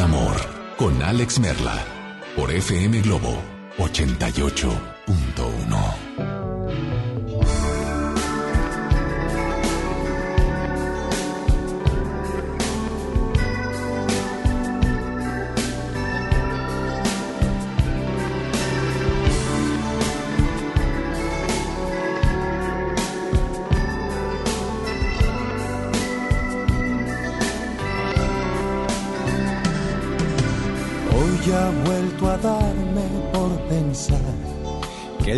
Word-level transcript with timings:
Amor 0.00 0.36
con 0.76 1.02
Alex 1.02 1.40
Merla 1.40 1.84
por 2.36 2.50
FM 2.50 3.00
Globo 3.02 3.42
88.1. 3.78 4.87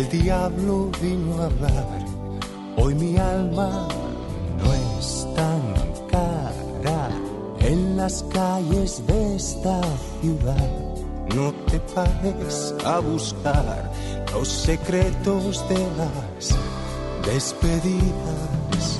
el 0.01 0.09
diablo 0.09 0.89
vino 0.99 1.41
a 1.41 1.45
hablar. 1.45 2.05
Hoy 2.77 2.95
mi 2.95 3.17
alma 3.17 3.87
no 4.57 4.73
es 4.73 5.27
tan 5.35 5.61
cara 6.09 7.09
en 7.59 7.97
las 7.97 8.23
calles 8.33 9.05
de 9.05 9.35
esta 9.35 9.79
ciudad. 10.19 10.69
No 11.35 11.53
te 11.69 11.79
pares 11.93 12.73
a 12.83 12.99
buscar 12.99 13.91
los 14.33 14.47
secretos 14.47 15.63
de 15.69 15.87
las 15.99 16.57
despedidas. 17.25 18.99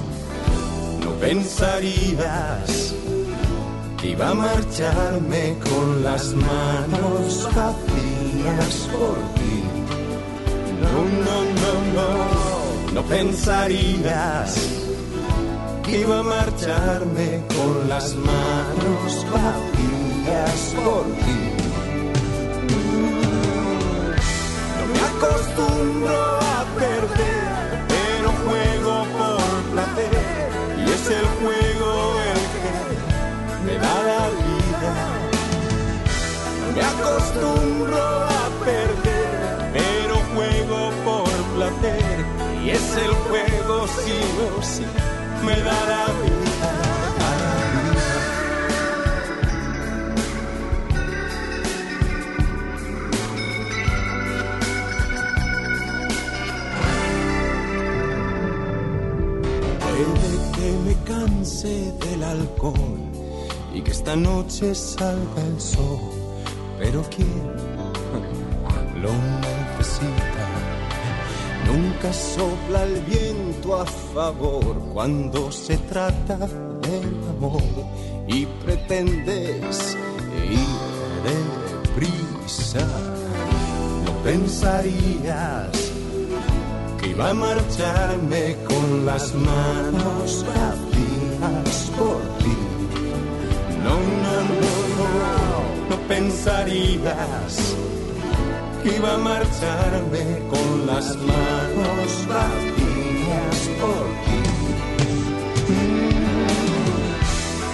No 1.04 1.12
pensarías 1.20 2.94
que 4.00 4.10
iba 4.10 4.30
a 4.30 4.34
marcharme 4.34 5.58
con 5.68 6.04
las 6.04 6.34
manos 6.34 7.48
vacías 7.56 8.90
por 8.92 9.18
ti 9.36 9.61
no, 12.94 13.04
pensarías 13.04 14.56
que 15.84 16.02
iba 16.02 16.20
a 16.20 16.24
marcharme 16.24 17.44
con 17.56 17.90
las 17.90 18.16
manos 18.16 19.26
vacías 19.32 20.62
por 20.84 21.04
ti. 21.24 21.42
No 24.78 24.84
me 24.94 25.00
acostumbro 25.12 26.20
a 26.40 26.66
perder, 26.80 27.86
pero 27.88 28.30
juego 28.46 28.94
por 29.18 29.62
placer 29.74 30.50
y 30.78 30.90
es 30.92 31.06
el 31.20 31.26
juego 31.40 31.90
el 32.32 32.42
que 32.54 32.72
me 33.66 33.76
da 33.80 33.96
la 34.10 34.24
vida. 34.44 34.94
No 36.60 36.68
me 36.76 36.82
acostumbro 36.84 37.98
a 37.98 38.31
es 42.92 42.98
el 42.98 43.12
juego 43.12 43.88
sí 43.88 44.20
o 44.58 44.62
sí 44.62 44.86
me 45.46 45.56
da 45.62 45.86
la 45.92 46.06
vida. 46.22 46.72
Puede 59.80 60.52
que 60.56 60.68
me 60.86 60.96
canse 61.06 61.94
del 62.04 62.24
alcohol 62.24 63.00
y 63.74 63.82
que 63.82 63.92
esta 63.92 64.16
noche 64.16 64.76
salga 64.76 65.42
el 65.46 65.60
sol, 65.60 66.00
pero 66.78 67.04
¿quién 67.10 67.28
lo 69.02 69.12
necesita? 69.78 70.31
Nunca 71.72 72.12
sopla 72.12 72.84
el 72.84 73.00
viento 73.02 73.80
a 73.80 73.86
favor 73.86 74.78
cuando 74.92 75.50
se 75.54 75.78
trata 75.78 76.36
del 76.36 77.30
amor 77.30 77.62
y 78.28 78.46
pretendes 78.46 79.96
ir 80.50 80.82
deprisa. 81.24 82.86
No 84.06 84.12
pensarías 84.22 85.72
que 87.00 87.08
iba 87.08 87.30
a 87.30 87.34
marcharme 87.34 88.58
con 88.68 89.06
las 89.06 89.34
manos 89.34 90.46
vacías 90.46 91.92
por 91.98 92.20
ti. 92.40 92.58
No, 93.82 93.96
no, 94.24 94.36
no, 94.60 94.74
no, 95.00 95.90
no 95.90 96.08
pensarías 96.10 97.76
iba 98.84 99.14
a 99.14 99.18
marcharme 99.18 100.40
con 100.50 100.88
las 100.88 101.16
manos 101.18 102.28
vacías 102.28 103.58
por 103.80 104.06
ti. 104.24 104.42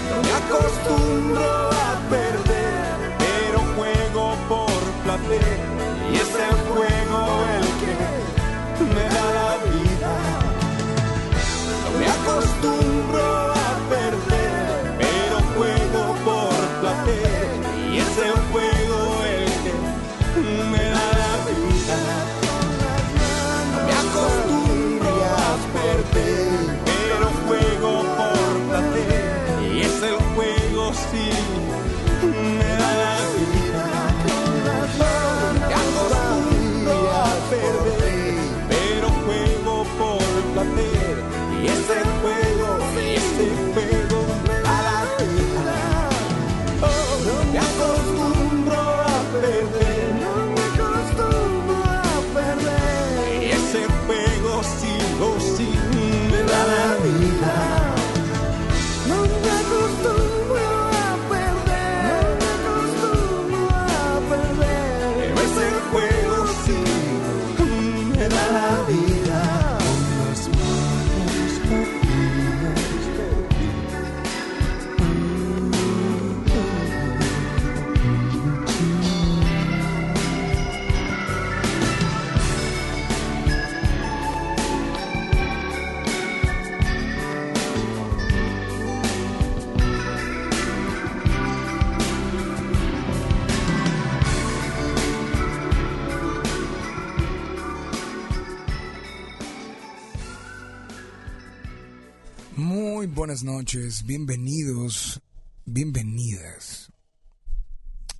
No 0.09 0.17
me 0.23 0.33
acostumbro 0.41 1.69
a 1.71 1.99
perder, 2.09 2.97
pero 3.19 3.59
juego 3.75 4.35
por 4.49 4.81
placer 5.03 5.59
y 6.11 6.15
es 6.15 6.31
el 6.47 6.55
juego 6.69 7.19
el 7.57 7.65
que 7.81 7.95
me 8.93 9.03
da 9.15 9.25
la 9.39 9.51
vida. 9.71 10.13
Me 11.99 12.07
acostumbro 12.07 13.56
buenas 103.27 103.43
noches, 103.43 104.05
bienvenidos, 104.05 105.21
bienvenidas 105.65 106.93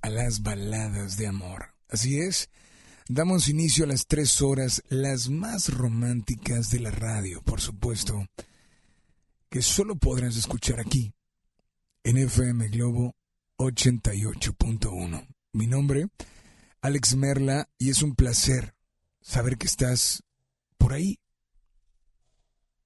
a 0.02 0.10
las 0.10 0.42
baladas 0.42 1.16
de 1.16 1.26
amor. 1.26 1.72
Así 1.88 2.20
es, 2.20 2.50
damos 3.08 3.48
inicio 3.48 3.84
a 3.84 3.86
las 3.86 4.06
tres 4.06 4.42
horas, 4.42 4.82
las 4.90 5.30
más 5.30 5.72
románticas 5.72 6.70
de 6.70 6.80
la 6.80 6.90
radio, 6.90 7.40
por 7.40 7.62
supuesto, 7.62 8.26
que 9.48 9.62
solo 9.62 9.96
podrás 9.96 10.36
escuchar 10.36 10.78
aquí, 10.78 11.14
en 12.04 12.18
FM 12.18 12.68
Globo 12.68 13.16
88.1. 13.56 15.26
Mi 15.54 15.66
nombre, 15.66 16.08
Alex 16.82 17.16
Merla, 17.16 17.66
y 17.78 17.88
es 17.88 18.02
un 18.02 18.14
placer 18.14 18.74
saber 19.22 19.56
que 19.56 19.68
estás 19.68 20.22
por 20.76 20.92
ahí, 20.92 21.18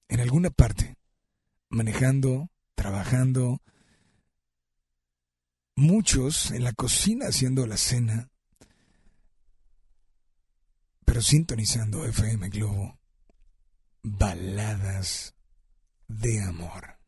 en 0.07 0.21
alguna 0.21 0.51
parte 0.51 0.95
manejando, 1.73 2.49
trabajando, 2.75 3.61
muchos 5.75 6.51
en 6.51 6.63
la 6.63 6.73
cocina 6.73 7.27
haciendo 7.27 7.65
la 7.65 7.77
cena, 7.77 8.29
pero 11.03 11.21
sintonizando 11.21 12.05
FM 12.05 12.49
Globo, 12.49 12.99
baladas 14.03 15.33
de 16.07 16.43
amor. 16.43 16.99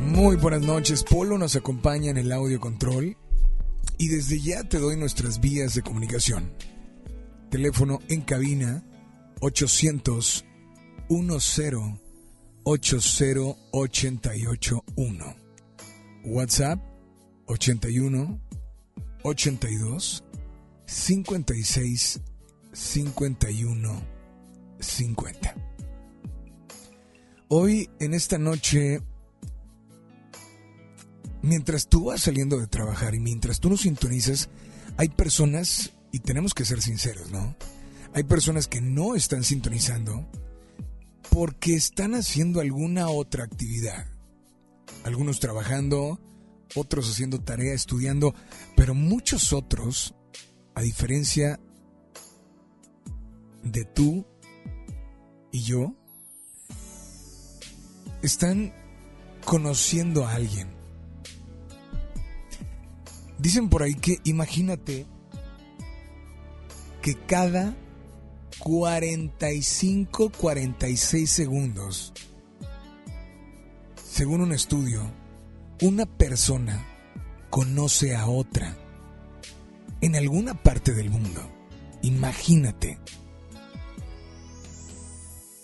Muy 0.00 0.36
buenas 0.36 0.62
noches, 0.62 1.04
Polo 1.04 1.36
nos 1.36 1.54
acompaña 1.54 2.10
en 2.10 2.16
el 2.16 2.32
audio 2.32 2.60
control 2.60 3.16
y 3.98 4.08
desde 4.08 4.40
ya 4.40 4.64
te 4.64 4.78
doy 4.78 4.96
nuestras 4.96 5.40
vías 5.40 5.74
de 5.74 5.82
comunicación. 5.82 6.50
Teléfono 7.50 7.98
en 8.08 8.22
cabina 8.22 8.82
800 9.40 10.46
10 11.08 12.05
80881. 12.68 15.36
WhatsApp 16.24 16.80
81 17.46 18.40
82 19.22 20.24
56 20.84 22.20
51 22.72 24.02
50. 24.80 25.54
Hoy 27.48 27.88
en 28.00 28.14
esta 28.14 28.38
noche 28.38 29.00
mientras 31.42 31.86
tú 31.86 32.06
vas 32.06 32.22
saliendo 32.22 32.58
de 32.58 32.66
trabajar 32.66 33.14
y 33.14 33.20
mientras 33.20 33.60
tú 33.60 33.70
nos 33.70 33.82
sintonizas, 33.82 34.50
hay 34.96 35.10
personas, 35.10 35.92
y 36.10 36.18
tenemos 36.18 36.52
que 36.52 36.64
ser 36.64 36.82
sinceros, 36.82 37.30
¿no? 37.30 37.54
Hay 38.12 38.24
personas 38.24 38.66
que 38.66 38.80
no 38.80 39.14
están 39.14 39.44
sintonizando 39.44 40.26
porque 41.36 41.74
están 41.74 42.14
haciendo 42.14 42.62
alguna 42.62 43.10
otra 43.10 43.44
actividad. 43.44 44.06
Algunos 45.04 45.38
trabajando, 45.38 46.18
otros 46.74 47.10
haciendo 47.10 47.42
tarea, 47.42 47.74
estudiando, 47.74 48.34
pero 48.74 48.94
muchos 48.94 49.52
otros, 49.52 50.14
a 50.74 50.80
diferencia 50.80 51.60
de 53.62 53.84
tú 53.84 54.26
y 55.52 55.60
yo, 55.60 55.94
están 58.22 58.72
conociendo 59.44 60.24
a 60.24 60.36
alguien 60.36 60.68
Dicen 63.38 63.68
por 63.68 63.82
ahí 63.82 63.94
que 63.94 64.20
imagínate 64.24 65.04
que 67.02 67.14
cada 67.26 67.76
45, 68.66 70.32
46 70.36 71.30
segundos, 71.30 72.12
según 74.04 74.40
un 74.40 74.50
estudio, 74.50 75.08
una 75.82 76.04
persona 76.04 76.84
conoce 77.48 78.16
a 78.16 78.26
otra 78.26 78.76
en 80.00 80.16
alguna 80.16 80.60
parte 80.64 80.94
del 80.94 81.10
mundo. 81.10 81.48
Imagínate. 82.02 82.98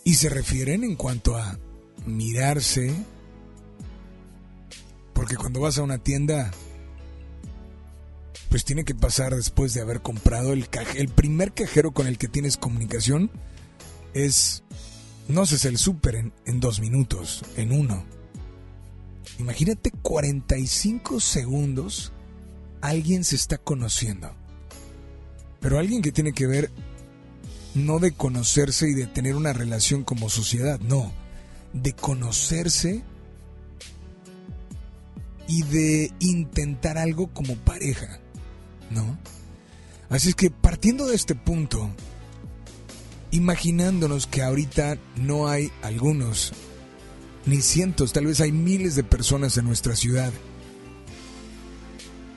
Y 0.05 0.13
se 0.13 0.29
refieren 0.29 0.85
en 0.85 0.95
cuanto 0.95 1.35
a 1.35 1.59
mirarse, 2.05 2.95
porque 5.11 5.35
cuando 5.35 5.59
vas 5.59 5.77
a 5.77 5.83
una 5.83 5.97
tienda 5.97 6.51
pues 8.53 8.65
tiene 8.65 8.85
que 8.85 8.93
pasar 8.93 9.35
después 9.35 9.73
de 9.73 9.81
haber 9.81 10.03
comprado 10.03 10.53
el 10.53 10.69
cajero. 10.69 10.99
El 10.99 11.09
primer 11.09 11.55
cajero 11.55 11.91
con 11.91 12.05
el 12.05 12.19
que 12.19 12.27
tienes 12.27 12.55
comunicación 12.55 13.31
es, 14.13 14.61
no 15.27 15.47
sé, 15.47 15.55
es 15.55 15.65
el 15.65 15.79
súper 15.79 16.13
en, 16.13 16.33
en 16.45 16.59
dos 16.59 16.79
minutos, 16.79 17.43
en 17.57 17.71
uno. 17.71 18.05
Imagínate 19.39 19.89
45 19.89 21.19
segundos, 21.19 22.13
alguien 22.79 23.23
se 23.23 23.37
está 23.37 23.57
conociendo. 23.57 24.31
Pero 25.59 25.79
alguien 25.79 26.03
que 26.03 26.11
tiene 26.11 26.33
que 26.33 26.45
ver 26.45 26.69
no 27.73 27.97
de 27.97 28.11
conocerse 28.11 28.87
y 28.87 28.93
de 28.93 29.07
tener 29.07 29.35
una 29.35 29.53
relación 29.53 30.03
como 30.03 30.29
sociedad, 30.29 30.79
no, 30.79 31.11
de 31.73 31.93
conocerse 31.93 33.01
y 35.47 35.63
de 35.63 36.11
intentar 36.19 36.99
algo 36.99 37.33
como 37.33 37.55
pareja. 37.55 38.19
Así 40.09 40.29
es 40.29 40.35
que 40.35 40.51
partiendo 40.51 41.07
de 41.07 41.15
este 41.15 41.33
punto, 41.35 41.89
imaginándonos 43.31 44.27
que 44.27 44.43
ahorita 44.43 44.97
no 45.15 45.47
hay 45.47 45.71
algunos, 45.81 46.53
ni 47.45 47.61
cientos, 47.61 48.13
tal 48.13 48.27
vez 48.27 48.39
hay 48.41 48.51
miles 48.51 48.95
de 48.95 49.03
personas 49.03 49.57
en 49.57 49.65
nuestra 49.65 49.95
ciudad, 49.95 50.31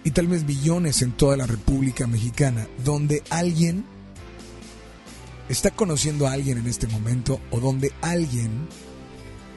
y 0.05 0.13
tal 0.13 0.29
vez 0.29 0.45
millones 0.45 1.03
en 1.03 1.13
toda 1.13 1.37
la 1.37 1.47
República 1.47 2.07
Mexicana, 2.07 2.67
donde 2.85 3.23
alguien 3.29 3.85
está 5.49 5.71
conociendo 5.71 6.27
a 6.27 6.33
alguien 6.33 6.59
en 6.59 6.67
este 6.67 6.87
momento, 6.87 7.41
o 7.51 7.61
donde 7.61 7.93
alguien, 8.01 8.69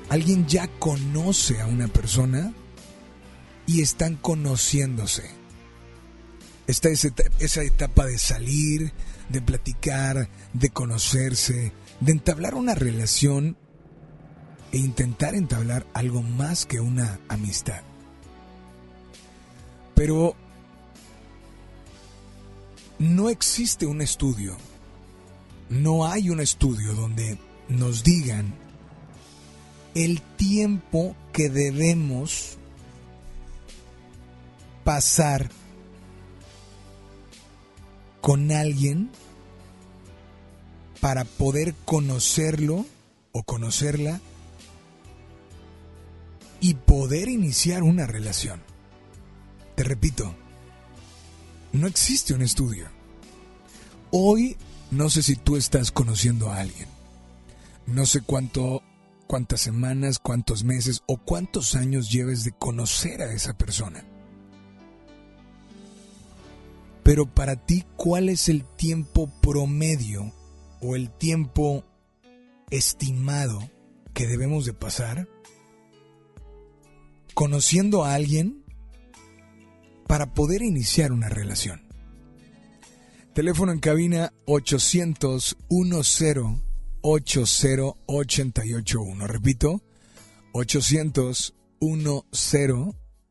alguien 0.10 0.48
ya 0.48 0.68
conoce 0.68 1.62
a 1.62 1.68
una 1.68 1.88
persona 1.88 2.54
y 3.66 3.82
están 3.82 4.16
conociéndose 4.16 5.39
está 6.70 6.90
esa 6.90 7.64
etapa 7.64 8.06
de 8.06 8.20
salir, 8.20 8.94
de 9.30 9.42
platicar, 9.42 10.30
de 10.54 10.70
conocerse, 10.70 11.74
de 12.00 12.12
entablar 12.12 12.54
una 12.54 12.76
relación 12.76 13.58
e 14.72 14.78
intentar 14.78 15.34
entablar 15.34 15.88
algo 15.96 16.22
más 16.22 16.68
que 16.68 16.80
una 16.80 17.20
amistad. 17.28 17.82
Pero 19.96 20.36
no 23.00 23.30
existe 23.30 23.88
un 23.88 24.02
estudio, 24.02 24.56
no 25.70 26.06
hay 26.06 26.30
un 26.30 26.40
estudio 26.40 26.94
donde 26.94 27.40
nos 27.68 28.04
digan 28.04 28.54
el 29.96 30.22
tiempo 30.38 31.16
que 31.34 31.50
debemos 31.50 32.60
pasar 34.84 35.50
con 38.22 38.52
alguien 38.52 39.10
para 41.00 41.24
poder 41.26 41.76
conocerlo 41.86 42.86
o 43.32 43.44
conocerla 43.44 44.20
y 46.60 46.74
poder 46.74 47.30
iniciar 47.30 47.84
una 47.84 48.06
relación. 48.06 48.62
Te 49.76 49.84
repito, 49.84 50.36
no 51.72 51.88
existe 51.88 52.34
un 52.34 52.42
estudio. 52.42 52.88
Hoy 54.12 54.58
no 54.92 55.10
sé 55.10 55.24
si 55.24 55.36
tú 55.36 55.56
estás 55.56 55.92
conociendo 55.92 56.52
a 56.52 56.58
alguien. 56.58 56.88
No 57.86 58.06
sé 58.06 58.22
cuánto 58.22 58.84
cuántas 59.30 59.62
semanas, 59.62 60.18
cuántos 60.18 60.64
meses 60.64 61.04
o 61.06 61.18
cuántos 61.18 61.76
años 61.76 62.12
lleves 62.12 62.44
de 62.44 62.52
conocer 62.52 63.22
a 63.22 63.32
esa 63.32 63.56
persona. 63.56 64.04
Pero 67.10 67.26
para 67.26 67.56
ti, 67.56 67.86
¿cuál 67.98 68.30
es 68.30 68.50
el 68.50 68.64
tiempo 68.64 69.32
promedio 69.42 70.32
o 70.80 70.96
el 70.96 71.10
tiempo 71.10 71.84
estimado 72.70 73.68
que 74.14 74.28
debemos 74.28 74.68
de 74.68 74.74
pasar 74.74 75.28
conociendo 77.34 78.06
a 78.06 78.14
alguien 78.14 78.64
para 80.06 80.36
poder 80.36 80.62
iniciar 80.62 81.12
una 81.12 81.30
relación? 81.30 81.82
Teléfono 83.34 83.72
en 83.72 83.80
cabina 83.80 84.32
800 84.46 85.58
10 85.68 86.38
80 87.02 87.96
881. 88.06 89.26
Repito, 89.26 89.82
800 90.54 91.56
10 91.82 91.96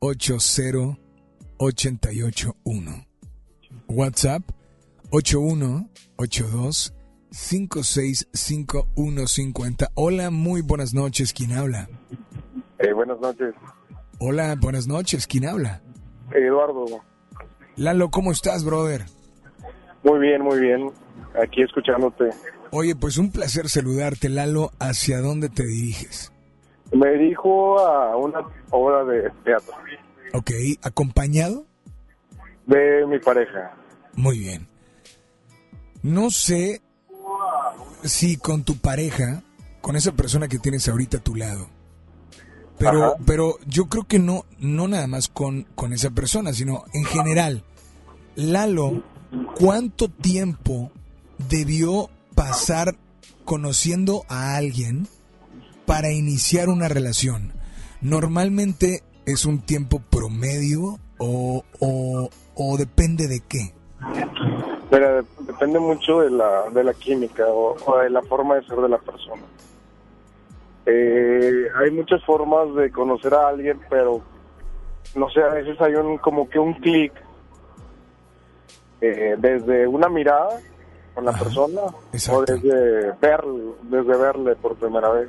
80 0.00 0.98
881. 1.60 3.07
WhatsApp 3.88 4.42
8182 5.10 6.94
5655150. 7.30 9.88
Hola, 9.94 10.30
muy 10.30 10.62
buenas 10.62 10.94
noches. 10.94 11.32
¿Quién 11.32 11.52
habla? 11.52 11.88
Eh, 12.78 12.92
buenas 12.92 13.20
noches. 13.20 13.54
Hola, 14.18 14.56
buenas 14.60 14.88
noches. 14.88 15.26
¿Quién 15.26 15.46
habla? 15.46 15.80
Eduardo. 16.32 16.86
Lalo, 17.76 18.10
¿cómo 18.10 18.32
estás, 18.32 18.64
brother? 18.64 19.04
Muy 20.02 20.18
bien, 20.20 20.42
muy 20.42 20.60
bien. 20.60 20.90
Aquí 21.40 21.62
escuchándote. 21.62 22.30
Oye, 22.70 22.94
pues 22.96 23.16
un 23.18 23.30
placer 23.30 23.68
saludarte, 23.68 24.28
Lalo. 24.28 24.72
¿Hacia 24.78 25.20
dónde 25.20 25.48
te 25.48 25.64
diriges? 25.64 26.32
Me 26.92 27.10
dirijo 27.12 27.78
a 27.78 28.16
una 28.16 28.40
obra 28.70 29.04
de 29.04 29.30
teatro. 29.44 29.74
Ok, 30.34 30.50
¿acompañado? 30.82 31.64
De 32.68 33.04
mi 33.06 33.18
pareja. 33.18 33.74
Muy 34.14 34.38
bien. 34.38 34.68
No 36.02 36.30
sé 36.30 36.82
si 38.04 38.36
con 38.36 38.62
tu 38.62 38.76
pareja, 38.76 39.42
con 39.80 39.96
esa 39.96 40.12
persona 40.12 40.48
que 40.48 40.58
tienes 40.58 40.86
ahorita 40.88 41.16
a 41.16 41.20
tu 41.20 41.34
lado, 41.34 41.68
Pero, 42.78 43.16
pero 43.26 43.58
yo 43.66 43.86
creo 43.86 44.04
que 44.04 44.18
no, 44.18 44.44
no 44.58 44.86
nada 44.86 45.06
más 45.08 45.28
con, 45.28 45.64
con 45.74 45.92
esa 45.92 46.10
persona, 46.10 46.52
sino 46.52 46.84
en 46.92 47.04
general. 47.04 47.64
Lalo, 48.36 49.02
¿cuánto 49.58 50.08
tiempo 50.08 50.92
debió 51.48 52.10
pasar 52.34 52.96
conociendo 53.44 54.24
a 54.28 54.56
alguien 54.56 55.08
para 55.86 56.12
iniciar 56.12 56.68
una 56.68 56.88
relación? 56.88 57.52
Normalmente 58.00 59.02
es 59.26 59.44
un 59.44 59.60
tiempo 59.60 60.00
promedio 60.00 61.00
o, 61.18 61.62
o, 61.80 62.76
depende 62.76 63.26
de 63.28 63.40
qué. 63.48 63.74
Depende 65.40 65.78
mucho 65.78 66.20
de 66.20 66.30
la, 66.30 66.70
de 66.70 66.84
la 66.84 66.94
química 66.94 67.44
o, 67.46 67.76
de 67.98 68.10
la 68.10 68.22
forma 68.22 68.56
de 68.56 68.66
ser 68.66 68.78
de 68.78 68.88
la 68.88 68.98
persona. 68.98 69.42
Eh, 70.86 71.68
hay 71.76 71.90
muchas 71.90 72.24
formas 72.24 72.74
de 72.74 72.90
conocer 72.90 73.34
a 73.34 73.48
alguien, 73.48 73.78
pero 73.90 74.22
no 75.14 75.28
sé, 75.30 75.42
a 75.42 75.48
veces 75.48 75.78
hay 75.80 75.94
un 75.94 76.18
como 76.18 76.48
que 76.48 76.58
un 76.58 76.74
clic 76.74 77.12
eh, 79.00 79.36
desde 79.38 79.86
una 79.86 80.08
mirada 80.08 80.60
con 81.14 81.24
la 81.24 81.32
persona 81.32 81.82
o 82.32 82.42
desde 82.42 83.12
ver, 83.20 83.44
desde 83.82 84.16
verle 84.16 84.56
por 84.56 84.76
primera 84.76 85.10
vez. 85.10 85.28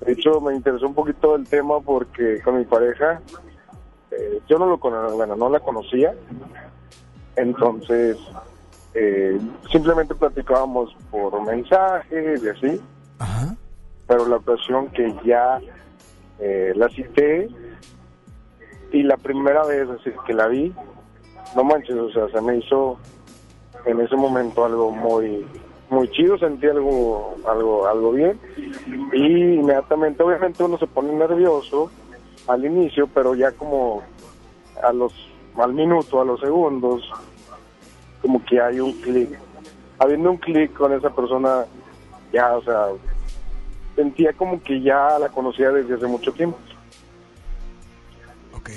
De 0.00 0.12
hecho, 0.12 0.40
me 0.40 0.54
interesó 0.54 0.86
un 0.86 0.94
poquito 0.94 1.34
el 1.34 1.46
tema 1.48 1.80
porque 1.80 2.40
con 2.42 2.58
mi 2.58 2.64
pareja, 2.64 3.20
eh, 4.10 4.40
yo 4.48 4.58
no 4.58 4.66
lo 4.66 4.78
bueno, 4.78 5.36
no 5.36 5.48
la 5.48 5.60
conocía, 5.60 6.14
entonces 7.36 8.16
eh, 8.94 9.38
simplemente 9.70 10.14
platicábamos 10.14 10.96
por 11.10 11.40
mensajes 11.44 12.42
y 12.42 12.48
así. 12.48 12.80
Pero 14.06 14.26
la 14.26 14.36
ocasión 14.36 14.88
que 14.88 15.14
ya 15.24 15.60
eh, 16.38 16.72
la 16.76 16.88
cité 16.88 17.48
y 18.92 19.02
la 19.02 19.16
primera 19.16 19.64
vez 19.64 19.88
así 19.90 20.10
que 20.26 20.32
la 20.32 20.46
vi, 20.46 20.72
no 21.56 21.64
manches, 21.64 21.96
o 21.96 22.10
sea, 22.10 22.28
se 22.28 22.40
me 22.40 22.58
hizo 22.58 22.98
en 23.84 24.00
ese 24.00 24.16
momento 24.16 24.64
algo 24.64 24.90
muy 24.92 25.44
muy 25.90 26.08
chido, 26.10 26.36
sentí 26.38 26.66
algo, 26.66 27.36
algo, 27.46 27.86
algo 27.86 28.12
bien. 28.12 28.38
Y 29.12 29.54
inmediatamente, 29.54 30.22
obviamente 30.22 30.62
uno 30.64 30.78
se 30.78 30.86
pone 30.86 31.12
nervioso 31.12 31.90
al 32.48 32.64
inicio, 32.64 33.06
pero 33.08 33.34
ya 33.34 33.52
como 33.52 34.02
a 34.82 34.92
los, 34.92 35.12
al 35.56 35.72
minuto, 35.72 36.20
a 36.20 36.24
los 36.24 36.40
segundos, 36.40 37.10
como 38.22 38.44
que 38.44 38.60
hay 38.60 38.80
un 38.80 38.92
clic. 39.00 39.38
Habiendo 39.98 40.30
un 40.30 40.36
clic 40.36 40.72
con 40.74 40.92
esa 40.92 41.10
persona, 41.10 41.64
ya, 42.32 42.56
o 42.56 42.62
sea, 42.62 42.88
sentía 43.94 44.32
como 44.34 44.62
que 44.62 44.80
ya 44.80 45.18
la 45.18 45.28
conocía 45.28 45.70
desde 45.70 45.94
hace 45.94 46.06
mucho 46.06 46.32
tiempo. 46.32 46.58
Ok. 48.54 48.70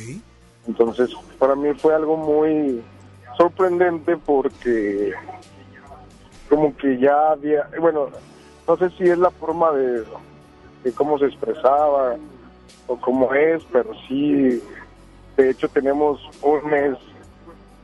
Entonces, 0.67 1.09
para 1.38 1.55
mí 1.55 1.73
fue 1.73 1.93
algo 1.93 2.15
muy 2.15 2.82
sorprendente 3.38 4.17
porque 4.17 5.13
como 6.49 6.75
que 6.75 6.97
ya 6.99 7.32
había, 7.32 7.69
bueno, 7.79 8.10
no 8.67 8.77
sé 8.77 8.89
si 8.91 9.03
es 9.03 9.17
la 9.17 9.32
forma 9.32 9.71
de, 9.71 10.03
cómo 10.95 11.17
se 11.19 11.25
expresaba 11.25 12.15
o 12.89 12.99
cómo 12.99 13.34
es, 13.34 13.63
pero 13.71 13.91
sí, 14.08 14.62
de 15.38 15.49
hecho 15.52 15.69
tenemos 15.69 16.19
un 16.41 16.69
mes 16.69 16.97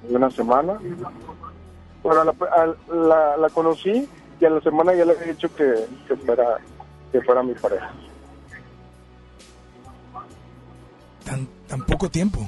y 0.10 0.16
una 0.16 0.32
semana. 0.32 0.80
Bueno, 2.04 2.34
la, 2.92 3.38
la, 3.38 3.50
conocí 3.50 4.10
y 4.40 4.46
a 4.46 4.50
la 4.50 4.62
semana 4.62 4.94
ya 4.94 5.06
le 5.06 5.14
había 5.14 5.34
dicho 5.34 5.48
que, 5.56 5.86
que, 6.08 6.16
fuera, 6.18 6.58
que 7.12 7.22
fuera 7.22 7.44
mi 7.44 7.54
pareja. 7.54 7.92
¿Tan, 11.24 11.48
tan 11.68 11.86
poco 11.86 12.10
tiempo? 12.10 12.40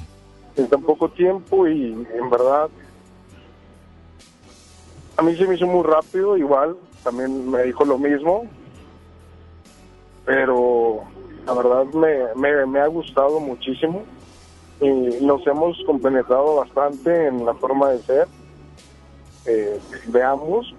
En 0.56 0.68
tan 0.68 0.82
poco 0.82 1.08
tiempo 1.08 1.66
y 1.68 1.92
en 1.92 2.30
verdad 2.30 2.68
a 5.16 5.22
mí 5.22 5.36
se 5.36 5.46
me 5.46 5.54
hizo 5.54 5.66
muy 5.66 5.84
rápido, 5.84 6.36
igual, 6.36 6.76
también 7.02 7.50
me 7.50 7.64
dijo 7.64 7.84
lo 7.84 7.98
mismo, 7.98 8.46
pero 10.24 11.04
la 11.48 11.54
verdad 11.54 11.84
me, 11.94 12.66
me, 12.66 12.80
ha 12.80 12.86
gustado 12.86 13.40
muchísimo 13.40 14.04
y 14.80 14.90
nos 15.24 15.44
hemos 15.46 15.76
compenetrado 15.86 16.56
bastante 16.56 17.26
en 17.26 17.44
la 17.44 17.54
forma 17.54 17.88
de 17.88 18.02
ser, 18.02 18.28
eh, 19.46 19.80
veamos, 20.08 20.74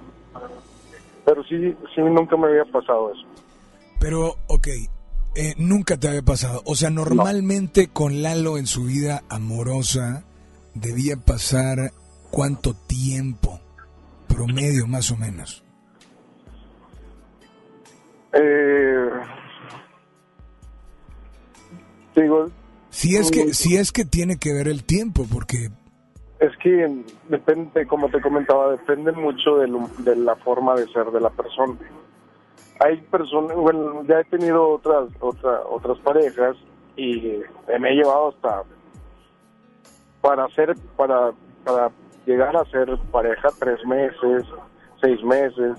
pero 1.26 1.44
sí, 1.44 1.76
sí, 1.96 2.02
nunca 2.02 2.38
me 2.38 2.48
había 2.48 2.66
pasado 2.66 3.12
eso. 3.12 3.26
Pero, 4.00 4.36
ok, 4.48 4.68
eh, 5.36 5.56
nunca 5.58 5.98
te 5.98 6.08
había 6.08 6.22
pasado. 6.22 6.62
O 6.66 6.76
sea, 6.76 6.90
normalmente 6.90 7.90
con 7.90 8.22
Lalo 8.22 8.58
en 8.58 8.68
su 8.68 8.86
vida 8.86 9.24
amorosa 9.28 10.24
debía 10.76 11.18
pasar 11.18 11.92
cuánto 12.30 12.74
tiempo 12.74 13.60
promedio 14.28 14.88
más 14.88 15.12
o 15.12 15.18
menos? 15.18 15.64
Eh, 18.34 19.10
digo, 22.22 22.46
si 22.90 23.16
es 23.16 23.32
que 23.32 23.54
si 23.54 23.78
es 23.78 23.92
que 23.92 24.06
tiene 24.06 24.38
que 24.38 24.54
ver 24.54 24.68
el 24.68 24.84
tiempo, 24.84 25.26
porque 25.32 25.70
es 26.40 26.56
que 26.58 27.04
depende, 27.28 27.86
como 27.86 28.10
te 28.10 28.22
comentaba, 28.22 28.72
depende 28.72 29.12
mucho 29.12 29.58
de, 29.58 30.16
la 30.16 30.36
forma 30.38 30.76
de 30.76 30.88
ser 30.88 31.08
de 31.12 31.20
la 31.20 31.30
persona. 31.30 31.76
Hay 32.80 32.98
personas, 33.02 33.58
bueno, 33.58 34.04
ya 34.08 34.22
he 34.22 34.24
tenido 34.26 34.70
otras 34.70 35.10
otra, 35.20 35.62
otras 35.70 35.98
parejas 36.00 36.56
y 36.96 37.42
me 37.80 37.92
he 37.92 37.96
llevado 37.96 38.30
hasta 38.30 38.64
para 40.22 40.46
hacer 40.46 40.76
para 40.96 41.32
para 41.64 41.92
llegar 42.26 42.56
a 42.56 42.66
ser 42.66 42.98
pareja 43.12 43.50
tres 43.60 43.86
meses, 43.86 44.46
seis 45.02 45.22
meses, 45.24 45.78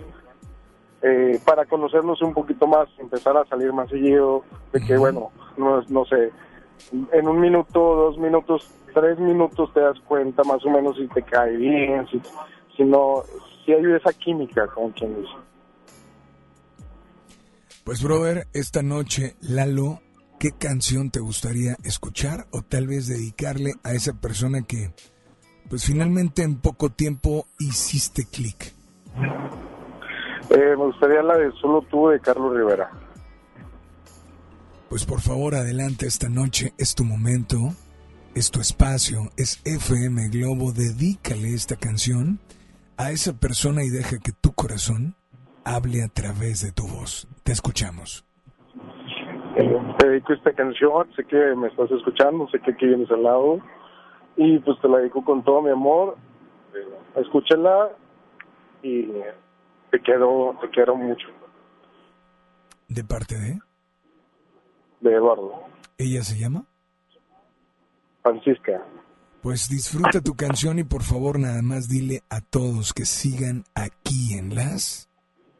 eh, 1.02 1.40
para 1.44 1.64
conocernos 1.64 2.20
un 2.20 2.34
poquito 2.34 2.66
más, 2.66 2.88
empezar 2.98 3.36
a 3.36 3.46
salir 3.46 3.72
más 3.72 3.88
seguido, 3.88 4.44
de 4.72 4.80
que 4.80 4.98
bueno, 4.98 5.30
no, 5.56 5.82
no 5.88 6.04
sé, 6.04 6.30
en 7.12 7.28
un 7.28 7.40
minuto, 7.40 7.78
dos 7.78 8.18
minutos, 8.18 8.70
tres 8.94 9.18
minutos 9.18 9.72
te 9.72 9.80
das 9.80 9.98
cuenta 10.00 10.42
más 10.44 10.64
o 10.64 10.70
menos 10.70 10.96
si 10.96 11.06
te 11.08 11.22
cae 11.22 11.56
bien, 11.56 12.06
si, 12.08 12.20
si 12.76 12.84
no, 12.84 13.22
si 13.64 13.72
hay 13.72 13.84
esa 13.92 14.12
química 14.12 14.66
con 14.68 14.90
quien 14.92 15.16
dice. 15.16 15.34
Pues 17.84 18.02
brother, 18.02 18.46
esta 18.52 18.82
noche 18.82 19.36
Lalo, 19.40 20.00
¿qué 20.38 20.50
canción 20.52 21.10
te 21.10 21.20
gustaría 21.20 21.76
escuchar 21.84 22.46
o 22.52 22.62
tal 22.62 22.86
vez 22.86 23.08
dedicarle 23.08 23.72
a 23.84 23.92
esa 23.92 24.12
persona 24.20 24.62
que 24.62 24.92
pues 25.68 25.86
finalmente 25.86 26.42
en 26.42 26.60
poco 26.60 26.90
tiempo 26.90 27.46
hiciste 27.58 28.24
clic? 28.30 28.72
Eh, 30.50 30.74
me 30.76 30.86
gustaría 30.86 31.22
la 31.22 31.36
de 31.36 31.52
Solo 31.52 31.82
tú 31.82 32.08
de 32.08 32.20
Carlos 32.20 32.56
Rivera. 32.56 32.90
Pues 34.90 35.06
por 35.06 35.20
favor, 35.20 35.54
adelante 35.54 36.06
esta 36.06 36.28
noche, 36.28 36.72
es 36.76 36.96
tu 36.96 37.04
momento, 37.04 37.58
es 38.34 38.50
tu 38.50 38.58
espacio, 38.58 39.30
es 39.36 39.62
FM 39.64 40.30
Globo, 40.30 40.72
dedícale 40.72 41.54
esta 41.54 41.76
canción 41.76 42.40
a 42.96 43.12
esa 43.12 43.38
persona 43.38 43.84
y 43.84 43.88
deja 43.88 44.18
que 44.18 44.32
tu 44.32 44.50
corazón 44.52 45.14
hable 45.64 46.02
a 46.02 46.08
través 46.08 46.60
de 46.66 46.72
tu 46.72 46.88
voz. 46.88 47.28
Te 47.44 47.52
escuchamos. 47.52 48.24
Eh, 49.54 49.78
te 50.00 50.08
dedico 50.08 50.32
esta 50.32 50.52
canción, 50.54 51.06
sé 51.14 51.24
que 51.24 51.54
me 51.54 51.68
estás 51.68 51.88
escuchando, 51.92 52.48
sé 52.48 52.58
que 52.58 52.72
aquí 52.72 52.86
vienes 52.86 53.12
al 53.12 53.22
lado 53.22 53.60
y 54.36 54.58
pues 54.58 54.76
te 54.80 54.88
la 54.88 54.98
dedico 54.98 55.24
con 55.24 55.44
todo 55.44 55.62
mi 55.62 55.70
amor. 55.70 56.16
Escúchala 57.14 57.90
y 58.82 59.06
te 59.92 60.00
quiero, 60.00 60.58
te 60.60 60.68
quiero 60.70 60.96
mucho. 60.96 61.28
¿De 62.88 63.04
parte 63.04 63.38
de? 63.38 63.69
De 65.00 65.14
Eduardo. 65.14 65.64
¿Ella 65.98 66.22
se 66.22 66.38
llama? 66.38 66.64
Francisca. 68.22 68.82
Pues 69.42 69.68
disfruta 69.68 70.20
tu 70.20 70.34
canción 70.34 70.78
y 70.78 70.84
por 70.84 71.02
favor 71.02 71.38
nada 71.38 71.62
más 71.62 71.88
dile 71.88 72.22
a 72.28 72.40
todos 72.42 72.92
que 72.92 73.06
sigan 73.06 73.64
aquí 73.74 74.34
en 74.34 74.54
las... 74.54 75.08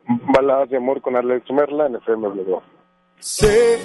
Baladas 0.06 0.68
de 0.70 0.76
amor 0.76 1.00
con 1.00 1.16
Alex 1.16 1.46
Merla 1.50 1.86
en 1.86 1.96
FM 1.96 2.28
Sé 3.20 3.78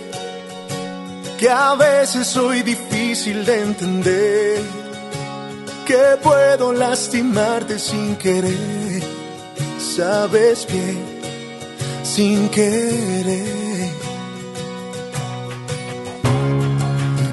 que 1.37 1.49
a 1.49 1.75
veces 1.75 2.27
soy 2.27 2.61
difícil 2.61 3.45
de 3.45 3.61
entender, 3.61 4.61
que 5.85 6.17
puedo 6.23 6.73
lastimarte 6.73 7.77
sin 7.77 8.15
querer, 8.15 9.03
sabes 9.77 10.67
bien, 10.71 11.03
sin 12.03 12.49
querer. 12.49 13.64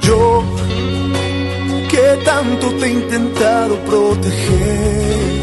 Yo 0.02 0.42
que 1.90 2.24
tanto 2.24 2.70
te 2.74 2.86
he 2.86 2.92
intentado 2.92 3.76
proteger, 3.84 5.42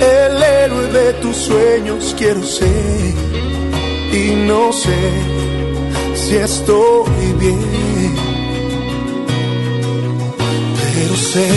el 0.00 0.42
héroe 0.42 0.86
de 0.88 1.12
tus 1.14 1.36
sueños 1.36 2.14
quiero 2.18 2.42
ser 2.42 3.14
y 4.12 4.34
no 4.46 4.72
sé 4.72 5.00
si 6.14 6.36
estoy 6.36 7.32
bien. 7.38 8.14
Pero 10.94 11.16
sé 11.16 11.48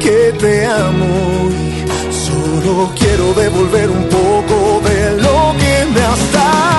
que 0.00 0.32
te 0.38 0.66
amo 0.66 1.50
y 1.50 2.14
solo 2.24 2.90
quiero 2.98 3.34
devolver 3.34 3.90
un 3.90 4.04
poco 4.04 4.80
de 4.88 5.22
lo 5.22 5.54
que 5.58 5.74
me 5.94 6.00
has 6.02 6.32
dado 6.32 6.77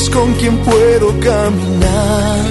es 0.00 0.10
con 0.10 0.32
quien 0.34 0.56
puedo 0.58 1.08
caminar, 1.20 2.44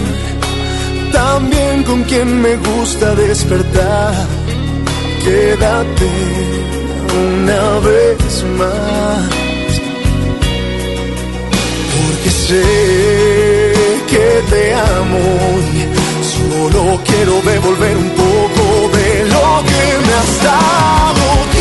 también 1.11 1.83
con 1.83 2.03
quien 2.03 2.41
me 2.41 2.55
gusta 2.57 3.15
despertar. 3.15 4.13
Quédate 5.23 6.11
una 7.27 7.63
vez 7.89 8.43
más, 8.59 9.29
porque 11.95 12.29
sé 12.45 12.65
que 14.11 14.27
te 14.51 14.73
amo 14.73 15.25
Solo 16.33 16.99
quiero 17.05 17.41
devolver 17.41 17.97
un 17.97 18.09
poco 18.11 18.97
de 18.97 19.25
lo 19.33 19.63
que 19.69 20.07
me 20.07 20.13
has 20.13 20.43
dado. 20.43 21.58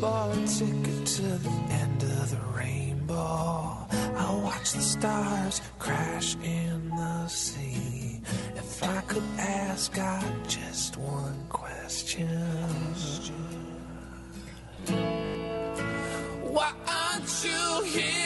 Bought 0.00 0.36
a 0.36 0.46
ticket 0.46 1.06
to 1.06 1.22
the 1.22 1.50
end 1.70 2.02
of 2.02 2.30
the 2.30 2.40
rainbow. 2.56 3.86
I'll 4.16 4.40
watch 4.42 4.72
the 4.72 4.80
stars 4.80 5.60
crash 5.78 6.36
in 6.42 6.90
the 6.90 7.28
sea. 7.28 8.20
If 8.54 8.82
I 8.82 9.00
could 9.02 9.24
ask 9.38 9.92
God 9.94 10.24
just 10.48 10.96
one 10.96 11.46
question. 11.48 12.28
Why 16.54 16.72
aren't 16.86 17.44
you 17.44 17.82
here 17.84 18.23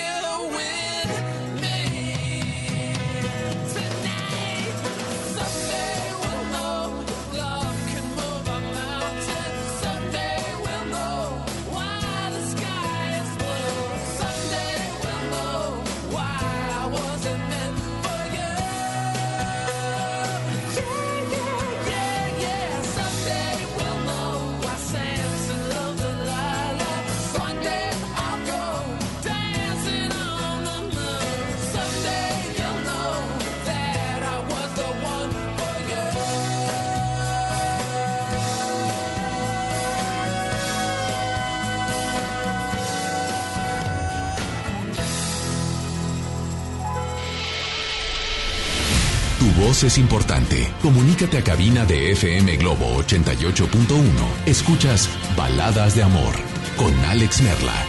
es 49.84 49.98
importante. 49.98 50.72
Comunícate 50.82 51.38
a 51.38 51.44
cabina 51.44 51.84
de 51.84 52.12
FM 52.12 52.56
Globo 52.56 52.96
88.1. 53.02 54.46
Escuchas 54.46 55.08
Baladas 55.36 55.94
de 55.94 56.02
Amor 56.02 56.34
con 56.76 56.92
Alex 57.04 57.42
Merla. 57.42 57.86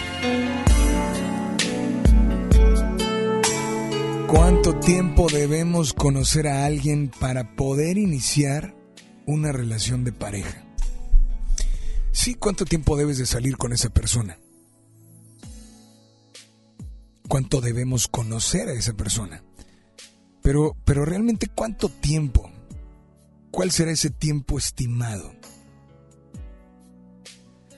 ¿Cuánto 4.28 4.76
tiempo 4.76 5.28
debemos 5.32 5.94
conocer 5.94 6.48
a 6.48 6.66
alguien 6.66 7.10
para 7.20 7.56
poder 7.56 7.98
iniciar 7.98 8.76
una 9.26 9.52
relación 9.52 10.04
de 10.04 10.12
pareja? 10.12 10.64
Sí, 12.12 12.36
¿cuánto 12.36 12.66
tiempo 12.66 12.98
debes 12.98 13.18
de 13.18 13.26
salir 13.26 13.58
con 13.58 13.74
esa 13.74 13.90
persona? 13.90 14.38
¿Cuánto 17.28 17.62
debemos 17.62 18.08
conocer 18.08 18.70
a 18.70 18.74
esa 18.74 18.94
persona? 18.94 19.44
Pero, 20.42 20.76
pero 20.86 21.06
realmente 21.06 21.48
cuánto 21.48 21.90
tiempo? 21.90 22.50
¿Cuál 23.52 23.72
será 23.72 23.92
ese 23.92 24.10
tiempo 24.10 24.58
estimado? 24.58 25.34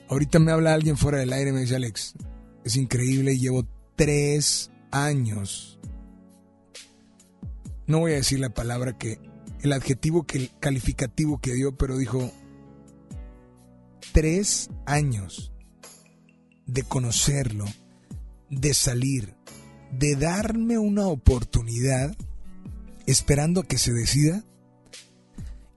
Ahorita 0.09 0.39
me 0.39 0.51
habla 0.51 0.73
alguien 0.73 0.97
fuera 0.97 1.19
del 1.19 1.31
aire, 1.31 1.53
me 1.53 1.61
dice 1.61 1.77
Alex, 1.77 2.15
es 2.65 2.75
increíble, 2.75 3.37
llevo 3.37 3.65
tres 3.95 4.69
años. 4.91 5.79
No 7.87 7.99
voy 7.99 8.11
a 8.11 8.15
decir 8.15 8.39
la 8.39 8.49
palabra 8.49 8.97
que, 8.97 9.19
el 9.61 9.71
adjetivo 9.71 10.23
que, 10.23 10.37
el 10.37 10.51
calificativo 10.59 11.39
que 11.39 11.53
dio, 11.53 11.77
pero 11.77 11.97
dijo, 11.97 12.31
tres 14.11 14.69
años 14.85 15.53
de 16.65 16.83
conocerlo, 16.83 17.65
de 18.49 18.73
salir, 18.73 19.35
de 19.91 20.15
darme 20.15 20.77
una 20.77 21.07
oportunidad 21.07 22.15
esperando 23.05 23.61
a 23.61 23.67
que 23.67 23.77
se 23.77 23.93
decida 23.93 24.43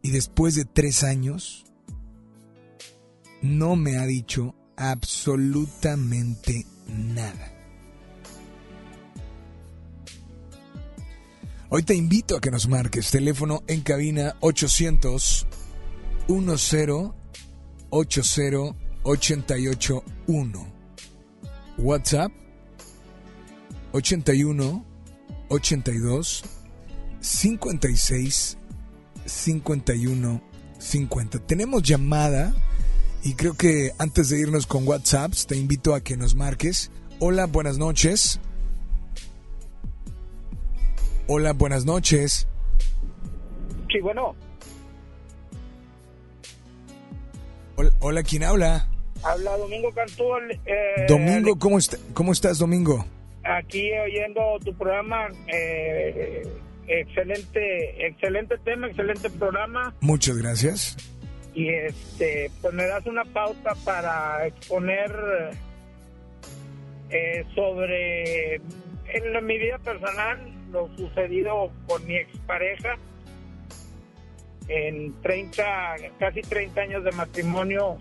y 0.02 0.10
después 0.10 0.54
de 0.54 0.64
tres 0.64 1.02
años 1.04 1.64
no 3.42 3.76
me 3.76 3.98
ha 3.98 4.06
dicho 4.06 4.54
absolutamente 4.76 6.66
nada. 6.86 7.52
Hoy 11.68 11.82
te 11.82 11.94
invito 11.94 12.36
a 12.36 12.40
que 12.40 12.50
nos 12.50 12.68
marques 12.68 13.10
teléfono 13.10 13.62
en 13.66 13.80
cabina 13.80 14.36
800 14.40 15.46
10 16.28 16.80
80 17.90 18.74
881 19.02 20.66
WhatsApp 21.78 22.32
81 23.92 24.84
82 25.48 26.44
56 27.24 28.58
51 29.24 30.42
50. 30.78 31.38
Tenemos 31.46 31.82
llamada 31.82 32.52
y 33.22 33.32
creo 33.34 33.54
que 33.54 33.92
antes 33.98 34.28
de 34.28 34.40
irnos 34.40 34.66
con 34.66 34.86
WhatsApp 34.86 35.32
te 35.48 35.56
invito 35.56 35.94
a 35.94 36.02
que 36.02 36.18
nos 36.18 36.34
marques. 36.34 36.90
Hola, 37.20 37.46
buenas 37.46 37.78
noches. 37.78 38.40
Hola, 41.26 41.54
buenas 41.54 41.86
noches. 41.86 42.46
Sí, 43.90 44.00
bueno. 44.00 44.34
Hola, 48.00 48.22
¿quién 48.22 48.44
habla? 48.44 48.86
Habla 49.22 49.56
Domingo 49.56 49.90
Cantú. 49.92 50.24
Eh, 50.66 51.06
Domingo, 51.08 51.58
¿cómo, 51.58 51.78
está, 51.78 51.96
¿cómo 52.12 52.32
estás, 52.32 52.58
Domingo? 52.58 53.06
Aquí 53.44 53.90
oyendo 53.98 54.58
tu 54.62 54.74
programa. 54.76 55.28
Eh, 55.48 56.42
excelente, 56.86 58.06
excelente 58.06 58.58
tema, 58.58 58.86
excelente 58.86 59.30
programa. 59.30 59.94
Muchas 60.00 60.36
gracias. 60.36 60.96
Y 61.54 61.68
este, 61.68 62.50
pues 62.60 62.74
me 62.74 62.84
das 62.86 63.06
una 63.06 63.24
pauta 63.24 63.74
para 63.84 64.46
exponer 64.46 65.12
eh, 67.10 67.44
sobre 67.54 68.56
en 68.56 69.46
mi 69.46 69.58
vida 69.58 69.78
personal 69.78 70.38
lo 70.72 70.88
sucedido 70.96 71.70
con 71.86 72.04
mi 72.06 72.16
expareja 72.16 72.96
en 74.66 75.14
30, 75.22 75.64
casi 76.18 76.40
30 76.40 76.80
años 76.80 77.04
de 77.04 77.12
matrimonio. 77.12 77.98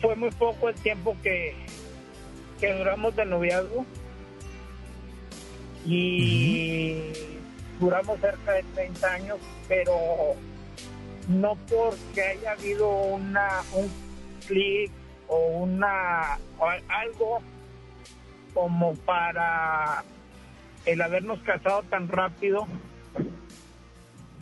Fue 0.00 0.16
muy 0.16 0.30
poco 0.30 0.68
el 0.68 0.74
tiempo 0.76 1.16
que, 1.22 1.54
que 2.60 2.72
duramos 2.72 3.14
de 3.16 3.26
noviazgo. 3.26 3.84
Y 5.86 7.12
duramos 7.80 8.20
cerca 8.20 8.52
de 8.52 8.62
30 8.74 9.12
años, 9.12 9.38
pero 9.68 9.96
no 11.28 11.56
porque 11.68 12.22
haya 12.22 12.52
habido 12.52 12.88
una 12.90 13.62
un 13.72 13.90
clic 14.46 14.90
o 15.28 15.38
una 15.38 16.38
algo 16.88 17.40
como 18.52 18.94
para 18.94 20.04
el 20.86 21.00
habernos 21.02 21.40
casado 21.40 21.82
tan 21.84 22.08
rápido. 22.08 22.66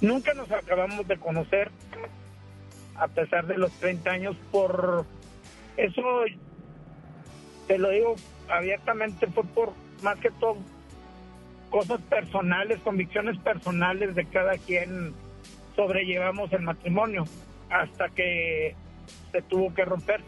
Nunca 0.01 0.35
nos 0.35 0.51
acabamos 0.51 1.07
de 1.07 1.17
conocer 1.19 1.71
a 2.97 3.09
pesar 3.09 3.47
de 3.47 3.57
los 3.57 3.73
30 3.73 4.11
años 4.11 4.37
por 4.51 5.07
eso 5.77 6.03
te 7.67 7.79
lo 7.79 7.91
digo 7.91 8.17
abiertamente 8.49 9.27
fue 9.29 9.45
por 9.45 9.73
más 10.03 10.19
que 10.19 10.31
todo 10.33 10.57
cosas 11.73 12.01
personales, 12.03 12.79
convicciones 12.81 13.39
personales 13.39 14.15
de 14.15 14.27
cada 14.27 14.59
quien 14.59 15.15
sobrellevamos 15.75 16.53
el 16.53 16.61
matrimonio 16.61 17.25
hasta 17.71 18.11
que 18.11 18.77
se 19.33 19.43
tuvo 19.43 19.73
que 19.75 19.87
romper. 19.87 20.21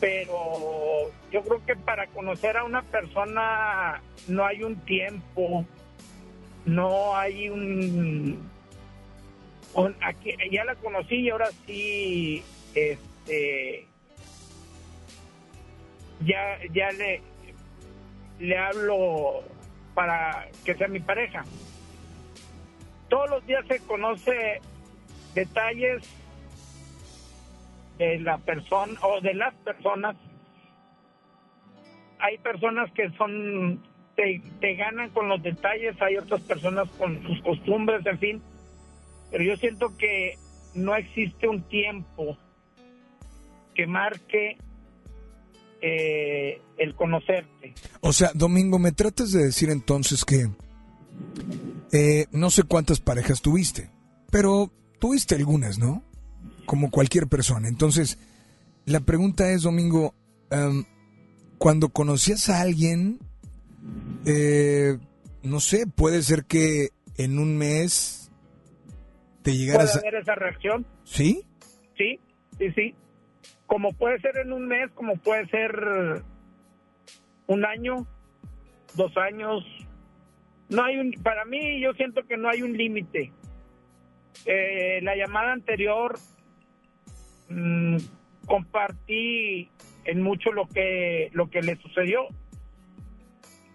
Pero 0.00 1.12
yo 1.30 1.42
creo 1.42 1.64
que 1.64 1.76
para 1.76 2.08
conocer 2.08 2.56
a 2.56 2.64
una 2.64 2.82
persona 2.82 4.02
no 4.26 4.44
hay 4.44 4.64
un 4.64 4.74
tiempo, 4.80 5.64
no 6.66 7.16
hay 7.16 7.48
un, 7.48 8.50
aquí, 10.02 10.34
ya 10.50 10.64
la 10.64 10.74
conocí 10.74 11.14
y 11.14 11.30
ahora 11.30 11.48
sí 11.64 12.42
este 12.74 13.86
ya 16.24 16.58
ya 16.72 16.90
le 16.90 17.22
le 18.44 18.58
hablo 18.58 19.42
para 19.94 20.48
que 20.64 20.74
sea 20.74 20.88
mi 20.88 21.00
pareja. 21.00 21.44
Todos 23.08 23.30
los 23.30 23.46
días 23.46 23.64
se 23.66 23.80
conoce 23.80 24.60
detalles 25.34 26.02
de 27.98 28.18
la 28.18 28.38
persona 28.38 28.98
o 29.02 29.20
de 29.20 29.34
las 29.34 29.54
personas. 29.54 30.16
Hay 32.18 32.38
personas 32.38 32.90
que 32.92 33.10
son 33.12 33.82
te, 34.16 34.42
te 34.60 34.74
ganan 34.74 35.10
con 35.10 35.28
los 35.28 35.42
detalles, 35.42 36.00
hay 36.00 36.16
otras 36.16 36.40
personas 36.42 36.88
con 36.98 37.22
sus 37.22 37.40
costumbres, 37.42 38.04
en 38.06 38.18
fin. 38.18 38.42
Pero 39.30 39.44
yo 39.44 39.56
siento 39.56 39.96
que 39.96 40.36
no 40.74 40.94
existe 40.94 41.48
un 41.48 41.62
tiempo 41.62 42.36
que 43.74 43.86
marque 43.86 44.56
eh, 45.86 46.62
el 46.78 46.94
conocerte. 46.94 47.74
O 48.00 48.14
sea, 48.14 48.30
Domingo, 48.32 48.78
me 48.78 48.92
tratas 48.92 49.32
de 49.32 49.44
decir 49.44 49.68
entonces 49.68 50.24
que 50.24 50.48
eh, 51.92 52.24
no 52.32 52.48
sé 52.48 52.62
cuántas 52.62 53.00
parejas 53.00 53.42
tuviste, 53.42 53.90
pero 54.30 54.72
tuviste 54.98 55.34
algunas, 55.34 55.78
¿no? 55.78 56.02
Como 56.64 56.90
cualquier 56.90 57.26
persona. 57.26 57.68
Entonces, 57.68 58.18
la 58.86 59.00
pregunta 59.00 59.50
es, 59.50 59.60
Domingo, 59.60 60.14
cuando 61.58 61.90
conocías 61.90 62.48
a 62.48 62.62
alguien, 62.62 63.18
eh, 64.24 64.96
no 65.42 65.60
sé, 65.60 65.86
puede 65.86 66.22
ser 66.22 66.46
que 66.46 66.88
en 67.18 67.38
un 67.38 67.58
mes 67.58 68.30
te 69.42 69.54
llegaras 69.54 69.92
¿Puede 69.92 70.08
haber 70.08 70.22
esa 70.22 70.34
reacción? 70.34 70.86
¿Sí? 71.04 71.44
Sí, 71.98 72.18
sí, 72.58 72.70
sí. 72.74 72.94
Como 73.66 73.92
puede 73.92 74.20
ser 74.20 74.36
en 74.38 74.52
un 74.52 74.66
mes, 74.66 74.90
como 74.92 75.16
puede 75.16 75.46
ser 75.48 76.22
un 77.46 77.64
año, 77.64 78.06
dos 78.94 79.16
años. 79.16 79.64
No 80.68 80.84
hay 80.84 80.98
un, 80.98 81.12
para 81.22 81.44
mí 81.44 81.80
yo 81.80 81.92
siento 81.94 82.26
que 82.26 82.36
no 82.36 82.48
hay 82.48 82.62
un 82.62 82.76
límite. 82.76 83.32
Eh, 84.46 85.00
la 85.02 85.16
llamada 85.16 85.52
anterior 85.52 86.18
mm, 87.48 87.96
compartí 88.46 89.70
en 90.04 90.22
mucho 90.22 90.52
lo 90.52 90.66
que 90.66 91.30
lo 91.32 91.48
que 91.50 91.62
le 91.62 91.76
sucedió. 91.76 92.26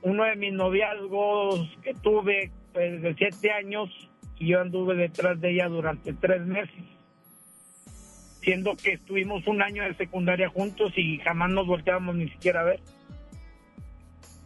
Uno 0.02 0.24
de 0.24 0.36
mis 0.36 0.54
noviazgos 0.54 1.70
que 1.84 1.94
tuve 1.94 2.52
pues, 2.74 3.16
siete 3.18 3.52
años 3.52 3.90
y 4.38 4.48
yo 4.48 4.62
anduve 4.62 4.96
detrás 4.96 5.40
de 5.42 5.52
ella 5.52 5.68
durante 5.68 6.14
tres 6.14 6.42
meses, 6.46 6.84
siendo 8.50 8.76
que 8.76 8.94
estuvimos 8.94 9.46
un 9.46 9.62
año 9.62 9.84
de 9.84 9.94
secundaria 9.94 10.50
juntos 10.50 10.92
y 10.96 11.20
jamás 11.20 11.52
nos 11.52 11.68
volteábamos 11.68 12.16
ni 12.16 12.28
siquiera 12.30 12.62
a 12.62 12.64
ver. 12.64 12.80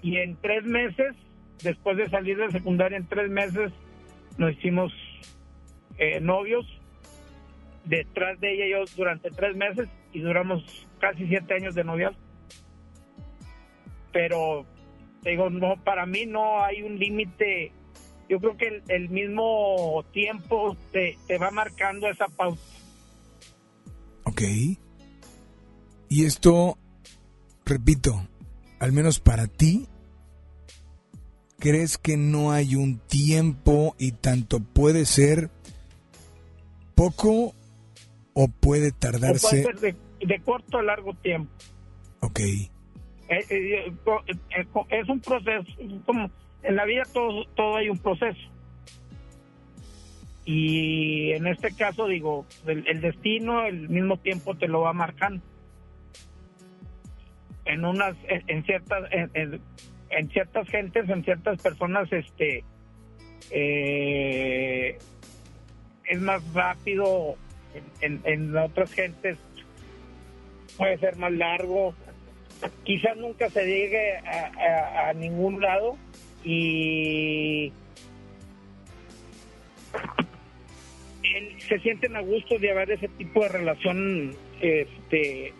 Y 0.01 0.17
en 0.17 0.35
tres 0.41 0.65
meses, 0.65 1.15
después 1.63 1.95
de 1.95 2.09
salir 2.09 2.35
de 2.35 2.51
secundaria, 2.51 2.97
en 2.97 3.07
tres 3.07 3.29
meses 3.29 3.71
nos 4.37 4.51
hicimos 4.51 4.91
eh, 5.97 6.19
novios 6.19 6.65
detrás 7.85 8.37
de 8.41 8.53
ella 8.53 8.65
y 8.65 8.71
yo 8.71 8.93
durante 8.97 9.31
tres 9.31 9.55
meses 9.55 9.87
y 10.11 10.19
duramos 10.19 10.85
casi 10.99 11.25
siete 11.25 11.53
años 11.53 11.73
de 11.73 11.85
noviazgo. 11.85 12.19
Pero 14.11 14.65
digo, 15.21 15.49
no, 15.49 15.77
para 15.81 16.05
mí 16.05 16.25
no 16.25 16.61
hay 16.61 16.81
un 16.81 16.99
límite. 16.99 17.71
Yo 18.27 18.41
creo 18.41 18.57
que 18.57 18.81
el, 18.89 19.07
mismo 19.07 20.03
tiempo 20.11 20.75
te, 20.91 21.17
te, 21.25 21.37
va 21.37 21.51
marcando 21.51 22.09
esa 22.09 22.27
pauta. 22.27 22.72
Y 26.09 26.25
esto, 26.25 26.77
repito, 27.65 28.27
al 28.79 28.91
menos 28.91 29.19
para 29.19 29.47
ti, 29.47 29.87
¿crees 31.59 31.97
que 31.97 32.17
no 32.17 32.51
hay 32.51 32.75
un 32.75 32.99
tiempo 32.99 33.95
y 33.97 34.11
tanto 34.11 34.59
puede 34.59 35.05
ser 35.05 35.49
poco 36.95 37.53
o 38.33 38.47
puede 38.47 38.91
tardarse? 38.91 39.63
puede 39.63 39.79
ser 39.79 39.95
de, 40.27 40.39
corto 40.41 40.77
a 40.77 40.83
largo 40.83 41.13
tiempo. 41.15 41.51
Ok. 42.19 42.39
Eh, 42.39 42.69
eh, 43.29 43.93
eh, 44.09 44.67
es 44.89 45.09
un 45.09 45.19
proceso, 45.19 45.65
como 46.05 46.29
en 46.61 46.75
la 46.75 46.85
vida 46.85 47.03
todo, 47.13 47.45
todo 47.55 47.77
hay 47.77 47.89
un 47.89 47.97
proceso. 47.97 48.52
Y 50.45 51.31
en 51.31 51.47
este 51.47 51.75
caso, 51.75 52.07
digo, 52.07 52.45
el, 52.65 53.01
destino, 53.01 53.65
el 53.65 53.89
mismo 53.89 54.17
tiempo 54.17 54.55
te 54.55 54.67
lo 54.67 54.81
va 54.81 54.93
marcando. 54.93 55.43
En 57.65 57.85
unas, 57.85 58.15
en, 58.27 58.63
ciertas, 58.65 59.09
en, 59.11 59.61
en, 60.09 60.29
ciertas 60.29 60.67
gentes, 60.67 61.09
en 61.09 61.23
ciertas 61.23 61.61
personas, 61.61 62.11
este, 62.11 62.65
es 63.49 64.99
más 66.19 66.43
rápido 66.53 67.37
en, 68.01 68.21
en 68.25 68.57
otras 68.57 68.91
gentes 68.91 69.37
puede 70.77 70.97
ser 70.97 71.15
más 71.17 71.31
largo. 71.31 71.93
Quizás 72.83 73.17
nunca 73.17 73.49
se 73.49 73.65
llegue 73.65 74.17
a, 74.17 75.13
ningún 75.13 75.61
lado 75.61 75.97
y 76.43 77.52
se 81.73 81.79
sienten 81.79 82.15
a 82.15 82.21
gusto 82.21 82.59
de 82.59 82.69
haber 82.69 82.91
ese 82.91 83.07
tipo 83.07 83.41
de 83.41 83.49
relación, 83.49 84.35
este, 84.61 85.51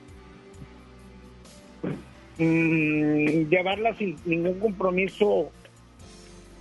mm, 2.38 3.50
llevarla 3.50 3.98
sin 3.98 4.16
ningún 4.24 4.60
compromiso, 4.60 5.52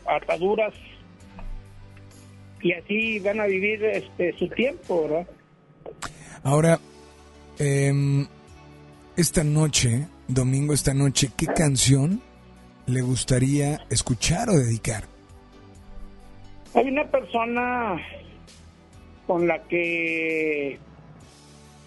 ataduras 0.07 0.73
y 2.62 2.73
así 2.73 3.19
van 3.19 3.41
a 3.41 3.47
vivir 3.47 3.85
este 3.85 4.33
su 4.38 4.49
tiempo, 4.49 5.03
¿verdad? 5.03 5.27
Ahora, 6.45 6.81
eh, 7.59 7.93
esta 9.19 9.45
noche, 9.45 10.07
domingo, 10.29 10.73
esta 10.73 10.95
noche, 10.95 11.31
¿qué 11.37 11.47
canción 11.47 12.23
le 12.87 13.03
gustaría 13.03 13.85
escuchar 13.91 14.49
o 14.49 14.55
dedicar? 14.55 15.05
Hay 16.75 16.88
una 16.88 17.05
persona 17.11 18.01
con 19.33 19.49
la 19.49 19.62
que 19.62 20.79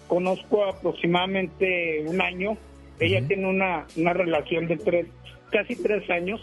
conozco 0.08 0.64
aproximadamente 0.64 2.02
un 2.04 2.20
año. 2.20 2.58
Ella 2.98 3.24
tiene 3.24 3.48
una, 3.48 3.86
una 3.94 4.12
relación 4.12 4.66
de 4.66 4.76
tres, 4.76 5.06
casi 5.52 5.76
tres 5.76 6.10
años. 6.10 6.40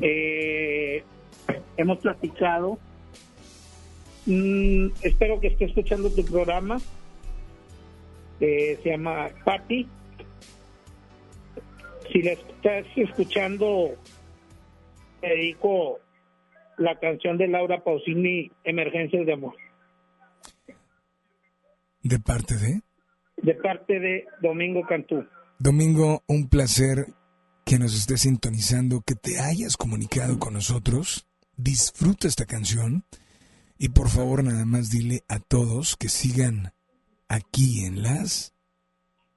Eh, 0.00 1.04
hemos 1.76 1.98
platicado. 1.98 2.78
Mm, 4.24 4.86
espero 5.02 5.38
que 5.40 5.48
esté 5.48 5.66
escuchando 5.66 6.08
tu 6.08 6.24
programa. 6.24 6.78
se 8.38 8.80
llama 8.82 9.28
Patti. 9.44 9.86
Si 12.10 12.22
la 12.22 12.32
estás 12.32 12.86
escuchando, 12.96 13.90
te 15.20 15.28
dedico 15.28 16.00
la 16.78 16.98
canción 16.98 17.38
de 17.38 17.48
Laura 17.48 17.82
Pausini, 17.82 18.50
Emergencias 18.64 19.26
de 19.26 19.32
Amor. 19.32 19.54
¿De 22.02 22.18
parte 22.18 22.54
de? 22.56 22.80
De 23.42 23.54
parte 23.54 23.98
de 23.98 24.26
Domingo 24.40 24.82
Cantú. 24.86 25.26
Domingo, 25.58 26.22
un 26.26 26.48
placer 26.48 27.06
que 27.64 27.78
nos 27.78 27.96
estés 27.96 28.22
sintonizando, 28.22 29.02
que 29.06 29.14
te 29.14 29.40
hayas 29.40 29.76
comunicado 29.76 30.38
con 30.38 30.52
nosotros 30.54 31.26
disfruta 31.56 32.26
esta 32.26 32.46
canción 32.46 33.04
y 33.78 33.90
por 33.90 34.08
favor 34.08 34.42
nada 34.44 34.64
más 34.64 34.90
dile 34.90 35.20
a 35.28 35.38
todos 35.38 35.96
que 35.96 36.08
sigan 36.08 36.72
aquí 37.28 37.84
en 37.86 38.02
las 38.02 38.54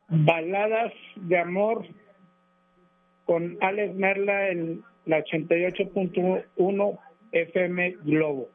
baladas 0.10 0.94
de 1.16 1.38
amor 1.38 1.86
con 3.26 3.58
Alex 3.62 3.96
Merla 3.96 4.50
en 4.50 4.84
la 5.06 5.20
88.1 5.20 7.00
FM 7.34 7.96
Globo. 8.06 8.50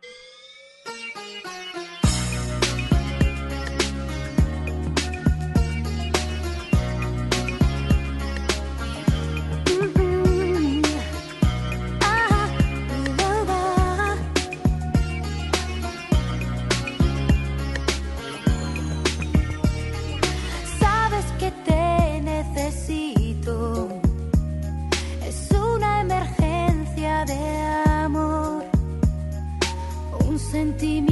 Mi 30.82 31.11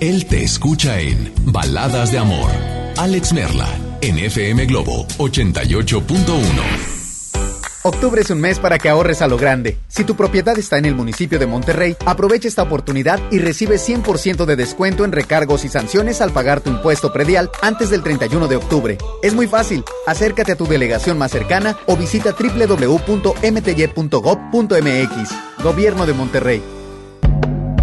Él 0.00 0.24
te 0.24 0.42
escucha 0.42 1.00
en 1.00 1.34
Baladas 1.44 2.10
de 2.10 2.16
Amor. 2.16 2.50
Alex 2.96 3.34
Merla, 3.34 3.68
en 4.00 4.16
FM 4.16 4.64
Globo 4.64 5.06
88.1. 5.18 6.06
Octubre 7.82 8.22
es 8.22 8.30
un 8.30 8.40
mes 8.40 8.58
para 8.58 8.78
que 8.78 8.88
ahorres 8.88 9.20
a 9.20 9.28
lo 9.28 9.36
grande. 9.36 9.76
Si 9.86 10.04
tu 10.04 10.16
propiedad 10.16 10.58
está 10.58 10.78
en 10.78 10.86
el 10.86 10.94
municipio 10.94 11.38
de 11.38 11.46
Monterrey, 11.46 11.94
aprovecha 12.06 12.48
esta 12.48 12.62
oportunidad 12.62 13.20
y 13.30 13.38
recibe 13.38 13.76
100% 13.76 14.46
de 14.46 14.56
descuento 14.56 15.04
en 15.04 15.12
recargos 15.12 15.66
y 15.66 15.68
sanciones 15.68 16.22
al 16.22 16.32
pagar 16.32 16.62
tu 16.62 16.70
impuesto 16.70 17.12
predial 17.12 17.50
antes 17.60 17.90
del 17.90 18.02
31 18.02 18.48
de 18.48 18.56
octubre. 18.56 18.96
Es 19.22 19.34
muy 19.34 19.46
fácil. 19.46 19.84
Acércate 20.06 20.52
a 20.52 20.56
tu 20.56 20.66
delegación 20.66 21.18
más 21.18 21.32
cercana 21.32 21.76
o 21.86 21.98
visita 21.98 22.32
www.mty.gov.mx. 22.32 23.22
Gobierno 25.62 26.06
de 26.06 26.12
Monterrey. 26.14 26.77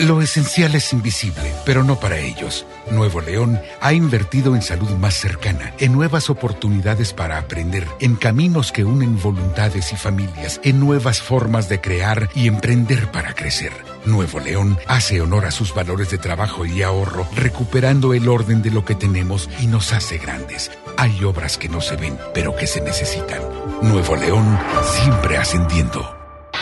Lo 0.00 0.20
esencial 0.20 0.74
es 0.74 0.92
invisible, 0.92 1.54
pero 1.64 1.84
no 1.84 2.00
para 2.00 2.18
ellos. 2.18 2.66
Nuevo 2.90 3.20
León 3.20 3.60
ha 3.80 3.92
invertido 3.92 4.56
en 4.56 4.62
salud 4.62 4.90
más 4.90 5.14
cercana, 5.14 5.72
en 5.78 5.92
nuevas 5.92 6.30
oportunidades 6.30 7.12
para 7.12 7.38
aprender, 7.38 7.86
en 8.00 8.16
caminos 8.16 8.72
que 8.72 8.84
unen 8.84 9.20
voluntades 9.22 9.92
y 9.92 9.96
familias, 9.96 10.60
en 10.64 10.80
nuevas 10.80 11.22
formas 11.22 11.68
de 11.68 11.80
crear 11.80 12.28
y 12.34 12.48
emprender 12.48 13.12
para 13.12 13.34
crecer. 13.34 13.72
Nuevo 14.04 14.40
León 14.40 14.78
hace 14.88 15.20
honor 15.20 15.46
a 15.46 15.52
sus 15.52 15.72
valores 15.72 16.10
de 16.10 16.18
trabajo 16.18 16.66
y 16.66 16.82
ahorro, 16.82 17.28
recuperando 17.36 18.14
el 18.14 18.28
orden 18.28 18.62
de 18.62 18.72
lo 18.72 18.84
que 18.84 18.96
tenemos 18.96 19.48
y 19.60 19.68
nos 19.68 19.92
hace 19.92 20.18
grandes. 20.18 20.72
Hay 20.96 21.22
obras 21.22 21.56
que 21.56 21.68
no 21.68 21.80
se 21.80 21.94
ven, 21.94 22.18
pero 22.34 22.56
que 22.56 22.66
se 22.66 22.80
necesitan. 22.80 23.42
Nuevo 23.80 24.16
León 24.16 24.58
siempre 24.82 25.36
ascendiendo. 25.36 26.13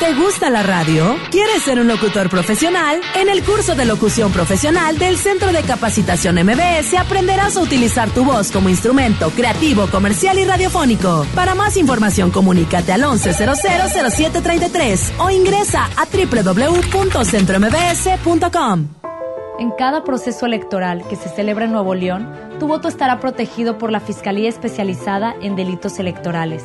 ¿Te 0.03 0.15
gusta 0.15 0.51
la 0.51 0.65
radio? 0.65 1.15
¿Quieres 1.31 1.63
ser 1.63 1.79
un 1.79 1.87
locutor 1.87 2.29
profesional? 2.29 3.01
En 3.15 3.29
el 3.29 3.45
curso 3.45 3.77
de 3.77 3.85
locución 3.85 4.33
profesional 4.33 4.99
del 4.99 5.17
Centro 5.17 5.53
de 5.53 5.63
Capacitación 5.63 6.45
MBS 6.45 6.95
aprenderás 6.99 7.57
a 7.57 7.61
utilizar 7.61 8.11
tu 8.11 8.25
voz 8.25 8.51
como 8.51 8.69
instrumento 8.69 9.31
creativo, 9.31 9.87
comercial 9.87 10.41
y 10.41 10.45
radiofónico. 10.45 11.25
Para 11.37 11.55
más 11.55 11.77
información 11.77 12.33
comunícate 12.33 12.93
al 12.93 13.03
11000733 13.03 15.13
o 15.21 15.31
ingresa 15.31 15.89
a 15.97 16.05
www.centrombs.com. 16.05 18.89
En 19.61 19.71
cada 19.79 20.03
proceso 20.03 20.47
electoral 20.47 21.05
que 21.09 21.15
se 21.15 21.29
celebra 21.29 21.67
en 21.67 21.71
Nuevo 21.71 21.95
León, 21.95 22.29
tu 22.59 22.67
voto 22.67 22.89
estará 22.89 23.21
protegido 23.21 23.79
por 23.79 23.93
la 23.93 24.01
Fiscalía 24.01 24.49
Especializada 24.49 25.37
en 25.41 25.55
Delitos 25.55 26.01
Electorales 26.01 26.65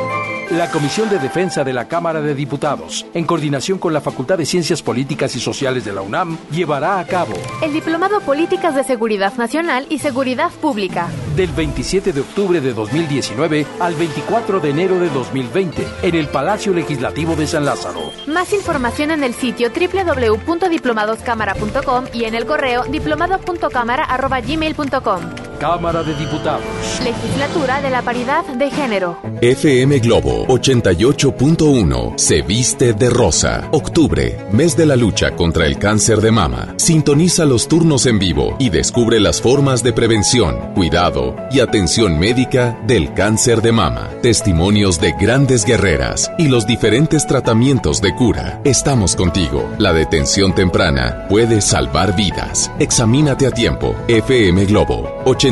La 0.51 0.69
Comisión 0.69 1.09
de 1.09 1.17
Defensa 1.17 1.63
de 1.63 1.71
la 1.71 1.87
Cámara 1.87 2.19
de 2.19 2.35
Diputados, 2.35 3.05
en 3.13 3.23
coordinación 3.23 3.79
con 3.79 3.93
la 3.93 4.01
Facultad 4.01 4.37
de 4.37 4.45
Ciencias 4.45 4.81
Políticas 4.81 5.33
y 5.37 5.39
Sociales 5.39 5.85
de 5.85 5.93
la 5.93 6.01
UNAM, 6.01 6.37
llevará 6.51 6.99
a 6.99 7.05
cabo 7.05 7.31
el 7.61 7.71
Diplomado 7.71 8.19
Políticas 8.19 8.75
de 8.75 8.83
Seguridad 8.83 9.33
Nacional 9.35 9.85
y 9.87 9.99
Seguridad 9.99 10.51
Pública. 10.51 11.07
Del 11.37 11.51
27 11.51 12.11
de 12.11 12.19
octubre 12.19 12.59
de 12.59 12.73
2019 12.73 13.65
al 13.79 13.95
24 13.95 14.59
de 14.59 14.71
enero 14.71 14.99
de 14.99 15.09
2020, 15.09 15.87
en 16.01 16.15
el 16.15 16.27
Palacio 16.27 16.73
Legislativo 16.73 17.37
de 17.37 17.47
San 17.47 17.63
Lázaro. 17.63 18.11
Más 18.27 18.51
información 18.51 19.11
en 19.11 19.23
el 19.23 19.33
sitio 19.33 19.69
www.diplomadoscámara.com 19.69 22.07
y 22.11 22.25
en 22.25 22.35
el 22.35 22.45
correo 22.45 22.83
diplomado.cámara.gmail.com. 22.83 25.50
Cámara 25.61 26.01
de 26.01 26.15
Diputados. 26.15 26.65
Legislatura 27.03 27.83
de 27.83 27.91
la 27.91 28.01
Paridad 28.01 28.43
de 28.45 28.71
Género. 28.71 29.19
FM 29.41 29.99
Globo 29.99 30.47
88.1 30.47 32.17
se 32.17 32.41
viste 32.41 32.93
de 32.93 33.11
rosa. 33.11 33.69
Octubre, 33.71 34.39
mes 34.51 34.75
de 34.75 34.87
la 34.87 34.95
lucha 34.95 35.35
contra 35.35 35.67
el 35.67 35.77
cáncer 35.77 36.19
de 36.19 36.31
mama. 36.31 36.73
Sintoniza 36.77 37.45
los 37.45 37.67
turnos 37.67 38.07
en 38.07 38.17
vivo 38.17 38.55
y 38.57 38.71
descubre 38.71 39.19
las 39.19 39.39
formas 39.39 39.83
de 39.83 39.93
prevención, 39.93 40.73
cuidado 40.73 41.35
y 41.51 41.59
atención 41.59 42.17
médica 42.17 42.79
del 42.87 43.13
cáncer 43.13 43.61
de 43.61 43.71
mama. 43.71 44.09
Testimonios 44.23 44.99
de 44.99 45.11
grandes 45.11 45.63
guerreras 45.63 46.31
y 46.39 46.47
los 46.47 46.65
diferentes 46.65 47.27
tratamientos 47.27 48.01
de 48.01 48.15
cura. 48.15 48.59
Estamos 48.63 49.15
contigo. 49.15 49.69
La 49.77 49.93
detención 49.93 50.55
temprana 50.55 51.27
puede 51.29 51.61
salvar 51.61 52.15
vidas. 52.15 52.71
Examínate 52.79 53.45
a 53.45 53.51
tiempo. 53.51 53.95
FM 54.07 54.65
Globo 54.65 55.21
88.1, 55.25 55.50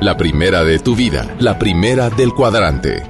la 0.00 0.16
primera 0.16 0.64
de 0.64 0.78
tu 0.78 0.94
vida, 0.94 1.34
la 1.38 1.58
primera 1.58 2.10
del 2.10 2.32
cuadrante. 2.32 3.02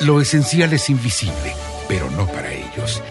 Lo 0.00 0.20
esencial 0.20 0.72
es 0.72 0.90
invisible, 0.90 1.54
pero 1.88 2.10
no 2.10 2.26
para 2.26 2.52
ellos. 2.52 3.02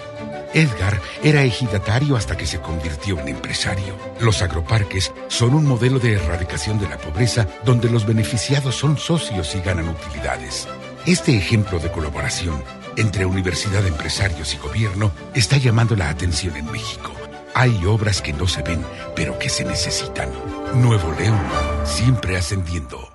Edgar 0.53 1.01
era 1.23 1.43
ejidatario 1.43 2.15
hasta 2.15 2.37
que 2.37 2.45
se 2.45 2.61
convirtió 2.61 3.19
en 3.19 3.27
empresario. 3.27 3.95
Los 4.21 4.41
agroparques 4.41 5.11
son 5.27 5.53
un 5.53 5.65
modelo 5.65 5.99
de 5.99 6.13
erradicación 6.13 6.79
de 6.79 6.87
la 6.87 6.97
pobreza 6.97 7.47
donde 7.65 7.89
los 7.89 8.05
beneficiados 8.05 8.75
son 8.75 8.97
socios 8.97 9.55
y 9.55 9.59
ganan 9.59 9.89
utilidades. 9.89 10.67
Este 11.05 11.35
ejemplo 11.35 11.79
de 11.79 11.91
colaboración 11.91 12.63
entre 12.95 13.25
universidad, 13.25 13.85
empresarios 13.85 14.53
y 14.53 14.57
gobierno 14.57 15.11
está 15.33 15.57
llamando 15.57 15.95
la 15.95 16.09
atención 16.09 16.55
en 16.55 16.71
México. 16.71 17.11
Hay 17.57 17.85
obras 17.85 18.21
que 18.21 18.33
no 18.33 18.49
se 18.49 18.61
ven, 18.63 18.85
pero 19.15 19.39
que 19.39 19.47
se 19.47 19.63
necesitan. 19.63 20.29
Nuevo 20.73 21.09
León, 21.17 21.39
siempre 21.85 22.35
ascendiendo. 22.35 23.14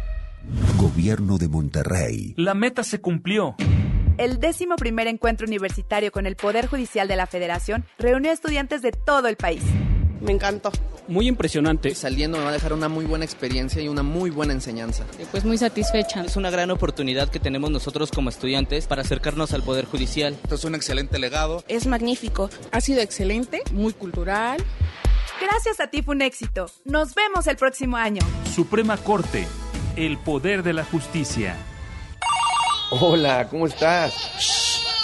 Gobierno 0.77 1.37
de 1.37 1.47
Monterrey. 1.47 2.33
La 2.37 2.53
meta 2.53 2.83
se 2.83 2.99
cumplió. 2.99 3.55
El 4.17 4.39
décimo 4.39 4.75
primer 4.75 5.07
encuentro 5.07 5.47
universitario 5.47 6.11
con 6.11 6.25
el 6.25 6.35
Poder 6.35 6.67
Judicial 6.67 7.07
de 7.07 7.15
la 7.15 7.27
Federación 7.27 7.85
reunió 7.97 8.31
a 8.31 8.33
estudiantes 8.33 8.81
de 8.81 8.91
todo 8.91 9.27
el 9.27 9.35
país. 9.35 9.63
Me 10.21 10.31
encantó. 10.31 10.71
Muy 11.07 11.27
impresionante. 11.27 11.95
Saliendo 11.95 12.37
me 12.37 12.43
va 12.43 12.51
a 12.51 12.53
dejar 12.53 12.73
una 12.73 12.87
muy 12.87 13.05
buena 13.05 13.25
experiencia 13.25 13.81
y 13.81 13.87
una 13.87 14.03
muy 14.03 14.29
buena 14.29 14.53
enseñanza. 14.53 15.05
Pues 15.31 15.43
muy 15.43 15.57
satisfecha. 15.57 16.23
Es 16.23 16.35
una 16.35 16.51
gran 16.51 16.69
oportunidad 16.69 17.29
que 17.29 17.39
tenemos 17.39 17.71
nosotros 17.71 18.11
como 18.11 18.29
estudiantes 18.29 18.85
para 18.85 19.01
acercarnos 19.01 19.53
al 19.53 19.63
Poder 19.63 19.85
Judicial. 19.85 20.37
Esto 20.43 20.55
es 20.55 20.63
un 20.63 20.75
excelente 20.75 21.17
legado. 21.17 21.63
Es 21.67 21.87
magnífico. 21.87 22.49
Ha 22.71 22.81
sido 22.81 23.01
excelente, 23.01 23.63
muy 23.71 23.93
cultural. 23.93 24.63
Gracias 25.41 25.79
a 25.79 25.87
ti 25.87 26.03
fue 26.03 26.15
un 26.15 26.21
éxito. 26.21 26.67
Nos 26.85 27.15
vemos 27.15 27.47
el 27.47 27.55
próximo 27.55 27.97
año. 27.97 28.21
Suprema 28.53 28.97
Corte 28.97 29.47
el 29.95 30.17
poder 30.17 30.63
de 30.63 30.73
la 30.73 30.83
justicia. 30.83 31.55
Hola, 32.91 33.47
¿cómo 33.49 33.67
estás? 33.67 34.60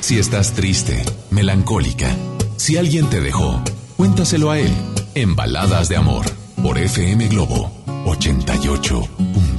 Si 0.00 0.18
estás 0.18 0.52
triste, 0.52 1.02
melancólica, 1.30 2.14
si 2.56 2.76
alguien 2.76 3.08
te 3.08 3.20
dejó, 3.20 3.62
cuéntaselo 3.96 4.50
a 4.50 4.58
él 4.58 4.72
en 5.14 5.36
Baladas 5.36 5.88
de 5.88 5.96
Amor 5.96 6.26
por 6.62 6.78
FM 6.78 7.28
Globo 7.28 7.70
88.1. 8.04 9.51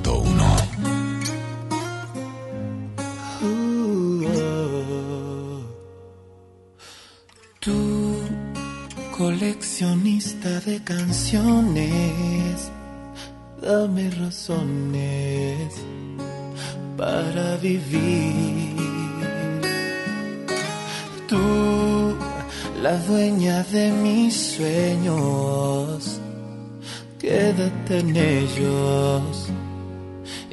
en 27.99 28.15
ellos 28.15 29.49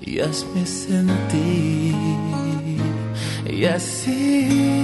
y 0.03 0.21
hazme 0.21 0.67
sentir. 0.67 1.95
Y 3.47 3.65
así, 3.65 4.80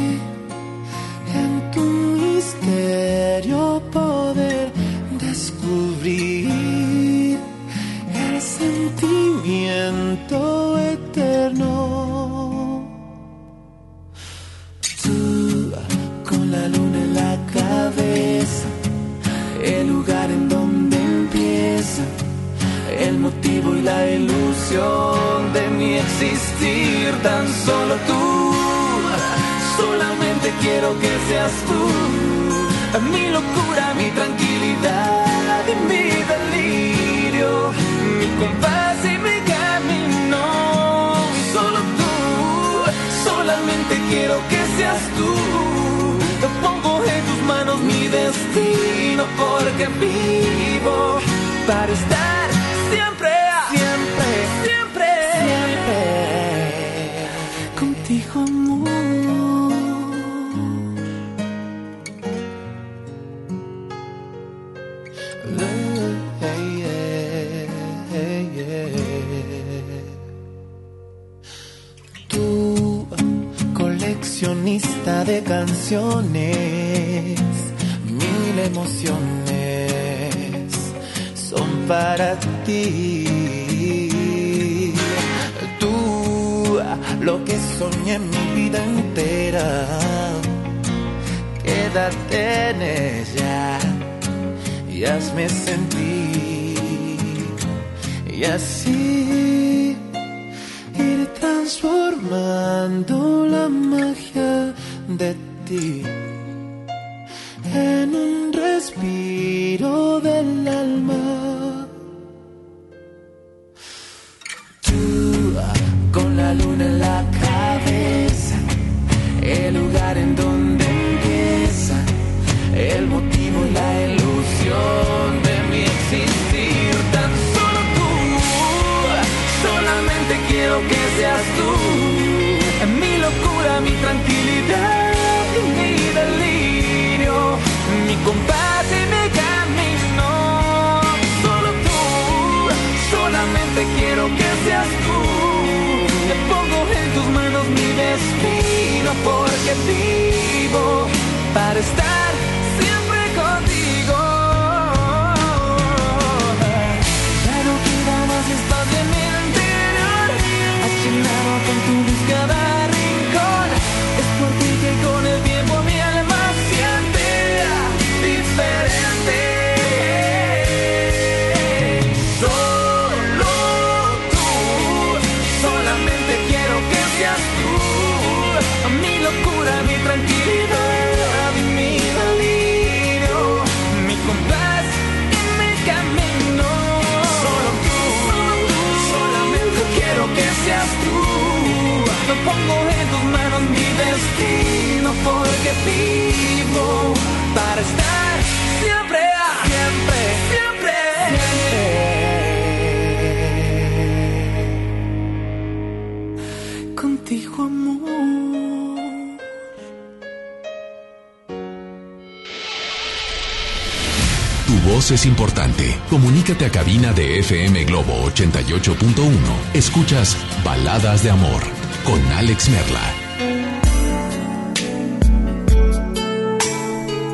es 215.11 215.27
importante. 215.27 215.99
Comunícate 216.11 216.65
a 216.65 216.71
cabina 216.71 217.13
de 217.13 217.39
FM 217.39 217.85
Globo 217.85 218.13
88.1. 218.31 219.33
Escuchas 219.75 220.37
Baladas 220.65 221.23
de 221.23 221.31
Amor 221.31 221.63
con 222.05 222.21
Alex 222.33 222.69
Merla. 222.71 223.15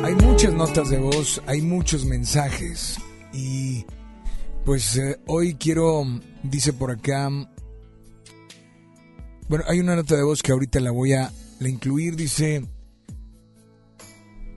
Hay 0.03 0.15
muchas 0.15 0.53
notas 0.53 0.89
de 0.89 0.99
voz, 0.99 1.41
hay 1.47 1.61
muchos 1.61 2.05
mensajes 2.05 2.97
y 3.33 3.85
pues 4.65 4.97
eh, 4.97 5.19
hoy 5.25 5.55
quiero, 5.55 6.05
dice 6.43 6.73
por 6.73 6.91
acá, 6.91 7.29
bueno, 9.47 9.65
hay 9.67 9.79
una 9.79 9.95
nota 9.95 10.15
de 10.15 10.23
voz 10.23 10.43
que 10.43 10.51
ahorita 10.51 10.79
la 10.79 10.91
voy 10.91 11.13
a 11.13 11.31
incluir, 11.59 12.15
dice, 12.15 12.67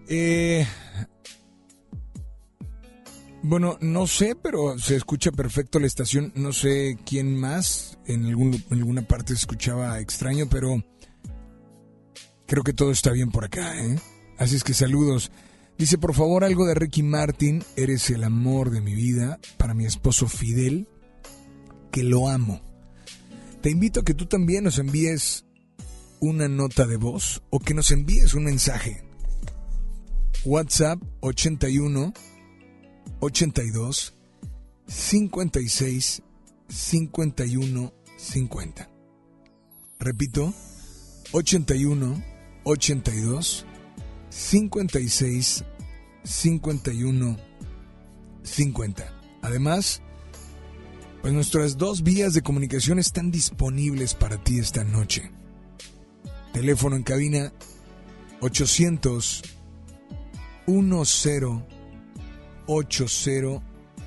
eh, 0.09 0.67
bueno, 3.49 3.79
no 3.81 4.09
sé, 4.09 4.35
pero 4.35 4.77
se 4.79 4.97
escucha 4.97 5.31
perfecto 5.31 5.79
la 5.79 5.87
estación. 5.87 6.33
No 6.35 6.53
sé 6.53 6.99
quién 7.07 7.39
más. 7.39 7.97
En, 8.07 8.27
algún, 8.27 8.63
alguna 8.71 9.03
parte 9.03 9.35
se 9.35 9.41
escuchaba 9.41 10.01
extraño, 10.01 10.49
pero 10.51 10.83
creo 12.47 12.65
que 12.65 12.73
todo 12.73 12.91
está 12.91 13.13
bien 13.13 13.31
por 13.31 13.45
acá, 13.45 13.81
¿eh? 13.81 14.01
Así 14.37 14.57
es 14.57 14.65
que 14.65 14.75
saludos. 14.75 15.31
Dice, 15.79 15.97
por 15.97 16.15
favor, 16.15 16.43
algo 16.43 16.67
de 16.67 16.75
Ricky 16.75 17.05
Martin. 17.05 17.63
Eres 17.77 18.11
el 18.11 18.25
amor 18.25 18.71
de 18.71 18.81
mi 18.81 18.95
vida 18.95 19.39
para 19.59 19.75
mi 19.75 19.87
esposo 19.87 20.27
Fidel, 20.27 20.89
que 21.93 22.03
lo 22.03 22.29
amo. 22.29 22.61
Te 23.61 23.71
invito 23.71 24.01
a 24.01 24.05
que 24.05 24.15
tú 24.15 24.27
también 24.27 24.65
nos 24.65 24.79
envíes 24.79 25.45
una 26.19 26.49
nota 26.49 26.85
de 26.87 26.97
voz 26.97 27.43
o 27.51 27.61
que 27.61 27.75
nos 27.75 27.93
envíes 27.93 28.35
un 28.35 28.45
mensaje. 28.45 29.05
WhatsApp 30.45 31.01
81 31.21 32.13
82 33.21 34.15
56 34.87 36.23
51 36.69 37.93
50. 38.17 38.91
Repito, 39.99 40.53
81 41.33 42.23
82 42.65 43.67
56 44.29 45.65
51 46.25 47.37
50. 48.43 49.13
Además, 49.43 50.03
pues 51.23 51.33
nuestras 51.33 51.77
dos 51.77 52.03
vías 52.03 52.35
de 52.35 52.43
comunicación 52.43 52.99
están 52.99 53.31
disponibles 53.31 54.15
para 54.15 54.43
ti 54.43 54.59
esta 54.59 54.85
noche. 54.85 55.31
Teléfono 56.53 56.97
en 56.97 57.03
cabina 57.03 57.53
800 58.41 59.43
10 60.67 61.76
80 62.67 63.63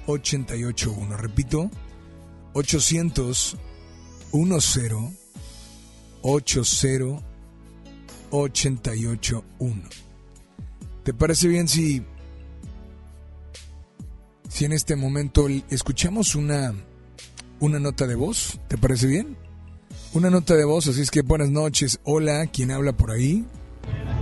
881. 0.07 1.17
Repito, 1.17 1.69
800 2.53 3.57
10 4.31 4.77
80 6.21 7.21
881. 8.31 9.81
¿Te 11.03 11.13
parece 11.13 11.47
bien 11.47 11.67
si 11.67 12.05
si 14.47 14.65
en 14.65 14.73
este 14.73 14.95
momento 14.95 15.47
escuchamos 15.69 16.35
una 16.35 16.73
una 17.59 17.79
nota 17.79 18.07
de 18.07 18.15
voz? 18.15 18.59
¿Te 18.67 18.77
parece 18.77 19.07
bien? 19.07 19.37
Una 20.13 20.29
nota 20.29 20.55
de 20.55 20.65
voz, 20.65 20.87
así 20.87 21.01
es 21.01 21.11
que 21.11 21.21
buenas 21.21 21.49
noches. 21.49 21.99
Hola, 22.03 22.47
¿quién 22.47 22.71
habla 22.71 22.93
por 22.93 23.11
ahí? 23.11 23.45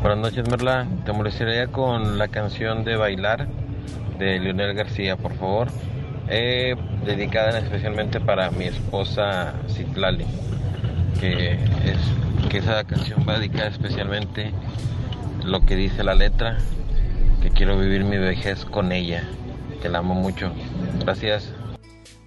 Buenas 0.02 0.20
noches, 0.20 0.50
Merla. 0.50 0.88
Te 1.06 1.14
molestaría 1.14 1.72
con 1.72 2.18
la 2.18 2.28
canción 2.28 2.84
de 2.84 2.98
Bailar 2.98 3.48
de 4.18 4.40
Leonel 4.40 4.74
García, 4.74 5.18
por 5.18 5.36
favor. 5.36 5.70
Eh, 6.30 6.76
dedicada 7.06 7.60
especialmente 7.60 8.20
para 8.20 8.52
mi 8.52 8.66
esposa 8.66 9.54
Citlali, 9.70 10.26
que, 11.20 11.54
es, 11.54 12.50
que 12.50 12.58
esa 12.58 12.84
canción 12.84 13.26
va 13.28 13.40
dedicada 13.40 13.70
especialmente 13.70 14.52
lo 15.46 15.66
que 15.66 15.78
dice 15.78 16.04
la 16.04 16.16
letra, 16.16 16.58
que 17.42 17.50
quiero 17.50 17.80
vivir 17.80 18.04
mi 18.04 18.18
vejez 18.18 18.66
con 18.66 18.92
ella, 18.92 19.24
que 19.82 19.88
la 19.88 20.00
amo 20.00 20.16
mucho. 20.16 20.52
Gracias. 21.00 21.54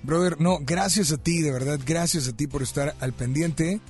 Brother, 0.03 0.41
no, 0.41 0.59
gracias 0.63 1.13
a 1.13 1.19
ti, 1.19 1.43
de 1.43 1.53
verdad, 1.53 1.79
gracias 1.85 2.27
a 2.27 2.35
ti 2.35 2.47
por 2.47 2.63
estar 2.63 2.95
al 3.01 3.13
pendiente. 3.13 3.81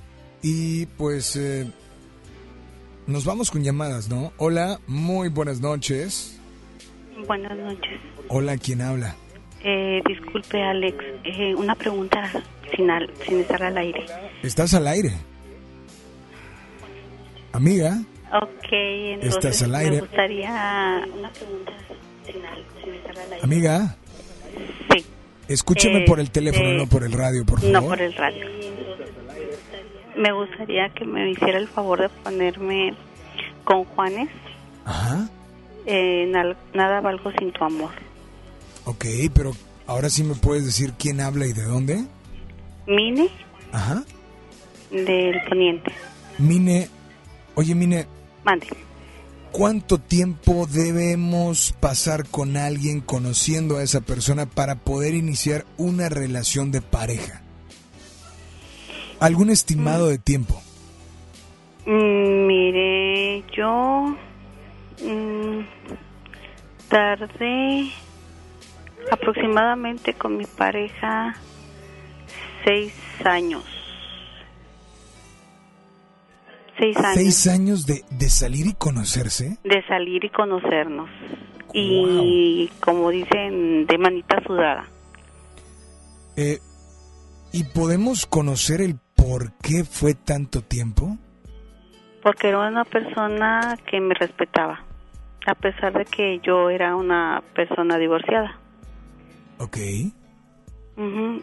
Y 0.42 0.86
pues 0.86 1.36
eh, 1.36 1.70
nos 3.06 3.24
vamos 3.24 3.50
con 3.50 3.62
llamadas, 3.62 4.08
¿no? 4.08 4.32
Hola, 4.38 4.80
muy 4.88 5.28
buenas 5.28 5.60
noches. 5.60 6.39
Buenas 7.26 7.56
noches. 7.58 8.00
Hola, 8.28 8.56
¿quién 8.58 8.80
habla? 8.82 9.14
Eh, 9.62 10.00
disculpe, 10.06 10.62
Alex. 10.62 10.96
Eh, 11.24 11.54
una 11.54 11.74
pregunta 11.74 12.30
sin, 12.74 12.90
al- 12.90 13.10
sin 13.26 13.40
estar 13.40 13.62
al 13.62 13.76
aire. 13.78 14.04
¿Estás 14.42 14.74
al 14.74 14.86
aire? 14.88 15.12
Amiga, 17.52 17.98
Ok, 18.32 18.68
entonces 18.70 19.34
Estás 19.34 19.62
al 19.64 19.74
aire. 19.74 19.90
me 19.96 20.00
gustaría 20.02 20.50
una 21.18 21.30
pregunta 21.30 21.72
sin, 22.24 22.44
al- 22.46 22.64
sin 22.84 22.94
estar 22.94 23.18
al 23.18 23.32
aire. 23.32 23.42
amiga, 23.44 23.96
Sí. 24.94 25.04
escúchame 25.48 26.04
Eh, 26.04 26.06
por 26.06 26.20
el 26.20 26.30
teléfono, 26.30 26.68
eh, 26.68 26.76
no 26.76 26.86
por 26.86 27.02
el 27.02 27.10
radio, 27.10 27.44
por 27.44 27.58
favor. 27.60 27.72
No 27.72 27.82
por 27.88 28.00
el 28.00 28.14
radio. 28.14 28.46
Me 30.16 30.30
gustaría 30.32 30.90
que 30.90 31.04
me 31.04 31.28
hiciera 31.28 31.58
el 31.58 31.66
favor 31.66 32.00
de 32.02 32.08
ponerme 32.08 32.94
con 33.64 33.84
Juanes. 33.84 34.28
Ajá. 34.84 35.28
Eh, 35.86 36.30
nada 36.74 37.00
valgo 37.00 37.30
sin 37.38 37.52
tu 37.52 37.64
amor. 37.64 37.90
Ok, 38.84 39.04
pero 39.34 39.52
ahora 39.86 40.10
sí 40.10 40.22
me 40.22 40.34
puedes 40.34 40.64
decir 40.64 40.94
quién 40.98 41.20
habla 41.20 41.46
y 41.46 41.52
de 41.52 41.62
dónde. 41.62 42.04
Mine 42.86 43.28
Ajá. 43.72 44.04
del 44.90 45.40
Poniente. 45.48 45.92
Mine, 46.38 46.88
oye 47.54 47.74
Mine, 47.74 48.06
Mande. 48.44 48.66
¿cuánto 49.52 49.98
tiempo 49.98 50.66
debemos 50.66 51.74
pasar 51.78 52.26
con 52.28 52.56
alguien 52.56 53.00
conociendo 53.00 53.76
a 53.76 53.82
esa 53.82 54.00
persona 54.00 54.46
para 54.46 54.76
poder 54.76 55.14
iniciar 55.14 55.66
una 55.76 56.08
relación 56.08 56.70
de 56.72 56.80
pareja? 56.80 57.42
¿Algún 59.20 59.50
estimado 59.50 60.08
de 60.08 60.16
tiempo? 60.18 60.60
Mm, 61.84 62.46
mire, 62.46 63.44
yo 63.54 64.16
mm, 65.02 65.60
tardé 66.88 67.90
aproximadamente 69.10 70.14
con 70.14 70.36
mi 70.36 70.44
pareja 70.46 71.34
seis 72.64 72.92
años. 73.24 73.64
Seis 76.78 76.96
años 76.96 77.14
¿Seis 77.14 77.46
años 77.46 77.86
de, 77.86 78.04
de 78.10 78.28
salir 78.30 78.66
y 78.66 78.72
conocerse? 78.74 79.58
de 79.64 79.86
salir 79.86 80.24
y 80.24 80.30
conocernos. 80.30 81.10
Y 81.72 82.68
como 82.80 83.10
dicen, 83.10 83.86
de 83.86 83.98
manita 83.98 84.42
sudada. 84.44 84.88
Eh, 86.36 86.58
¿Y 87.52 87.64
podemos 87.64 88.26
conocer 88.26 88.80
el 88.80 88.96
por 89.14 89.52
qué 89.58 89.84
fue 89.84 90.14
tanto 90.14 90.62
tiempo? 90.62 91.16
Porque 92.22 92.48
era 92.48 92.66
una 92.68 92.84
persona 92.84 93.78
que 93.88 94.00
me 94.00 94.14
respetaba, 94.14 94.82
a 95.50 95.54
pesar 95.54 95.92
de 95.92 96.04
que 96.04 96.40
yo 96.42 96.70
era 96.70 96.94
una 96.96 97.42
persona 97.54 97.98
divorciada. 97.98 98.58
Ok. 99.58 99.76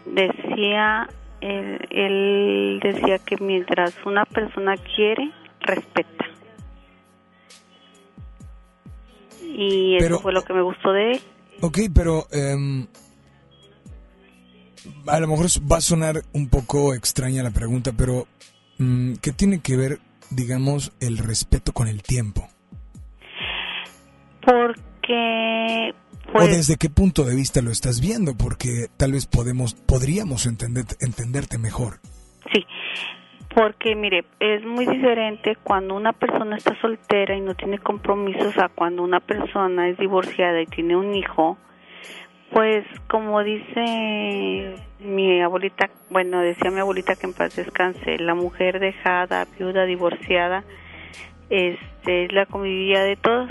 Decía, 0.06 1.08
él, 1.40 1.78
él 1.90 2.80
decía 2.82 3.18
que 3.18 3.36
mientras 3.38 3.94
una 4.06 4.24
persona 4.24 4.76
quiere, 4.76 5.30
respeta. 5.60 6.24
Y 9.42 9.96
eso 9.96 10.04
Pero- 10.06 10.20
fue 10.20 10.32
lo 10.32 10.42
que 10.44 10.52
me 10.52 10.62
gustó 10.62 10.92
de 10.92 11.12
él. 11.12 11.20
Ok, 11.60 11.78
pero 11.92 12.26
em, 12.30 12.86
a 15.06 15.18
lo 15.18 15.26
mejor 15.26 15.46
va 15.70 15.78
a 15.78 15.80
sonar 15.80 16.22
un 16.32 16.48
poco 16.48 16.94
extraña 16.94 17.42
la 17.42 17.50
pregunta, 17.50 17.92
pero 17.96 18.26
mm, 18.78 19.14
¿qué 19.14 19.32
tiene 19.32 19.60
que 19.60 19.76
ver, 19.76 19.98
digamos, 20.30 20.92
el 21.00 21.18
respeto 21.18 21.72
con 21.72 21.88
el 21.88 22.02
tiempo? 22.02 22.48
Porque, 24.48 25.92
¿O 26.28 26.32
pues, 26.32 26.56
desde 26.56 26.76
qué 26.76 26.88
punto 26.88 27.24
de 27.24 27.36
vista 27.36 27.60
lo 27.60 27.70
estás 27.70 28.00
viendo? 28.00 28.32
Porque 28.34 28.86
tal 28.96 29.12
vez 29.12 29.26
podemos, 29.26 29.74
podríamos 29.74 30.46
entender, 30.46 30.84
entenderte 31.00 31.58
mejor. 31.58 31.98
Sí, 32.50 32.64
porque 33.54 33.94
mire, 33.94 34.24
es 34.40 34.64
muy 34.64 34.86
diferente 34.86 35.58
cuando 35.62 35.94
una 35.94 36.14
persona 36.14 36.56
está 36.56 36.80
soltera 36.80 37.36
y 37.36 37.42
no 37.42 37.56
tiene 37.56 37.78
compromisos 37.78 38.56
a 38.56 38.70
cuando 38.70 39.02
una 39.02 39.20
persona 39.20 39.86
es 39.90 39.98
divorciada 39.98 40.62
y 40.62 40.66
tiene 40.66 40.96
un 40.96 41.14
hijo. 41.14 41.58
Pues 42.50 42.86
como 43.06 43.42
dice 43.42 44.76
mi 45.00 45.42
abuelita, 45.42 45.90
bueno, 46.08 46.40
decía 46.40 46.70
mi 46.70 46.80
abuelita 46.80 47.16
que 47.16 47.26
en 47.26 47.34
paz 47.34 47.54
descanse, 47.54 48.16
la 48.18 48.34
mujer 48.34 48.80
dejada, 48.80 49.46
viuda, 49.58 49.84
divorciada, 49.84 50.64
este, 51.50 52.24
es 52.24 52.32
la 52.32 52.46
convivía 52.46 53.02
de 53.02 53.16
todos. 53.16 53.50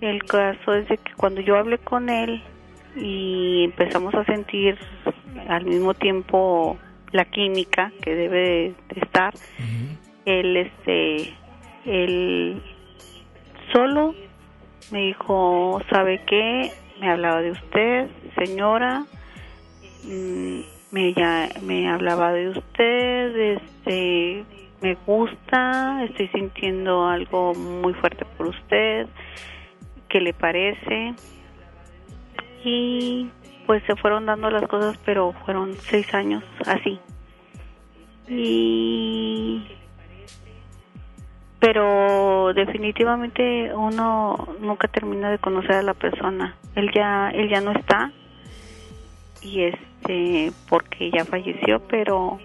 El 0.00 0.22
caso 0.24 0.74
es 0.74 0.88
de 0.88 0.98
que 0.98 1.12
cuando 1.14 1.40
yo 1.40 1.56
hablé 1.56 1.78
con 1.78 2.08
él 2.08 2.42
y 2.96 3.64
empezamos 3.64 4.14
a 4.14 4.24
sentir 4.24 4.78
al 5.48 5.64
mismo 5.64 5.94
tiempo 5.94 6.78
la 7.12 7.24
química 7.24 7.92
que 8.02 8.14
debe 8.14 8.74
de 8.88 9.00
estar, 9.00 9.34
él 10.24 10.56
este 10.56 11.34
él 11.84 12.62
solo 13.72 14.14
me 14.90 15.00
dijo, 15.00 15.80
¿sabe 15.90 16.20
qué? 16.26 16.70
Me 17.00 17.10
hablaba 17.10 17.40
de 17.40 17.50
usted, 17.52 18.08
señora, 18.36 19.04
mm, 20.04 20.60
me, 20.90 21.12
ya, 21.12 21.48
me 21.62 21.88
hablaba 21.88 22.32
de 22.32 22.48
usted, 22.48 23.36
este, 23.36 24.44
me 24.80 24.94
gusta, 25.06 26.04
estoy 26.04 26.28
sintiendo 26.28 27.06
algo 27.06 27.54
muy 27.54 27.92
fuerte 27.94 28.24
por 28.36 28.48
usted, 28.48 29.06
¿qué 30.08 30.20
le 30.20 30.32
parece? 30.32 31.14
Y 32.64 33.30
pues 33.66 33.82
se 33.84 33.96
fueron 33.96 34.26
dando 34.26 34.50
las 34.50 34.66
cosas, 34.66 34.98
pero 35.04 35.32
fueron 35.44 35.74
seis 35.74 36.12
años 36.14 36.42
así. 36.66 36.98
Y 38.28 39.66
pero 41.60 42.52
definitivamente 42.54 43.74
uno 43.74 44.48
nunca 44.60 44.86
termina 44.88 45.30
de 45.30 45.38
conocer 45.38 45.72
a 45.72 45.82
la 45.82 45.94
persona. 45.94 46.56
Él 46.74 46.90
ya 46.94 47.30
él 47.30 47.48
ya 47.48 47.60
no 47.60 47.72
está 47.72 48.12
y 49.42 49.62
este 49.62 50.52
porque 50.68 51.10
ya 51.10 51.24
falleció, 51.24 51.80
pero 51.88 52.38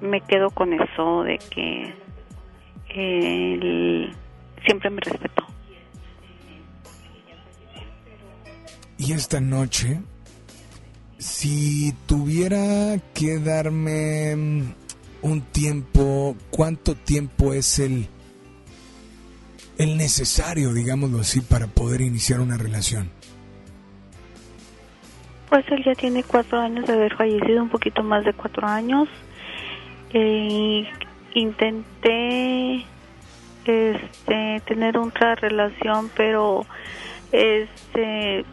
me 0.00 0.20
quedo 0.20 0.50
con 0.50 0.72
eso 0.72 1.22
de 1.22 1.38
que 1.38 1.94
él 2.88 4.12
siempre 4.64 4.90
me 4.90 5.00
respetó. 5.00 5.45
Y 8.98 9.12
esta 9.12 9.40
noche, 9.40 10.00
si 11.18 11.94
tuviera 12.06 12.98
que 13.14 13.38
darme 13.38 14.34
mm, 14.34 14.74
un 15.22 15.40
tiempo, 15.42 16.36
¿cuánto 16.50 16.94
tiempo 16.94 17.52
es 17.52 17.78
el, 17.78 18.08
el 19.76 19.96
necesario, 19.96 20.72
digámoslo 20.72 21.20
así, 21.20 21.40
para 21.40 21.66
poder 21.66 22.00
iniciar 22.00 22.40
una 22.40 22.56
relación? 22.56 23.10
Pues 25.50 25.64
él 25.70 25.84
ya 25.84 25.94
tiene 25.94 26.22
cuatro 26.24 26.58
años 26.58 26.86
de 26.86 26.94
haber 26.94 27.14
fallecido, 27.16 27.62
un 27.62 27.68
poquito 27.68 28.02
más 28.02 28.24
de 28.24 28.32
cuatro 28.32 28.66
años. 28.66 29.08
Eh, 30.12 30.88
intenté 31.34 32.84
este, 33.66 34.62
tener 34.66 34.96
otra 34.96 35.34
relación, 35.34 36.10
pero 36.16 36.64
este, 37.30 38.44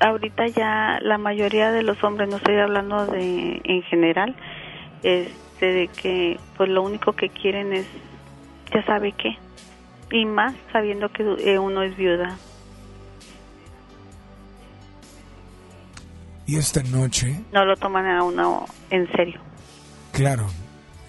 ahorita 0.00 0.46
ya 0.48 0.98
la 1.02 1.18
mayoría 1.18 1.70
de 1.72 1.82
los 1.82 2.02
hombres, 2.04 2.28
no 2.28 2.36
estoy 2.36 2.56
hablando 2.58 3.06
de 3.06 3.60
en 3.64 3.82
general, 3.84 4.34
este, 5.02 5.66
de 5.66 5.88
que 5.88 6.38
pues 6.56 6.68
lo 6.68 6.82
único 6.82 7.12
que 7.12 7.28
quieren 7.28 7.72
es, 7.72 7.86
ya 8.74 8.84
sabe 8.84 9.12
qué, 9.12 9.36
y 10.10 10.24
más 10.24 10.54
sabiendo 10.72 11.08
que 11.10 11.22
eh, 11.22 11.58
uno 11.58 11.82
es 11.82 11.96
viuda. 11.96 12.36
Y 16.46 16.56
esta 16.58 16.82
noche, 16.84 17.40
No 17.52 17.64
lo 17.64 17.76
toman 17.76 18.06
a 18.06 18.22
uno 18.22 18.66
en 18.90 19.10
serio. 19.12 19.40
claro, 20.12 20.46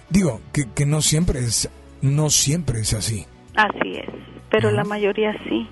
digo 0.09 0.41
que, 0.51 0.63
que 0.73 0.85
no 0.85 1.01
siempre 1.01 1.39
es, 1.39 1.69
no 2.01 2.29
siempre 2.29 2.79
es 2.79 2.93
así. 2.93 3.25
Así 3.55 3.97
es, 3.97 4.09
pero 4.49 4.71
la 4.71 4.83
mayoría 4.83 5.33
sí. 5.47 5.67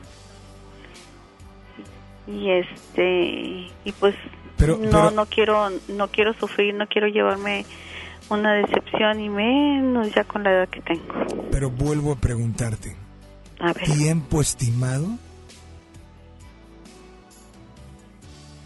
Y 2.28 2.50
este 2.50 3.68
y 3.86 3.92
pues 4.00 4.16
Pero- 4.58 4.78
no 4.78 4.90
pero- 4.90 5.12
no 5.12 5.26
quiero 5.28 5.70
no 5.90 6.08
quiero 6.10 6.34
sufrir, 6.34 6.74
no 6.74 6.88
quiero 6.88 7.08
llevarme 7.08 7.66
una 8.30 8.54
decepción 8.54 9.20
y 9.20 9.30
menos 9.30 10.12
ya 10.16 10.24
con 10.24 10.44
la 10.44 10.52
edad 10.52 10.70
que 10.70 10.82
tengo. 10.82 11.04
Pero 11.52 11.70
vuelvo 11.70 12.12
a 12.14 12.16
preguntarte, 12.16 12.96
A 13.60 13.74
ver, 13.74 13.84
¿tiempo 13.84 14.42
estimado? 14.42 15.06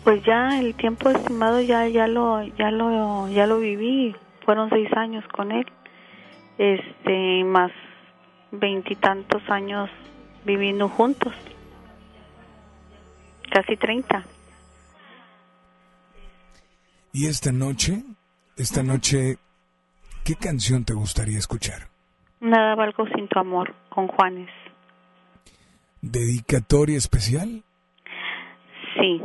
pues 0.04 0.24
ya 0.24 0.60
el 0.60 0.74
tiempo 0.76 1.10
estimado 1.10 1.62
ya 1.62 1.88
ya 1.88 2.08
lo 2.08 2.42
ya 2.44 2.72
lo 2.72 3.28
ya 3.30 3.46
lo 3.46 3.60
viví, 3.60 4.16
fueron 4.46 4.70
seis 4.70 4.90
años 4.96 5.24
con 5.28 5.52
él, 5.52 5.66
este 6.58 7.44
más 7.44 7.72
veintitantos 8.52 9.42
años 9.50 9.90
viviendo 10.46 10.88
juntos, 10.90 11.34
casi 13.50 13.76
treinta. 13.78 14.24
Y 17.12 17.28
esta 17.28 17.52
noche, 17.52 18.04
esta 18.56 18.84
noche, 18.84 19.38
¿qué 20.24 20.36
canción 20.36 20.86
te 20.86 20.94
gustaría 20.94 21.38
escuchar? 21.40 21.90
Nada 22.40 22.76
valgo 22.76 23.08
sin 23.08 23.28
tu 23.28 23.40
amor, 23.40 23.74
con 23.90 24.08
Juanes. 24.08 24.50
¿Dedicatoria 26.02 26.98
especial? 26.98 27.64
Sí, 28.96 29.22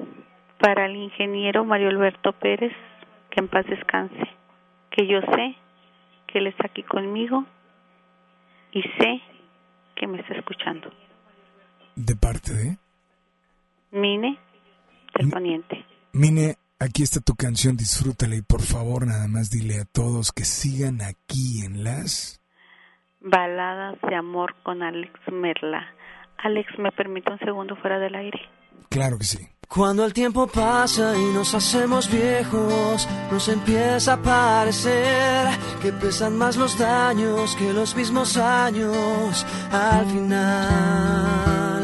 para 0.58 0.86
el 0.86 0.96
ingeniero 0.96 1.64
Mario 1.64 1.88
Alberto 1.90 2.32
Pérez, 2.32 2.72
que 3.30 3.40
en 3.40 3.48
paz 3.48 3.66
descanse, 3.66 4.28
que 4.90 5.06
yo 5.06 5.20
sé 5.20 5.56
que 6.26 6.38
él 6.38 6.48
está 6.48 6.66
aquí 6.66 6.82
conmigo 6.82 7.44
y 8.72 8.82
sé 8.82 9.20
que 9.94 10.06
me 10.06 10.20
está 10.20 10.34
escuchando. 10.34 10.90
¿De 11.94 12.16
parte 12.16 12.52
de? 12.52 12.78
Mine 13.94 14.38
del 15.16 15.30
Poniente. 15.30 15.86
Mine, 16.12 16.56
aquí 16.80 17.04
está 17.04 17.20
tu 17.20 17.34
canción, 17.34 17.76
disfrútala 17.76 18.34
y 18.34 18.42
por 18.42 18.60
favor 18.60 19.06
nada 19.06 19.28
más 19.28 19.50
dile 19.50 19.80
a 19.80 19.84
todos 19.84 20.32
que 20.32 20.44
sigan 20.44 21.00
aquí 21.00 21.64
en 21.64 21.84
las... 21.84 22.40
Baladas 23.20 23.96
de 24.06 24.16
amor 24.16 24.54
con 24.64 24.82
Alex 24.82 25.12
Merla. 25.32 25.86
Alex, 26.38 26.68
¿me 26.78 26.90
permite 26.92 27.32
un 27.32 27.38
segundo 27.38 27.76
fuera 27.76 27.98
del 27.98 28.16
aire? 28.16 28.40
Claro 28.90 29.16
que 29.16 29.24
sí. 29.24 29.38
Cuando 29.68 30.04
el 30.04 30.12
tiempo 30.12 30.46
pasa 30.46 31.16
y 31.16 31.24
nos 31.32 31.54
hacemos 31.54 32.10
viejos, 32.10 33.08
nos 33.30 33.48
empieza 33.48 34.14
a 34.14 34.22
parecer 34.22 35.48
que 35.80 35.92
pesan 35.92 36.36
más 36.36 36.56
los 36.56 36.78
daños 36.78 37.56
que 37.56 37.72
los 37.72 37.96
mismos 37.96 38.36
años 38.36 39.46
al 39.72 40.06
final. 40.06 41.83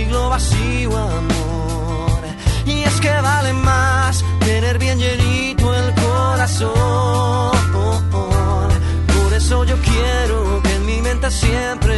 siglo 0.00 0.30
vacío, 0.30 0.96
amor. 0.96 2.20
Y 2.64 2.82
es 2.82 3.00
que 3.00 3.14
vale 3.20 3.52
más 3.52 4.24
tener 4.40 4.78
bien 4.78 4.98
llenito 4.98 5.74
el 5.74 5.88
corazón. 5.94 7.52
Por 9.14 9.32
eso 9.40 9.64
yo 9.64 9.76
quiero 9.90 10.62
que 10.62 10.72
en 10.78 10.86
mi 10.86 10.98
mente 11.02 11.30
siempre 11.30 11.96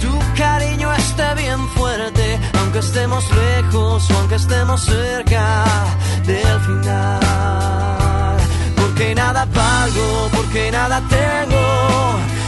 tu 0.00 0.12
cariño 0.36 0.92
esté 0.94 1.28
bien 1.42 1.60
fuerte, 1.76 2.40
aunque 2.58 2.80
estemos 2.80 3.24
lejos 3.44 4.10
o 4.10 4.18
aunque 4.18 4.36
estemos 4.36 4.78
cerca 4.84 5.64
del 6.26 6.58
final. 6.68 8.36
Porque 8.80 9.14
nada 9.14 9.46
valgo, 9.60 10.08
porque 10.36 10.70
nada 10.72 11.00
tengo, 11.18 11.64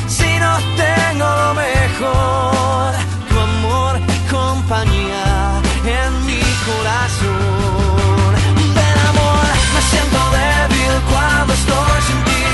si 0.08 0.30
no 0.44 0.52
tengo 0.82 1.26
lo 1.42 1.50
mejor, 1.64 3.13
compañía 4.66 5.60
en 5.84 6.26
mi 6.26 6.40
corazón. 6.68 8.32
Ven 8.76 8.98
amor, 9.10 9.46
me 9.74 9.82
siento 9.90 10.20
débil 10.38 10.94
cuando 11.12 11.52
estoy 11.52 11.98
sin 12.08 12.20
ti, 12.28 12.44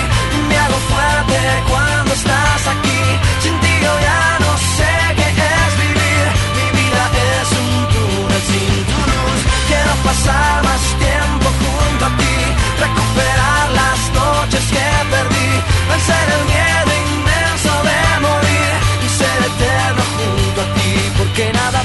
me 0.49 0.57
hago 0.59 0.79
fuerte 0.91 1.39
cuando 1.71 2.13
estás 2.13 2.63
aquí, 2.75 3.03
sin 3.43 3.55
ti 3.61 3.73
yo 3.85 3.93
ya 4.09 4.23
no 4.45 4.53
sé 4.77 4.93
qué 5.19 5.29
es 5.63 5.73
vivir, 5.85 6.27
mi 6.59 6.67
vida 6.79 7.03
es 7.31 7.49
un 7.63 7.73
túnel 7.95 8.43
sin 8.51 8.75
tu 8.91 8.99
luz, 9.11 9.41
quiero 9.69 9.95
pasar 10.09 10.65
más 10.65 10.83
tiempo 11.05 11.47
junto 11.63 12.05
a 12.07 12.13
ti, 12.21 12.37
recuperar 12.85 13.67
las 13.81 14.01
noches 14.19 14.65
que 14.75 14.87
perdí, 15.15 15.51
vencer 15.91 16.27
el 16.37 16.43
miedo 16.53 16.91
inmenso 17.07 17.73
de 17.89 18.01
morir. 18.27 18.71
Y 19.07 19.09
ser 19.09 19.41
eterno 19.51 20.03
junto 20.17 20.61
a 20.61 20.75
ti, 20.75 20.93
porque 21.17 21.53
nada 21.53 21.80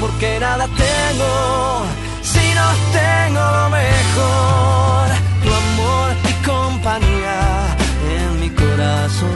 porque 0.00 0.40
nada 0.40 0.66
tengo 0.66 1.84
si 2.22 2.54
no 2.54 2.66
tengo 2.92 3.40
lo 3.40 3.70
mejor, 3.70 5.08
tu 5.42 5.50
amor 5.62 6.08
y 6.30 6.32
compañía 6.46 7.76
en 8.16 8.40
mi 8.40 8.50
corazón. 8.50 9.30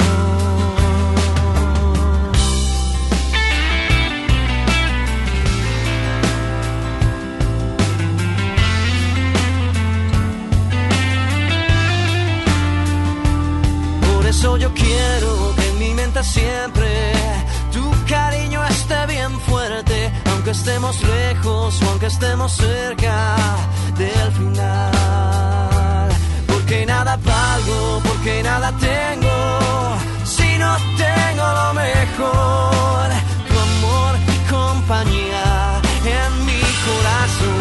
Por 14.14 14.26
eso 14.26 14.56
yo 14.56 14.72
quiero 14.72 15.54
que 15.56 15.68
en 15.68 15.78
mi 15.78 15.94
mente 15.94 16.22
siempre 16.24 17.12
tu 17.72 17.90
cariño 18.08 18.64
esté 18.64 19.06
bien 19.06 19.32
fuerte 19.40 19.53
estemos 20.54 21.02
lejos 21.02 21.82
o 21.82 21.88
aunque 21.90 22.06
estemos 22.06 22.52
cerca 22.52 23.36
del 23.98 24.32
final. 24.32 26.08
Porque 26.46 26.86
nada 26.86 27.16
valgo, 27.16 28.00
porque 28.08 28.42
nada 28.42 28.72
tengo, 28.78 29.36
si 30.24 30.58
no 30.58 30.76
tengo 30.96 31.44
lo 31.60 31.74
mejor, 31.74 33.06
tu 33.48 33.54
amor 33.68 34.12
y 34.34 34.38
compañía 34.50 35.46
en 36.18 36.46
mi 36.46 36.62
corazón. 36.86 37.53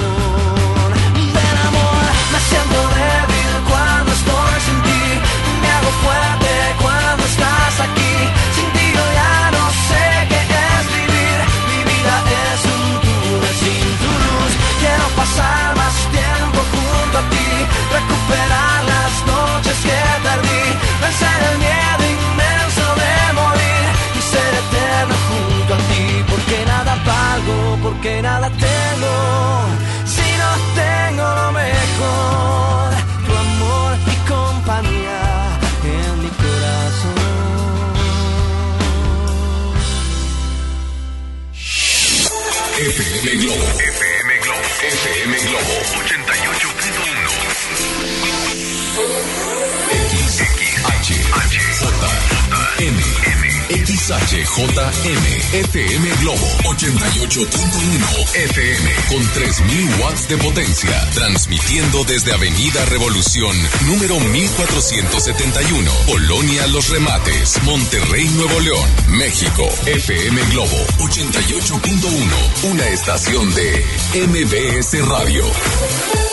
XHJM 54.19 55.53
FM 55.53 56.09
Globo 56.21 56.47
88.1 56.65 58.35
FM 58.35 58.91
con 59.09 59.27
3000 59.33 59.89
watts 60.01 60.27
de 60.27 60.37
potencia, 60.37 61.09
transmitiendo 61.15 62.03
desde 62.03 62.33
Avenida 62.33 62.85
Revolución 62.85 63.55
número 63.87 64.19
1471, 64.19 65.91
Polonia 66.05 66.67
Los 66.67 66.89
Remates, 66.89 67.61
Monterrey, 67.63 68.27
Nuevo 68.35 68.59
León, 68.59 68.89
México. 69.09 69.67
FM 69.85 70.41
Globo 70.51 70.77
88.1, 70.99 72.71
una 72.71 72.87
estación 72.89 73.53
de 73.55 73.85
MBS 74.27 75.07
Radio. 75.07 76.32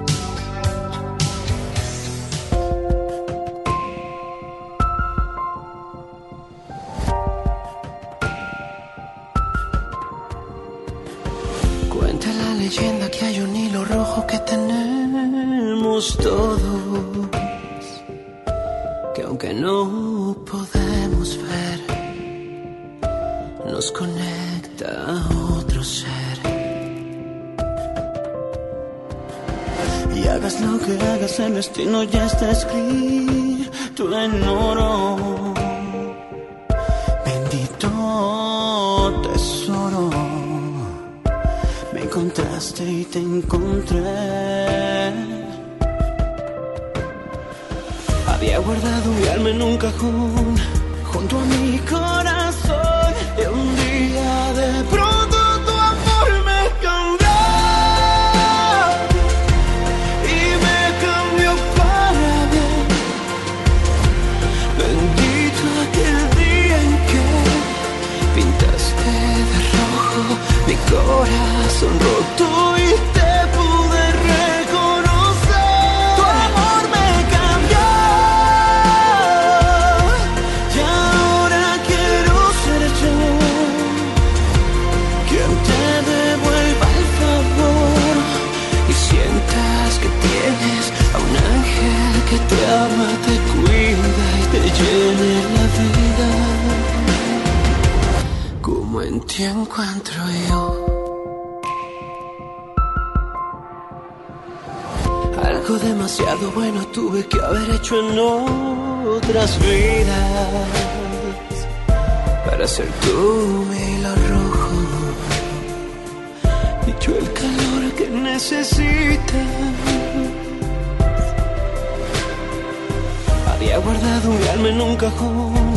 guardado 124.01 124.31
mi 124.31 124.47
alma 124.47 124.69
en 124.69 124.81
un 124.81 124.95
cajón 124.95 125.75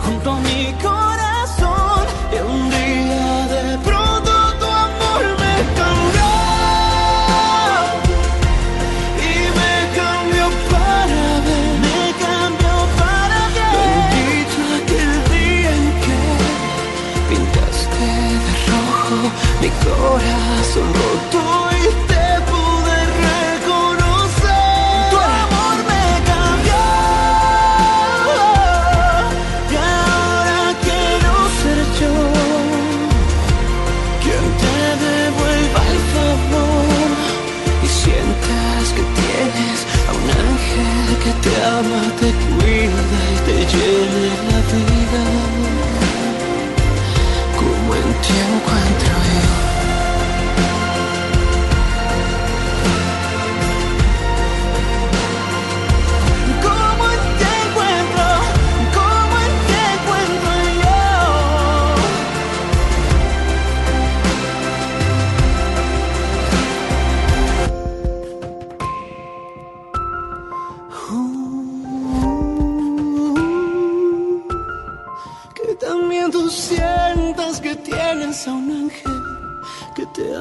junto 0.00 0.30
a 0.32 0.40
mi 0.40 0.72
corazón. 0.82 1.25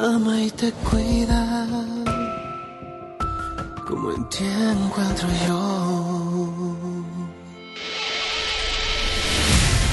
Ama 0.05 0.41
y 0.41 0.51
te 0.51 0.71
cuida. 0.71 1.67
Como 3.87 4.11
en 4.11 4.29
ti 4.29 4.43
encuentro 4.45 5.27
yo. 5.47 6.53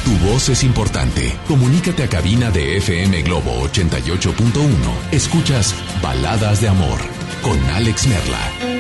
Tu 0.04 0.26
voz 0.26 0.48
es 0.48 0.64
importante. 0.64 1.38
Comunícate 1.48 2.02
a 2.02 2.08
cabina 2.08 2.50
de 2.50 2.76
FM 2.78 3.22
Globo 3.22 3.52
88.1. 3.68 5.12
Escuchas 5.12 5.74
Baladas 6.02 6.60
de 6.60 6.68
Amor 6.68 7.00
con 7.42 7.58
Alex 7.70 8.06
Merla. 8.06 8.72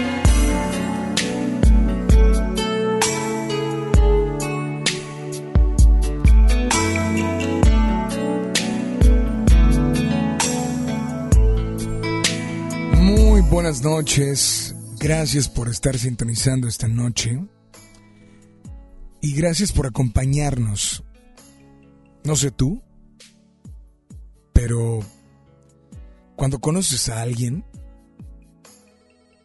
Buenas 13.62 13.84
noches. 13.84 14.74
Gracias 14.98 15.48
por 15.48 15.68
estar 15.68 15.96
sintonizando 15.96 16.66
esta 16.66 16.88
noche. 16.88 17.38
Y 19.20 19.34
gracias 19.34 19.70
por 19.70 19.86
acompañarnos. 19.86 21.04
No 22.24 22.34
sé 22.34 22.50
tú, 22.50 22.82
pero 24.52 24.98
cuando 26.34 26.58
conoces 26.60 27.08
a 27.08 27.22
alguien 27.22 27.64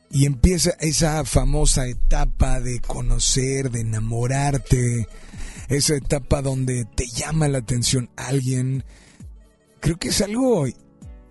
y 0.10 0.26
empieza 0.26 0.72
esa 0.80 1.24
famosa 1.24 1.86
etapa 1.86 2.60
de 2.60 2.80
conocer, 2.80 3.70
de 3.70 3.82
enamorarte, 3.82 5.08
esa 5.68 5.96
etapa 5.96 6.42
donde 6.42 6.86
te 6.86 7.06
llama 7.06 7.48
la 7.50 7.60
atención 7.60 8.10
alguien, 8.16 8.84
creo 9.80 9.98
que 9.98 10.08
es 10.08 10.22
algo 10.22 10.66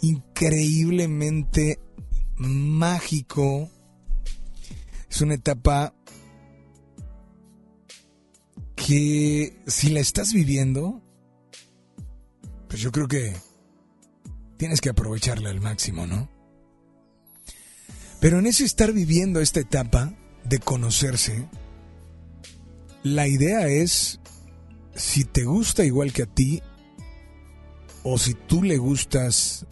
increíblemente 0.02 1.80
mágico. 2.36 3.70
Es 5.10 5.20
una 5.20 5.34
etapa 5.34 5.94
que 8.74 9.56
si 9.66 9.90
la 9.90 10.00
estás 10.00 10.32
viviendo, 10.32 11.02
pues 12.68 12.80
yo 12.80 12.92
creo 12.92 13.08
que 13.08 13.34
tienes 14.56 14.80
que 14.80 14.90
aprovecharla 14.90 15.50
al 15.50 15.60
máximo, 15.60 16.06
¿no? 16.06 16.28
Pero 18.20 18.38
en 18.38 18.46
ese 18.46 18.64
estar 18.64 18.92
viviendo 18.92 19.40
esta 19.40 19.60
etapa 19.60 20.14
de 20.44 20.58
conocerse, 20.58 21.48
la 23.02 23.28
idea 23.28 23.68
es 23.68 24.20
si 24.94 25.24
te 25.24 25.44
gusta 25.44 25.84
igual 25.84 26.12
que 26.12 26.22
a 26.22 26.26
ti 26.26 26.62
o 28.02 28.18
si 28.18 28.34
tú 28.34 28.62
le 28.62 28.78
gustas 28.78 29.66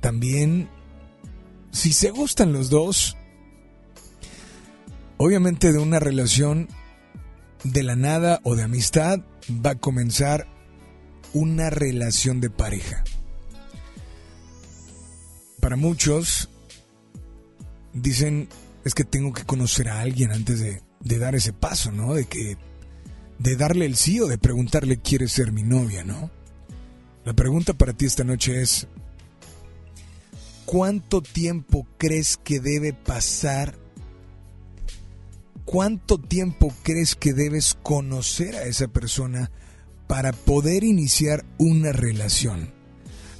también, 0.00 0.68
si 1.76 1.92
se 1.92 2.10
gustan 2.10 2.52
los 2.52 2.70
dos, 2.70 3.16
obviamente 5.18 5.72
de 5.72 5.78
una 5.78 6.00
relación 6.00 6.68
de 7.64 7.82
la 7.82 7.96
nada 7.96 8.40
o 8.44 8.56
de 8.56 8.62
amistad 8.62 9.20
va 9.50 9.70
a 9.70 9.78
comenzar 9.78 10.46
una 11.34 11.68
relación 11.68 12.40
de 12.40 12.50
pareja. 12.50 13.04
Para 15.60 15.76
muchos 15.76 16.48
dicen 17.92 18.48
es 18.84 18.94
que 18.94 19.04
tengo 19.04 19.32
que 19.32 19.44
conocer 19.44 19.88
a 19.88 20.00
alguien 20.00 20.32
antes 20.32 20.60
de, 20.60 21.18
dar 21.18 21.34
ese 21.34 21.52
paso, 21.52 21.92
¿no? 21.92 22.14
De 22.14 22.24
que 22.24 22.56
de 23.38 23.56
darle 23.56 23.84
el 23.84 23.96
sí 23.96 24.18
o 24.20 24.28
de 24.28 24.38
preguntarle 24.38 24.98
¿quieres 24.98 25.32
ser 25.32 25.52
mi 25.52 25.62
novia, 25.62 26.04
no? 26.04 26.30
La 27.24 27.34
pregunta 27.34 27.74
para 27.74 27.92
ti 27.92 28.06
esta 28.06 28.24
noche 28.24 28.62
es 28.62 28.88
¿cuánto 30.66 31.22
tiempo 31.22 31.86
crees 31.96 32.36
que 32.36 32.60
debe 32.60 32.92
pasar? 32.92 33.78
¿Cuánto 35.64 36.18
tiempo 36.18 36.72
crees 36.82 37.14
que 37.16 37.32
debes 37.32 37.78
conocer 37.82 38.54
a 38.56 38.64
esa 38.64 38.88
persona 38.88 39.50
para 40.06 40.32
poder 40.32 40.84
iniciar 40.84 41.44
una 41.58 41.92
relación? 41.92 42.70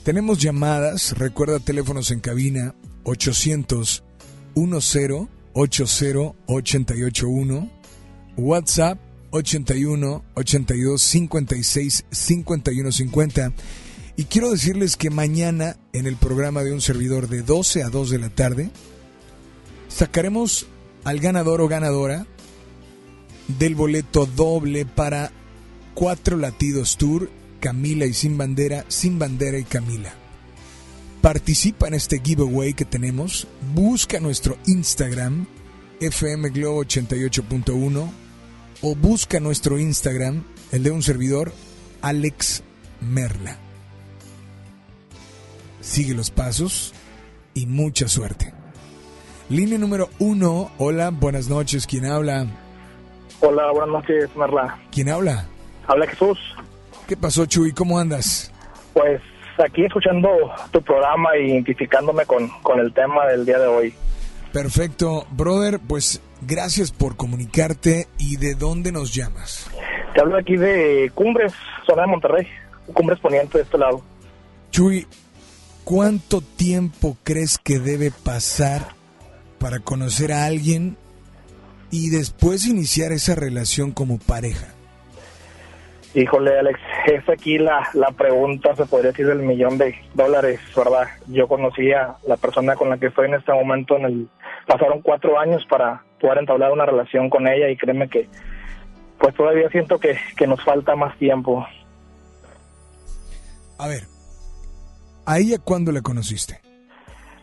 Tenemos 0.05 0.39
llamadas, 0.39 1.19
recuerda 1.19 1.59
teléfonos 1.59 2.11
en 2.11 2.21
cabina 2.21 2.75
800 3.05 4.03
10 4.55 5.29
80 5.53 6.35
881, 6.47 7.71
WhatsApp 8.37 8.99
81 9.31 10.25
82 10.35 11.03
56 11.03 12.05
51 12.11 12.93
50. 12.93 13.53
Y 14.17 14.25
quiero 14.25 14.51
decirles 14.51 14.97
que 14.97 15.11
mañana 15.11 15.77
en 15.93 16.07
el 16.07 16.17
programa 16.17 16.63
de 16.63 16.73
un 16.73 16.81
servidor 16.81 17.29
de 17.29 17.43
12 17.43 17.83
a 17.83 17.91
2 17.91 18.11
de 18.11 18.19
la 18.19 18.31
tarde 18.31 18.71
sacaremos 19.89 20.67
al 21.05 21.21
ganador 21.21 21.61
o 21.61 21.69
ganadora 21.69 22.27
del 23.59 23.75
boleto 23.75 24.25
doble 24.25 24.87
para 24.87 25.31
Cuatro 25.95 26.37
Latidos 26.37 26.97
Tour, 26.97 27.31
Camila 27.61 28.07
y 28.07 28.15
Sin 28.15 28.39
Bandera, 28.39 28.87
Sin 28.89 29.19
Bandera 29.19 29.59
y 29.59 29.65
Camila. 29.65 30.15
Participa 31.21 31.89
en 31.89 31.95
este 31.95 32.21
giveaway 32.23 32.75
que 32.75 32.85
tenemos, 32.85 33.47
busca 33.75 34.19
nuestro 34.21 34.57
Instagram, 34.67 35.47
FM 36.01 36.51
Globo 36.51 36.85
88.1, 36.85 38.11
o 38.83 38.95
busca 38.95 39.41
nuestro 39.41 39.79
Instagram, 39.79 40.45
el 40.73 40.83
de 40.83 40.91
un 40.91 41.03
servidor, 41.03 41.53
Alex 42.03 42.63
Merla. 43.01 43.66
Sigue 45.87 46.15
los 46.15 46.33
pasos 46.33 46.93
y 47.55 47.67
mucha 47.67 48.09
suerte. 48.09 48.53
Línea 49.49 49.79
número 49.79 50.11
uno. 50.19 50.73
Hola, 50.79 51.11
buenas 51.11 51.49
noches. 51.49 51.87
¿Quién 51.87 52.07
habla? 52.07 52.45
Hola, 53.41 53.71
buenas 53.71 53.91
noches, 53.91 54.29
Merla. 54.35 54.81
¿Quién 54.91 55.09
habla? 55.09 55.47
Habla 55.87 56.09
Jesús. 56.09 56.41
¿Qué 57.07 57.17
pasó, 57.17 57.47
Chuy? 57.47 57.71
¿Cómo 57.71 58.01
andas? 58.01 58.53
Pues 58.95 59.23
aquí 59.65 59.85
escuchando 59.85 60.29
tu 60.73 60.83
programa 60.83 61.31
e 61.37 61.51
identificándome 61.51 62.27
con, 62.27 62.49
con 62.63 62.81
el 62.81 62.93
tema 62.93 63.25
del 63.27 63.47
día 63.47 63.61
de 63.61 63.69
hoy. 63.69 63.95
Perfecto. 64.53 65.25
Brother, 65.31 65.79
pues 65.79 66.21
gracias 66.41 66.91
por 66.91 67.17
comunicarte. 67.17 68.09
¿Y 68.19 68.39
de 68.39 68.57
dónde 68.57 68.91
nos 68.91 69.15
llamas? 69.15 69.71
Te 70.15 70.21
hablo 70.21 70.37
aquí 70.37 70.57
de 70.57 71.13
Cumbres, 71.15 71.53
zona 71.87 72.03
de 72.03 72.09
Monterrey. 72.09 72.49
Cumbres 72.93 73.21
Poniente 73.21 73.59
de 73.59 73.65
este 73.65 73.79
lado. 73.79 74.03
Chuy, 74.73 75.07
¿cuánto 75.87 76.41
tiempo 76.41 77.17
crees 77.23 77.59
que 77.59 77.79
debe 77.79 78.11
pasar 78.11 78.83
para 79.61 79.79
conocer 79.79 80.33
a 80.33 80.45
alguien 80.45 80.97
y 81.93 82.11
después 82.11 82.67
iniciar 82.67 83.13
esa 83.13 83.37
relación 83.37 83.93
como 83.93 84.19
pareja? 84.19 84.67
Híjole, 86.13 86.59
Alex, 86.59 86.81
es 87.07 87.29
aquí 87.29 87.59
la, 87.59 87.89
la 87.95 88.11
pregunta, 88.11 88.75
se 88.75 88.85
podría 88.87 89.13
decir, 89.13 89.29
del 89.29 89.39
millón 89.39 89.79
de 89.79 89.95
dólares, 90.15 90.59
¿verdad? 90.75 91.07
Yo 91.29 91.47
conocí 91.47 91.93
a 91.93 92.17
la 92.27 92.37
persona 92.37 92.75
con 92.75 92.91
la 92.91 92.99
que 92.99 93.07
estoy 93.07 93.27
en 93.29 93.35
este 93.35 93.53
momento, 93.53 93.97
en 93.97 94.05
el 94.07 94.29
pasaron 94.67 95.03
cuatro 95.03 95.39
años 95.39 95.65
para 95.69 96.03
poder 96.21 96.39
entablar 96.39 96.73
una 96.73 96.87
relación 96.87 97.31
con 97.31 97.47
ella 97.47 97.69
y 97.69 97.77
créeme 97.77 98.09
que, 98.09 98.29
pues 99.19 99.37
todavía 99.37 99.69
siento 99.69 100.01
que, 100.01 100.19
que 100.37 100.49
nos 100.49 100.65
falta 100.65 100.97
más 100.97 101.17
tiempo. 101.17 101.65
A 103.79 103.87
ver, 103.87 104.16
¿a 105.27 105.39
ella 105.39 105.59
cuándo 105.59 105.93
la 105.93 106.01
conociste? 106.01 106.61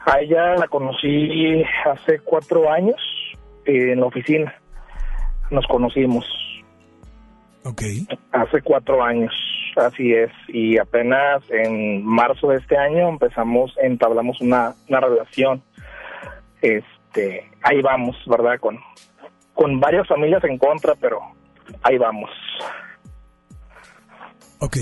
A 0.06 0.20
ella 0.20 0.56
la 0.56 0.68
conocí 0.68 1.64
hace 1.86 2.20
cuatro 2.20 2.70
años 2.72 3.00
eh, 3.66 3.94
en 3.94 4.00
la 4.00 4.08
oficina. 4.08 4.54
Nos 5.50 5.66
conocimos. 5.68 6.26
Ok. 7.64 7.82
Hace 8.32 8.62
cuatro 8.62 9.04
años, 9.04 9.34
así 9.78 10.14
es. 10.14 10.32
Y 10.50 10.78
apenas 10.78 11.44
en 11.50 12.04
marzo 12.04 12.50
de 12.50 12.58
este 12.58 12.78
año 12.78 13.08
empezamos, 13.08 13.74
entablamos 13.82 14.42
una, 14.42 14.74
una 14.90 15.00
relación. 15.00 15.64
Este, 16.62 17.50
ahí 17.62 17.82
vamos, 17.82 18.18
¿verdad? 18.26 18.60
Con, 18.60 18.80
con 19.54 19.80
varias 19.80 20.08
familias 20.08 20.44
en 20.44 20.58
contra, 20.58 20.96
pero 20.96 21.22
ahí 21.84 21.98
vamos. 21.98 22.30
Ok. 24.60 24.78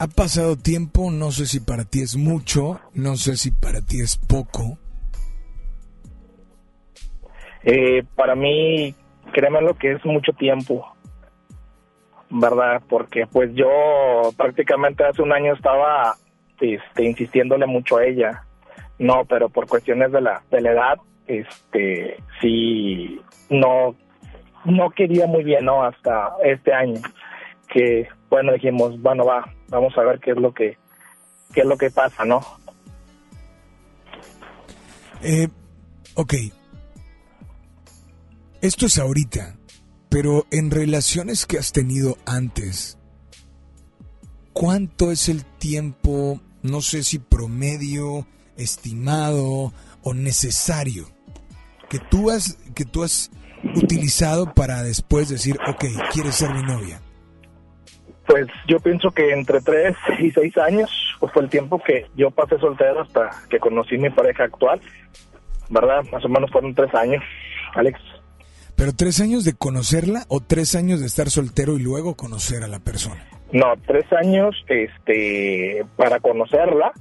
Ha 0.00 0.06
pasado 0.06 0.56
tiempo, 0.56 1.10
no 1.10 1.32
sé 1.32 1.46
si 1.46 1.58
para 1.58 1.84
ti 1.84 2.02
es 2.02 2.16
mucho, 2.16 2.80
no 2.94 3.16
sé 3.16 3.36
si 3.36 3.50
para 3.50 3.80
ti 3.80 4.00
es 4.00 4.16
poco. 4.16 4.78
Eh, 7.64 8.04
para 8.14 8.36
mí, 8.36 8.94
créeme 9.32 9.60
lo 9.60 9.74
que 9.74 9.92
es 9.92 10.04
mucho 10.04 10.32
tiempo, 10.34 10.86
¿verdad? 12.30 12.80
Porque 12.88 13.26
pues 13.26 13.50
yo 13.54 14.30
prácticamente 14.36 15.04
hace 15.04 15.20
un 15.20 15.32
año 15.32 15.54
estaba 15.54 16.14
este, 16.60 17.04
insistiéndole 17.04 17.66
mucho 17.66 17.96
a 17.96 18.04
ella. 18.04 18.44
No, 19.00 19.24
pero 19.24 19.48
por 19.48 19.66
cuestiones 19.66 20.12
de 20.12 20.20
la, 20.20 20.42
de 20.50 20.60
la 20.60 20.72
edad, 20.72 20.98
este, 21.26 22.16
sí, 22.40 23.20
no, 23.50 23.96
no 24.64 24.90
quería 24.90 25.26
muy 25.26 25.42
bien, 25.42 25.64
¿no? 25.64 25.82
Hasta 25.82 26.34
este 26.44 26.72
año, 26.72 27.00
que, 27.68 28.08
bueno, 28.28 28.52
dijimos, 28.52 29.00
bueno, 29.00 29.24
va, 29.24 29.44
vamos 29.68 29.96
a 29.96 30.02
ver 30.02 30.20
qué 30.20 30.32
es 30.32 30.36
lo 30.36 30.52
que, 30.52 30.78
qué 31.52 31.60
es 31.60 31.66
lo 31.66 31.76
que 31.76 31.90
pasa, 31.90 32.24
¿no? 32.24 32.40
Eh, 35.22 35.48
ok. 36.14 36.34
Esto 38.60 38.86
es 38.86 38.98
ahorita, 38.98 39.56
pero 40.08 40.46
en 40.50 40.70
relaciones 40.70 41.46
que 41.46 41.58
has 41.58 41.72
tenido 41.72 42.16
antes, 42.26 42.98
¿cuánto 44.52 45.12
es 45.12 45.28
el 45.28 45.44
tiempo, 45.44 46.40
no 46.62 46.80
sé 46.80 47.04
si 47.04 47.18
promedio, 47.18 48.26
estimado 48.56 49.72
o 50.02 50.14
necesario, 50.14 51.08
que 51.88 51.98
tú 51.98 52.30
has, 52.30 52.58
que 52.74 52.84
tú 52.84 53.04
has 53.04 53.30
utilizado 53.76 54.54
para 54.54 54.82
después 54.82 55.28
decir, 55.28 55.58
ok, 55.68 55.84
quieres 56.12 56.34
ser 56.34 56.52
mi 56.52 56.62
novia? 56.62 57.00
Pues 58.28 58.46
yo 58.68 58.78
pienso 58.78 59.10
que 59.10 59.32
entre 59.32 59.60
tres 59.62 59.96
y 60.18 60.30
seis 60.30 60.56
años 60.58 60.90
pues 61.18 61.32
fue 61.32 61.42
el 61.42 61.48
tiempo 61.48 61.82
que 61.82 62.06
yo 62.14 62.30
pasé 62.30 62.58
soltero 62.58 63.00
hasta 63.00 63.30
que 63.48 63.58
conocí 63.58 63.96
mi 63.98 64.10
pareja 64.10 64.44
actual, 64.44 64.80
¿verdad? 65.70 66.04
Más 66.12 66.24
o 66.24 66.28
menos 66.28 66.50
fueron 66.52 66.74
tres 66.74 66.94
años, 66.94 67.22
Alex. 67.74 67.98
¿Pero 68.76 68.92
tres 68.94 69.20
años 69.20 69.44
de 69.44 69.54
conocerla 69.54 70.24
o 70.28 70.40
tres 70.40 70.76
años 70.76 71.00
de 71.00 71.06
estar 71.06 71.30
soltero 71.30 71.76
y 71.78 71.82
luego 71.82 72.14
conocer 72.16 72.62
a 72.62 72.68
la 72.68 72.78
persona? 72.78 73.26
No, 73.50 73.72
tres 73.86 74.04
años 74.12 74.54
este, 74.68 75.84
para 75.96 76.20
conocerla, 76.20 76.92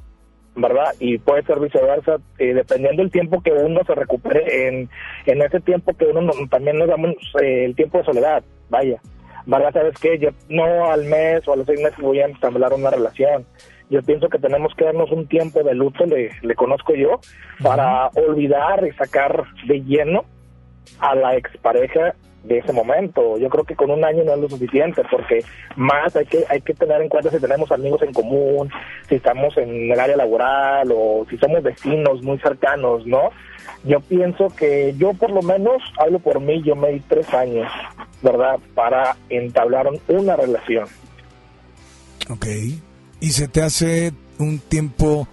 ¿verdad? 0.56 0.96
Y 1.00 1.18
puede 1.20 1.44
ser 1.44 1.60
viceversa, 1.60 2.16
eh, 2.40 2.54
dependiendo 2.54 3.04
del 3.04 3.12
tiempo 3.12 3.42
que 3.44 3.52
uno 3.52 3.82
se 3.86 3.94
recupere 3.94 4.68
en, 4.70 4.90
en 5.26 5.42
ese 5.42 5.60
tiempo 5.60 5.94
que 5.96 6.06
uno 6.06 6.22
no- 6.22 6.34
también 6.50 6.80
nos 6.80 6.88
damos 6.88 7.12
eh, 7.44 7.66
el 7.66 7.76
tiempo 7.76 7.98
de 8.00 8.06
soledad, 8.06 8.44
vaya. 8.70 9.00
¿Verdad? 9.48 9.72
¿Sabes 9.74 9.98
qué? 10.00 10.20
Yo 10.20 10.30
no 10.50 10.92
al 10.92 11.06
mes 11.06 11.48
o 11.48 11.54
a 11.54 11.56
los 11.56 11.66
seis 11.66 11.80
meses 11.82 11.98
voy 12.00 12.20
a 12.20 12.26
entablar 12.26 12.74
una 12.74 12.90
relación. 12.90 13.46
Yo 13.90 14.04
pienso 14.04 14.28
que 14.28 14.40
tenemos 14.40 14.74
que 14.76 14.84
darnos 14.84 15.10
un 15.12 15.26
tiempo 15.28 15.64
de 15.64 15.74
luto, 15.74 16.06
le, 16.06 16.32
le 16.42 16.56
conozco 16.56 16.94
yo, 16.94 17.22
para 17.64 18.08
olvidar 18.10 18.86
y 18.86 18.92
sacar 18.92 19.46
de 19.66 19.82
lleno 19.84 20.26
a 21.00 21.16
la 21.16 21.38
expareja 21.38 22.14
de 22.44 22.60
ese 22.60 22.72
momento. 22.72 23.38
Yo 23.38 23.50
creo 23.50 23.64
que 23.64 23.76
con 23.76 23.92
un 23.92 24.04
año 24.04 24.24
no 24.24 24.34
es 24.34 24.40
lo 24.40 24.50
suficiente, 24.50 25.04
porque 25.10 25.44
más 25.76 26.16
hay 26.16 26.26
que 26.26 26.46
hay 26.50 26.62
que 26.62 26.74
tener 26.74 27.02
en 27.02 27.10
cuenta 27.10 27.30
si 27.30 27.40
tenemos 27.40 27.72
amigos 27.72 28.02
en 28.04 28.14
común, 28.14 28.70
si 29.10 29.16
estamos 29.16 29.58
en 29.58 29.92
el 29.92 30.00
área 30.00 30.18
laboral 30.18 30.92
o 30.92 31.26
si 31.30 31.38
somos 31.38 31.62
vecinos 31.64 32.22
muy 32.22 32.38
cercanos, 32.40 33.06
¿no? 33.06 33.30
Yo 33.84 34.00
pienso 34.00 34.48
que 34.50 34.94
yo 34.98 35.14
por 35.14 35.32
lo 35.32 35.42
menos, 35.42 35.82
hablo 36.00 36.20
por 36.20 36.40
mí, 36.40 36.62
yo 36.64 36.76
me 36.76 36.90
di 36.90 37.00
tres 37.02 37.32
años, 37.34 37.72
¿verdad? 38.22 38.60
Para 38.74 39.16
entablar 39.30 39.88
una 40.08 40.36
relación. 40.36 40.88
Ok. 42.30 42.46
¿Y 43.20 43.30
se 43.32 43.48
te 43.48 43.62
hace 43.62 44.14
un 44.38 44.60
tiempo 44.60 45.28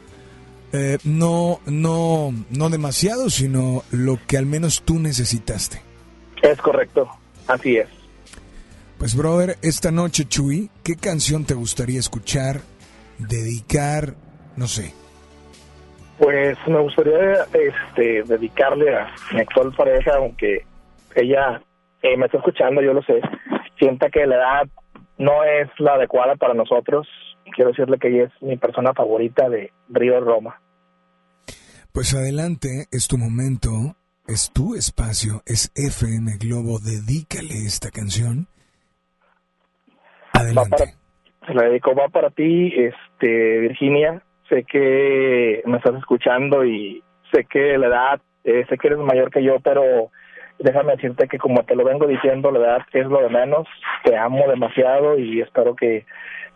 eh, 0.72 0.98
no, 1.04 1.60
no, 1.66 2.32
no 2.50 2.70
demasiado, 2.70 3.30
sino 3.30 3.82
lo 3.90 4.18
que 4.26 4.38
al 4.38 4.46
menos 4.46 4.82
tú 4.82 4.98
necesitaste? 4.98 5.83
Es 6.44 6.60
correcto, 6.60 7.08
así 7.48 7.78
es. 7.78 7.88
Pues, 8.98 9.16
brother, 9.16 9.56
esta 9.62 9.90
noche, 9.90 10.26
Chuy, 10.26 10.70
¿qué 10.82 10.96
canción 10.96 11.46
te 11.46 11.54
gustaría 11.54 11.98
escuchar, 11.98 12.60
dedicar, 13.18 14.14
no 14.54 14.66
sé? 14.66 14.92
Pues 16.18 16.58
me 16.66 16.80
gustaría 16.80 17.44
este, 17.54 18.24
dedicarle 18.24 18.94
a 18.94 19.14
mi 19.32 19.40
actual 19.40 19.72
pareja, 19.74 20.16
aunque 20.16 20.66
ella 21.14 21.62
eh, 22.02 22.16
me 22.18 22.26
está 22.26 22.36
escuchando, 22.36 22.82
yo 22.82 22.92
lo 22.92 23.02
sé, 23.04 23.22
sienta 23.78 24.10
que 24.10 24.26
la 24.26 24.36
edad 24.36 24.68
no 25.16 25.44
es 25.44 25.68
la 25.78 25.94
adecuada 25.94 26.36
para 26.36 26.52
nosotros. 26.52 27.08
Quiero 27.56 27.70
decirle 27.70 27.98
que 27.98 28.08
ella 28.08 28.24
es 28.24 28.42
mi 28.42 28.58
persona 28.58 28.92
favorita 28.92 29.48
de 29.48 29.72
Río 29.88 30.20
Roma. 30.20 30.60
Pues 31.90 32.12
adelante, 32.12 32.86
es 32.90 33.08
tu 33.08 33.16
momento, 33.16 33.96
es 34.26 34.50
tu 34.52 34.74
espacio, 34.74 35.42
es 35.46 35.70
FM 35.76 36.38
Globo, 36.38 36.78
dedícale 36.78 37.66
esta 37.66 37.90
canción. 37.90 38.46
Va 40.34 40.64
para, 40.64 40.84
se 41.46 41.54
la 41.54 41.64
dedico, 41.64 41.94
va 41.94 42.08
para 42.08 42.30
ti, 42.30 42.72
este, 42.74 43.60
Virginia. 43.60 44.22
Sé 44.48 44.64
que 44.64 45.62
me 45.66 45.76
estás 45.76 45.94
escuchando 45.96 46.64
y 46.64 47.02
sé 47.32 47.44
que 47.44 47.78
la 47.78 47.86
edad, 47.86 48.20
eh, 48.44 48.64
sé 48.68 48.78
que 48.78 48.88
eres 48.88 48.98
mayor 48.98 49.30
que 49.30 49.42
yo, 49.42 49.60
pero 49.60 50.10
déjame 50.58 50.96
decirte 50.96 51.28
que 51.28 51.38
como 51.38 51.62
te 51.64 51.76
lo 51.76 51.84
vengo 51.84 52.06
diciendo, 52.06 52.50
la 52.50 52.58
edad 52.60 52.82
es 52.92 53.06
lo 53.06 53.20
de 53.20 53.28
menos. 53.28 53.66
Te 54.04 54.16
amo 54.16 54.48
demasiado 54.48 55.18
y 55.18 55.40
espero 55.40 55.76
que 55.76 56.06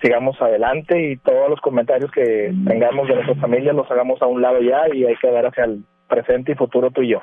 sigamos 0.03 0.41
adelante 0.41 1.11
y 1.11 1.17
todos 1.17 1.51
los 1.51 1.61
comentarios 1.61 2.11
que 2.13 2.53
tengamos 2.67 3.09
de 3.09 3.15
nuestra 3.15 3.35
familia 3.37 3.73
los 3.73 3.91
hagamos 3.91 4.23
a 4.23 4.27
un 4.27 4.41
lado 4.41 4.61
ya 4.61 4.95
y 4.95 5.05
hay 5.05 5.17
que 5.17 5.31
ver 5.31 5.47
hacia 5.47 5.65
el 5.65 5.85
presente 6.09 6.53
y 6.53 6.55
futuro 6.55 6.91
tú 6.91 7.03
y 7.03 7.11
yo. 7.11 7.21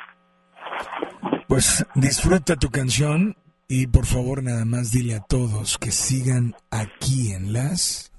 Pues 1.48 1.86
disfruta 1.96 2.56
tu 2.56 2.70
canción 2.70 3.36
y 3.68 3.88
por 3.88 4.06
favor 4.06 4.44
nada 4.44 4.66
más 4.66 4.92
dile 4.92 5.16
a 5.16 5.22
todos 5.22 5.78
que 5.78 5.92
sigan 5.92 6.56
aquí 6.72 7.32
en 7.32 7.54
las... 7.54 8.12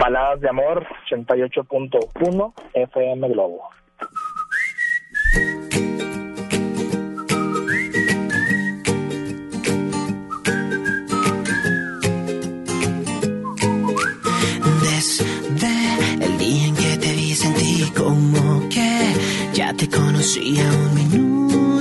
Baladas 0.00 0.40
de 0.40 0.48
Amor 0.48 0.86
88.1 1.10 2.52
FM 2.74 3.28
Globo. 3.28 3.62
Desde 14.82 16.24
el 16.24 16.38
día 16.38 16.68
en 16.68 16.74
que 16.76 16.96
te 16.98 17.12
vi 17.12 17.34
sentí 17.34 17.90
como 17.96 18.68
que 18.68 19.14
ya 19.54 19.72
te 19.74 19.88
conocía 19.88 20.64
un 20.64 20.94
minuto 20.94 21.67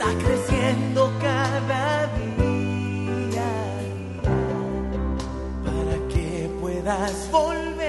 está 0.00 0.14
creciendo 0.18 1.12
cada 1.20 2.06
día 2.06 3.52
para 5.62 6.08
que 6.08 6.50
puedas 6.58 7.30
volver. 7.30 7.79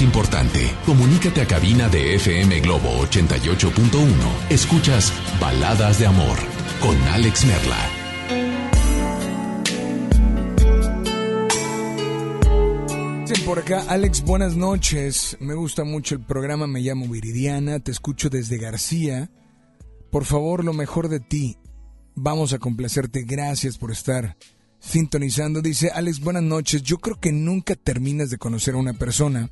importante. 0.00 0.74
Comunícate 0.84 1.40
a 1.40 1.46
cabina 1.46 1.88
de 1.88 2.14
FM 2.16 2.60
Globo 2.60 2.88
88.1. 3.06 4.50
Escuchas 4.50 5.12
Baladas 5.40 5.98
de 5.98 6.06
Amor 6.06 6.38
con 6.80 6.96
Alex 7.08 7.44
Merla. 7.44 7.96
por 13.46 13.60
acá, 13.60 13.84
Alex, 13.88 14.22
buenas 14.22 14.56
noches. 14.56 15.36
Me 15.38 15.54
gusta 15.54 15.84
mucho 15.84 16.16
el 16.16 16.20
programa, 16.20 16.66
me 16.66 16.80
llamo 16.80 17.06
Viridiana, 17.06 17.78
te 17.78 17.92
escucho 17.92 18.28
desde 18.28 18.58
García. 18.58 19.30
Por 20.10 20.24
favor, 20.24 20.64
lo 20.64 20.72
mejor 20.72 21.08
de 21.08 21.20
ti. 21.20 21.56
Vamos 22.16 22.52
a 22.52 22.58
complacerte, 22.58 23.22
gracias 23.22 23.78
por 23.78 23.92
estar 23.92 24.36
sintonizando. 24.80 25.62
Dice 25.62 25.90
Alex, 25.94 26.18
buenas 26.18 26.42
noches. 26.42 26.82
Yo 26.82 26.98
creo 26.98 27.20
que 27.20 27.30
nunca 27.30 27.76
terminas 27.76 28.30
de 28.30 28.38
conocer 28.38 28.74
a 28.74 28.78
una 28.78 28.94
persona 28.94 29.48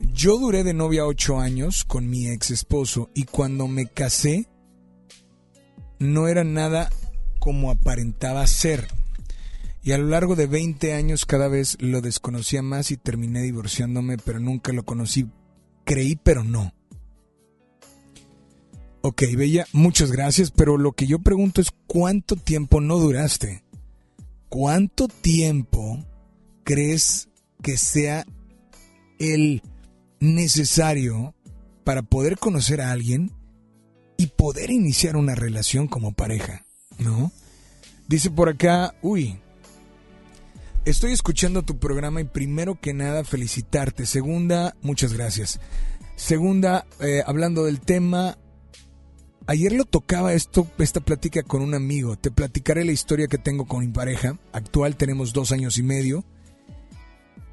yo 0.00 0.38
duré 0.38 0.64
de 0.64 0.74
novia 0.74 1.06
ocho 1.06 1.38
años 1.40 1.84
con 1.84 2.08
mi 2.08 2.28
ex 2.28 2.50
esposo 2.50 3.10
y 3.14 3.24
cuando 3.24 3.68
me 3.68 3.86
casé 3.86 4.48
no 5.98 6.28
era 6.28 6.44
nada 6.44 6.90
como 7.38 7.70
aparentaba 7.70 8.46
ser. 8.46 8.88
Y 9.82 9.92
a 9.92 9.98
lo 9.98 10.08
largo 10.08 10.34
de 10.34 10.46
20 10.46 10.94
años 10.94 11.26
cada 11.26 11.48
vez 11.48 11.76
lo 11.78 12.00
desconocía 12.00 12.62
más 12.62 12.90
y 12.90 12.96
terminé 12.96 13.42
divorciándome, 13.42 14.16
pero 14.16 14.40
nunca 14.40 14.72
lo 14.72 14.84
conocí. 14.84 15.26
Creí, 15.84 16.16
pero 16.16 16.42
no. 16.42 16.72
Ok, 19.02 19.24
Bella, 19.36 19.66
muchas 19.72 20.10
gracias, 20.10 20.50
pero 20.50 20.78
lo 20.78 20.92
que 20.92 21.06
yo 21.06 21.18
pregunto 21.18 21.60
es 21.60 21.68
cuánto 21.86 22.36
tiempo 22.36 22.80
no 22.80 22.98
duraste. 22.98 23.62
¿Cuánto 24.48 25.08
tiempo 25.08 26.02
crees 26.62 27.28
que 27.62 27.76
sea 27.76 28.24
el 29.18 29.62
necesario 30.24 31.34
para 31.84 32.02
poder 32.02 32.38
conocer 32.38 32.80
a 32.80 32.90
alguien 32.90 33.32
y 34.16 34.28
poder 34.28 34.70
iniciar 34.70 35.16
una 35.16 35.34
relación 35.34 35.86
como 35.86 36.12
pareja? 36.12 36.64
¿No? 36.98 37.32
Dice 38.08 38.30
por 38.30 38.48
acá, 38.48 38.94
uy, 39.02 39.38
estoy 40.84 41.12
escuchando 41.12 41.62
tu 41.62 41.78
programa 41.78 42.20
y 42.20 42.24
primero 42.24 42.80
que 42.80 42.94
nada 42.94 43.24
felicitarte. 43.24 44.06
Segunda, 44.06 44.76
muchas 44.82 45.12
gracias. 45.12 45.60
Segunda, 46.16 46.86
eh, 47.00 47.22
hablando 47.26 47.64
del 47.64 47.80
tema, 47.80 48.38
Ayer 49.46 49.74
lo 49.74 49.84
tocaba 49.84 50.32
esto, 50.32 50.66
esta 50.78 51.00
plática 51.00 51.42
con 51.42 51.60
un 51.60 51.74
amigo. 51.74 52.16
Te 52.16 52.30
platicaré 52.30 52.82
la 52.82 52.92
historia 52.92 53.26
que 53.26 53.36
tengo 53.36 53.66
con 53.66 53.80
mi 53.80 53.88
pareja. 53.88 54.38
Actual 54.52 54.96
tenemos 54.96 55.34
dos 55.34 55.52
años 55.52 55.76
y 55.76 55.82
medio. 55.82 56.24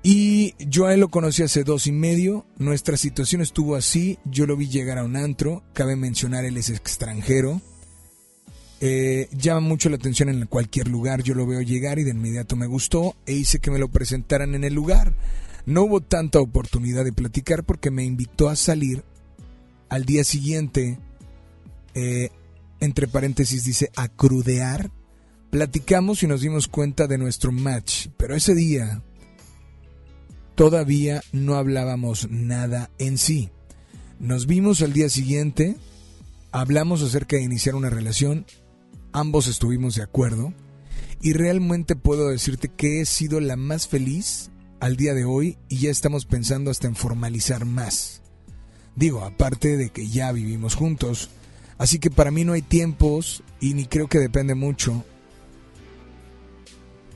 Y 0.03 0.55
yo 0.57 0.87
a 0.87 0.93
él 0.93 0.99
lo 0.99 1.09
conocí 1.09 1.43
hace 1.43 1.63
dos 1.63 1.85
y 1.87 1.91
medio. 1.91 2.45
Nuestra 2.57 2.97
situación 2.97 3.41
estuvo 3.41 3.75
así. 3.75 4.17
Yo 4.25 4.47
lo 4.47 4.57
vi 4.57 4.67
llegar 4.67 4.97
a 4.97 5.03
un 5.03 5.15
antro. 5.15 5.63
Cabe 5.73 5.95
mencionar, 5.95 6.43
él 6.45 6.57
es 6.57 6.69
extranjero. 6.69 7.61
Eh, 8.79 9.29
llama 9.37 9.59
mucho 9.59 9.89
la 9.89 9.97
atención 9.97 10.29
en 10.29 10.47
cualquier 10.47 10.87
lugar. 10.87 11.21
Yo 11.21 11.35
lo 11.35 11.45
veo 11.45 11.61
llegar 11.61 11.99
y 11.99 12.03
de 12.03 12.11
inmediato 12.11 12.55
me 12.55 12.65
gustó 12.65 13.15
e 13.27 13.33
hice 13.33 13.59
que 13.59 13.69
me 13.69 13.77
lo 13.77 13.89
presentaran 13.89 14.55
en 14.55 14.63
el 14.63 14.73
lugar. 14.73 15.15
No 15.67 15.83
hubo 15.83 16.01
tanta 16.01 16.39
oportunidad 16.39 17.05
de 17.05 17.13
platicar 17.13 17.63
porque 17.63 17.91
me 17.91 18.03
invitó 18.03 18.49
a 18.49 18.55
salir. 18.55 19.03
Al 19.89 20.05
día 20.05 20.23
siguiente 20.23 20.97
eh, 21.93 22.29
entre 22.79 23.07
paréntesis 23.07 23.63
dice 23.63 23.91
acrudear, 23.95 24.91
platicamos 25.51 26.23
y 26.23 26.27
nos 26.27 26.41
dimos 26.41 26.67
cuenta 26.67 27.07
de 27.07 27.17
nuestro 27.17 27.51
match, 27.51 28.07
pero 28.17 28.35
ese 28.35 28.55
día 28.55 29.03
todavía 30.55 31.21
no 31.31 31.55
hablábamos 31.55 32.29
nada 32.29 32.89
en 32.97 33.17
sí. 33.17 33.49
Nos 34.19 34.47
vimos 34.47 34.81
al 34.81 34.93
día 34.93 35.09
siguiente, 35.09 35.77
hablamos 36.51 37.01
acerca 37.01 37.35
de 37.35 37.43
iniciar 37.43 37.75
una 37.75 37.89
relación, 37.89 38.45
ambos 39.11 39.47
estuvimos 39.47 39.95
de 39.95 40.03
acuerdo 40.03 40.53
y 41.21 41.33
realmente 41.33 41.95
puedo 41.95 42.29
decirte 42.29 42.69
que 42.69 43.01
he 43.01 43.05
sido 43.05 43.39
la 43.39 43.55
más 43.55 43.87
feliz 43.87 44.51
al 44.79 44.97
día 44.97 45.13
de 45.13 45.25
hoy 45.25 45.57
y 45.69 45.77
ya 45.77 45.91
estamos 45.91 46.25
pensando 46.25 46.71
hasta 46.71 46.87
en 46.87 46.95
formalizar 46.95 47.65
más. 47.65 48.21
Digo, 48.95 49.23
aparte 49.23 49.77
de 49.77 49.89
que 49.89 50.07
ya 50.07 50.31
vivimos 50.31 50.75
juntos, 50.75 51.29
Así 51.81 51.97
que 51.97 52.11
para 52.11 52.29
mí 52.29 52.45
no 52.45 52.53
hay 52.53 52.61
tiempos 52.61 53.41
y 53.59 53.73
ni 53.73 53.85
creo 53.85 54.07
que 54.07 54.19
depende 54.19 54.53
mucho. 54.53 55.03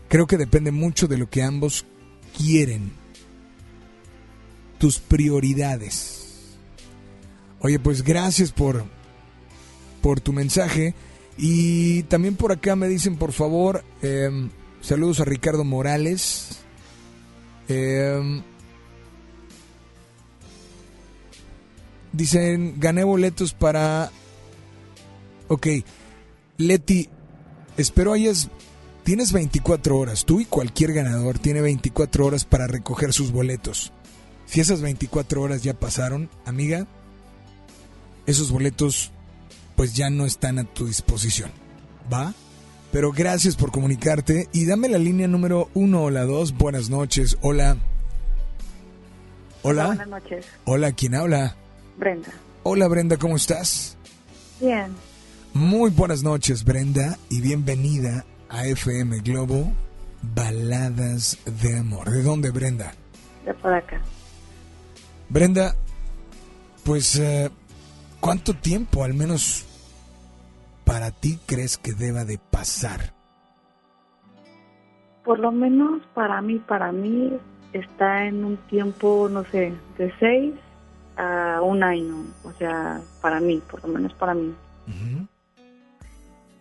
Creo 0.07 0.25
que 0.25 0.37
depende 0.37 0.71
mucho 0.71 1.07
de 1.07 1.19
lo 1.19 1.29
que 1.29 1.43
ambos 1.43 1.85
quieren. 2.35 2.91
Tus 4.77 4.99
prioridades. 4.99 6.57
Oye, 7.59 7.79
pues 7.79 8.03
gracias 8.03 8.51
por, 8.51 8.85
por 10.01 10.19
tu 10.19 10.33
mensaje. 10.33 10.93
Y 11.37 12.03
también 12.03 12.35
por 12.35 12.51
acá 12.51 12.75
me 12.75 12.87
dicen, 12.87 13.17
por 13.17 13.31
favor, 13.33 13.83
em, 14.01 14.49
saludos 14.81 15.19
a 15.19 15.25
Ricardo 15.25 15.63
Morales. 15.63 16.59
Em, 17.67 18.41
dicen, 22.13 22.75
gané 22.79 23.03
boletos 23.03 23.53
para 23.53 24.11
Ok, 25.47 25.67
Leti, 26.57 27.09
espero 27.77 28.13
hayas... 28.13 28.49
Tienes 29.03 29.31
24 29.31 29.99
horas, 29.99 30.25
tú 30.25 30.39
y 30.39 30.45
cualquier 30.45 30.91
ganador 30.91 31.37
tiene 31.37 31.61
24 31.61 32.25
horas 32.25 32.43
para 32.43 32.65
recoger 32.65 33.13
sus 33.13 33.31
boletos. 33.31 33.93
Si 34.45 34.61
esas 34.61 34.81
24 34.81 35.41
horas 35.41 35.63
ya 35.63 35.73
pasaron, 35.73 36.29
amiga, 36.45 36.87
esos 38.25 38.51
boletos 38.51 39.11
pues 39.75 39.93
ya 39.93 40.09
no 40.09 40.25
están 40.25 40.59
a 40.59 40.63
tu 40.63 40.87
disposición. 40.87 41.51
¿Va? 42.11 42.33
Pero 42.91 43.11
gracias 43.11 43.55
por 43.55 43.71
comunicarte 43.71 44.47
y 44.53 44.65
dame 44.65 44.87
la 44.87 44.97
línea 44.97 45.27
número 45.27 45.69
uno 45.73 46.03
o 46.03 46.09
la 46.09 46.23
dos. 46.23 46.55
Buenas 46.55 46.89
noches. 46.89 47.37
Hola. 47.41 47.77
Hola. 49.63 49.87
Buenas 49.87 50.07
noches. 50.07 50.45
Hola, 50.63 50.91
¿quién 50.93 51.15
habla? 51.15 51.55
Brenda. 51.97 52.29
Hola 52.63 52.87
Brenda, 52.87 53.17
¿cómo 53.17 53.35
estás? 53.35 53.97
Bien. 54.59 54.95
Muy 55.53 55.91
buenas 55.91 56.23
noches, 56.23 56.63
Brenda, 56.63 57.17
y 57.29 57.41
bienvenida 57.41 58.25
a 58.49 58.65
FM 58.65 59.19
Globo 59.19 59.71
Baladas 60.21 61.37
de 61.61 61.77
Amor. 61.77 62.09
¿De 62.09 62.23
dónde, 62.23 62.51
Brenda? 62.51 62.93
De 63.45 63.53
por 63.53 63.73
acá. 63.73 64.01
Brenda, 65.29 65.75
pues, 66.85 67.19
eh, 67.19 67.49
¿cuánto 68.19 68.53
tiempo 68.53 69.03
al 69.03 69.13
menos 69.13 69.65
para 70.85 71.11
ti 71.11 71.39
crees 71.45 71.77
que 71.77 71.93
deba 71.93 72.25
de 72.25 72.37
pasar? 72.37 73.13
Por 75.23 75.39
lo 75.39 75.51
menos 75.51 76.03
para 76.13 76.41
mí, 76.41 76.59
para 76.59 76.91
mí 76.91 77.33
está 77.73 78.25
en 78.25 78.45
un 78.45 78.57
tiempo, 78.57 79.27
no 79.29 79.43
sé, 79.45 79.73
de 79.97 80.13
seis 80.19 80.53
a 81.17 81.61
un 81.61 81.83
año. 81.83 82.25
O 82.43 82.51
sea, 82.53 83.01
para 83.21 83.39
mí, 83.39 83.61
por 83.69 83.81
lo 83.81 83.89
menos 83.89 84.13
para 84.13 84.33
mí. 84.33 84.53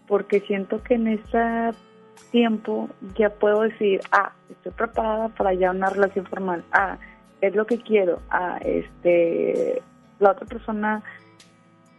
Porque 0.08 0.40
siento 0.40 0.82
que 0.82 0.94
en 0.94 1.08
ese 1.08 1.72
tiempo 2.30 2.88
ya 3.16 3.30
puedo 3.30 3.62
decir, 3.62 4.00
ah, 4.10 4.32
estoy 4.50 4.72
preparada 4.72 5.28
para 5.28 5.54
ya 5.54 5.70
una 5.70 5.90
relación 5.90 6.26
formal. 6.26 6.64
Ah, 6.72 6.98
es 7.40 7.54
lo 7.54 7.66
que 7.66 7.78
quiero. 7.78 8.20
Ah, 8.30 8.58
este, 8.64 9.82
la 10.18 10.32
otra 10.32 10.46
persona 10.46 11.02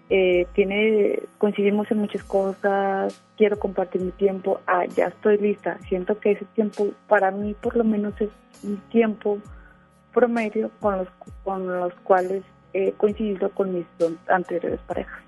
eh, 0.09 0.47
tiene, 0.53 1.19
coincidimos 1.37 1.89
en 1.91 1.99
muchas 1.99 2.23
cosas, 2.23 3.21
quiero 3.37 3.57
compartir 3.57 4.01
mi 4.01 4.11
tiempo, 4.11 4.61
ah, 4.67 4.85
ya 4.85 5.07
estoy 5.07 5.37
lista. 5.37 5.77
Siento 5.89 6.19
que 6.19 6.31
ese 6.31 6.45
tiempo 6.55 6.91
para 7.07 7.31
mí 7.31 7.55
por 7.55 7.75
lo 7.75 7.83
menos 7.83 8.13
es 8.19 8.29
un 8.63 8.77
tiempo 8.89 9.39
promedio 10.13 10.71
con 10.79 10.97
los, 10.99 11.07
con 11.43 11.67
los 11.67 11.93
cuales 12.03 12.43
he 12.73 12.91
coincidido 12.93 13.49
con 13.51 13.73
mis 13.73 13.85
dos 13.97 14.13
anteriores 14.27 14.79
parejas. 14.81 15.23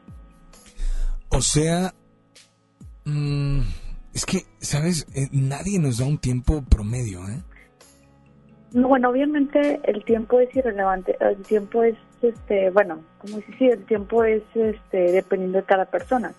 O 1.29 1.41
sea, 1.41 1.93
mm, 3.05 3.61
es 4.13 4.25
que, 4.25 4.45
¿sabes? 4.59 5.07
Eh, 5.13 5.27
nadie 5.31 5.79
nos 5.79 5.97
da 5.97 6.05
un 6.05 6.17
tiempo 6.17 6.63
promedio, 6.63 7.27
¿eh? 7.27 7.43
No, 8.77 8.89
bueno, 8.89 9.09
obviamente 9.09 9.79
el 9.85 10.05
tiempo 10.05 10.39
es 10.39 10.55
irrelevante. 10.55 11.17
El 11.19 11.37
tiempo 11.37 11.81
es, 11.81 11.95
este, 12.21 12.69
bueno, 12.69 12.99
como 13.17 13.37
si 13.37 13.53
sí, 13.53 13.65
el 13.69 13.83
tiempo 13.85 14.23
es, 14.23 14.43
este, 14.53 15.13
dependiendo 15.13 15.57
de 15.57 15.63
cada 15.63 15.85
persona. 15.85 16.33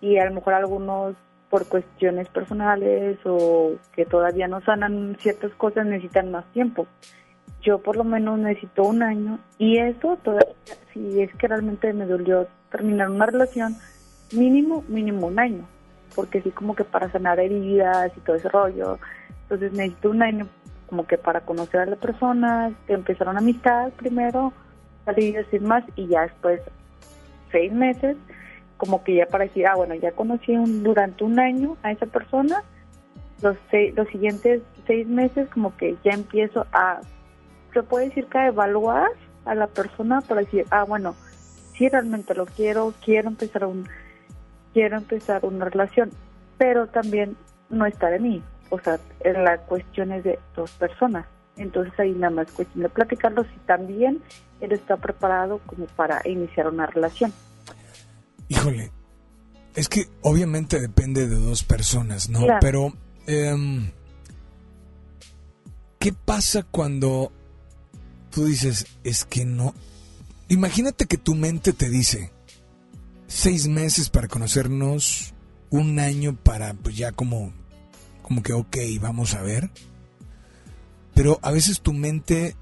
Y 0.00 0.18
a 0.18 0.24
lo 0.24 0.34
mejor 0.34 0.54
algunos 0.54 1.14
por 1.50 1.68
cuestiones 1.68 2.28
personales 2.30 3.16
o 3.24 3.74
que 3.94 4.04
todavía 4.04 4.48
no 4.48 4.60
sanan 4.62 5.16
ciertas 5.20 5.52
cosas 5.52 5.86
necesitan 5.86 6.32
más 6.32 6.44
tiempo. 6.46 6.88
Yo 7.60 7.78
por 7.78 7.96
lo 7.96 8.02
menos 8.02 8.40
necesito 8.40 8.82
un 8.82 9.04
año 9.04 9.38
y 9.56 9.78
eso 9.78 10.18
todavía, 10.20 10.56
si 10.92 11.22
es 11.22 11.32
que 11.36 11.46
realmente 11.46 11.92
me 11.92 12.06
dolió 12.06 12.48
terminar 12.72 13.08
una 13.08 13.26
relación, 13.26 13.76
mínimo, 14.32 14.82
mínimo 14.88 15.28
un 15.28 15.38
año. 15.38 15.64
Porque 16.16 16.42
sí 16.42 16.50
como 16.50 16.74
que 16.74 16.82
para 16.82 17.08
sanar 17.12 17.38
heridas 17.38 18.10
y 18.16 18.20
todo 18.20 18.34
ese 18.34 18.48
rollo. 18.48 18.98
Entonces 19.42 19.72
necesito 19.74 20.10
un 20.10 20.22
año 20.24 20.48
como 20.92 21.06
que 21.06 21.16
para 21.16 21.40
conocer 21.40 21.80
a 21.80 21.86
la 21.86 21.96
persona, 21.96 22.70
empezar 22.86 23.26
una 23.26 23.38
amistad 23.38 23.90
primero, 23.92 24.52
salir 25.06 25.30
y 25.30 25.32
decir 25.32 25.62
más 25.62 25.82
y 25.96 26.06
ya 26.06 26.20
después 26.20 26.60
seis 27.50 27.72
meses, 27.72 28.18
como 28.76 29.02
que 29.02 29.14
ya 29.14 29.24
para 29.24 29.44
decir, 29.44 29.66
ah, 29.66 29.74
bueno, 29.74 29.94
ya 29.94 30.12
conocí 30.12 30.52
un, 30.52 30.82
durante 30.82 31.24
un 31.24 31.40
año 31.40 31.78
a 31.82 31.92
esa 31.92 32.04
persona, 32.04 32.62
los, 33.40 33.56
seis, 33.70 33.96
los 33.96 34.06
siguientes 34.08 34.60
seis 34.86 35.08
meses 35.08 35.48
como 35.48 35.74
que 35.78 35.96
ya 36.04 36.10
empiezo 36.10 36.66
a, 36.74 37.00
se 37.72 37.82
puede 37.82 38.10
decir 38.10 38.26
que 38.26 38.36
a 38.36 38.48
evaluar 38.48 39.08
a 39.46 39.54
la 39.54 39.68
persona 39.68 40.20
para 40.20 40.42
decir, 40.42 40.66
ah, 40.68 40.84
bueno, 40.84 41.14
si 41.72 41.88
realmente 41.88 42.34
lo 42.34 42.44
quiero, 42.44 42.92
quiero 43.02 43.28
empezar 43.28 43.64
un, 43.64 43.88
quiero 44.74 44.98
empezar 44.98 45.42
una 45.46 45.64
relación, 45.64 46.10
pero 46.58 46.86
también 46.86 47.34
no 47.70 47.86
está 47.86 48.10
de 48.10 48.18
mí, 48.18 48.42
o 48.72 48.80
sea, 48.80 48.98
en 49.20 49.44
la 49.44 49.58
cuestión 49.58 50.12
es 50.12 50.24
de 50.24 50.38
dos 50.56 50.70
personas. 50.72 51.26
Entonces 51.56 51.92
ahí 52.00 52.12
nada 52.12 52.30
más 52.30 52.50
cuestión 52.50 52.84
de 52.84 52.88
platicarlo 52.88 53.44
si 53.44 53.58
también 53.66 54.22
él 54.62 54.72
está 54.72 54.96
preparado 54.96 55.60
como 55.66 55.84
para 55.88 56.22
iniciar 56.24 56.68
una 56.68 56.86
relación. 56.86 57.34
Híjole, 58.48 58.90
es 59.74 59.90
que 59.90 60.06
obviamente 60.22 60.80
depende 60.80 61.28
de 61.28 61.36
dos 61.36 61.64
personas, 61.64 62.30
¿no? 62.30 62.40
Claro. 62.40 62.58
Pero, 62.62 62.92
em, 63.26 63.90
¿qué 65.98 66.14
pasa 66.14 66.62
cuando 66.62 67.30
tú 68.30 68.46
dices, 68.46 68.86
es 69.04 69.26
que 69.26 69.44
no? 69.44 69.74
Imagínate 70.48 71.04
que 71.04 71.18
tu 71.18 71.34
mente 71.34 71.74
te 71.74 71.90
dice, 71.90 72.32
seis 73.26 73.68
meses 73.68 74.08
para 74.08 74.28
conocernos, 74.28 75.34
un 75.68 75.98
año 75.98 76.34
para, 76.42 76.72
pues 76.72 76.96
ya 76.96 77.12
como, 77.12 77.52
como 78.22 78.42
que, 78.42 78.52
ok, 78.52 78.76
vamos 79.00 79.34
a 79.34 79.42
ver. 79.42 79.70
Pero 81.14 81.38
a 81.42 81.50
veces 81.50 81.80
tu 81.80 81.92
mente 81.92 82.56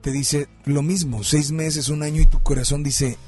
te 0.00 0.10
dice 0.10 0.48
lo 0.64 0.82
mismo, 0.82 1.22
seis 1.22 1.52
meses, 1.52 1.88
un 1.88 2.02
año, 2.02 2.22
y 2.22 2.26
tu 2.26 2.40
corazón 2.40 2.82
dice, 2.82 3.18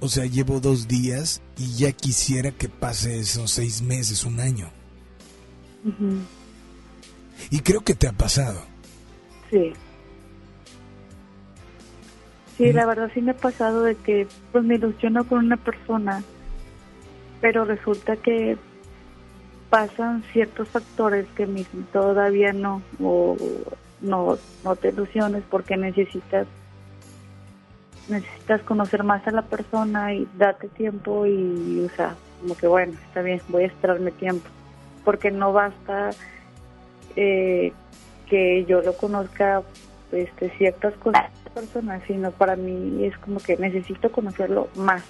o 0.00 0.08
sea, 0.08 0.26
llevo 0.26 0.60
dos 0.60 0.88
días 0.88 1.42
y 1.58 1.74
ya 1.74 1.92
quisiera 1.92 2.50
que 2.50 2.68
pase 2.68 3.18
esos 3.18 3.50
seis 3.50 3.82
meses, 3.82 4.24
un 4.24 4.40
año. 4.40 4.70
Ujú. 5.84 6.18
Y 7.50 7.60
creo 7.60 7.82
que 7.82 7.94
te 7.94 8.06
ha 8.06 8.12
pasado. 8.12 8.62
Sí. 9.50 9.72
Sí, 12.56 12.72
la 12.72 12.86
verdad 12.86 13.10
sí 13.12 13.20
me 13.20 13.32
ha 13.32 13.36
pasado 13.36 13.82
de 13.82 13.96
que 13.96 14.28
pues 14.52 14.64
me 14.64 14.76
ilusiono 14.76 15.26
con 15.26 15.44
una 15.44 15.56
persona, 15.56 16.22
pero 17.40 17.64
resulta 17.64 18.16
que 18.16 18.56
pasan 19.70 20.22
ciertos 20.32 20.68
factores 20.68 21.26
que 21.36 21.46
todavía 21.92 22.52
no, 22.52 22.82
o 23.02 23.36
no, 24.00 24.38
no 24.64 24.76
te 24.76 24.88
ilusiones 24.90 25.42
porque 25.50 25.76
necesitas 25.76 26.46
necesitas 28.08 28.60
conocer 28.62 29.02
más 29.02 29.26
a 29.26 29.30
la 29.30 29.42
persona 29.42 30.12
y 30.14 30.28
date 30.36 30.68
tiempo 30.68 31.26
y, 31.26 31.88
o 31.90 31.96
sea, 31.96 32.14
como 32.40 32.56
que 32.56 32.66
bueno, 32.66 32.92
está 33.06 33.22
bien, 33.22 33.40
voy 33.48 33.64
a 33.64 33.66
esperarme 33.66 34.10
tiempo, 34.10 34.46
porque 35.04 35.30
no 35.30 35.52
basta 35.52 36.10
eh, 37.16 37.72
que 38.28 38.64
yo 38.66 38.82
lo 38.82 38.94
conozca 38.94 39.62
este, 40.12 40.50
ciertas 40.50 40.94
cosas 40.94 41.22
de 41.32 41.44
la 41.44 41.54
persona, 41.54 42.00
sino 42.06 42.30
para 42.30 42.56
mí 42.56 43.04
es 43.04 43.16
como 43.18 43.40
que 43.40 43.56
necesito 43.56 44.12
conocerlo 44.12 44.68
más. 44.76 45.02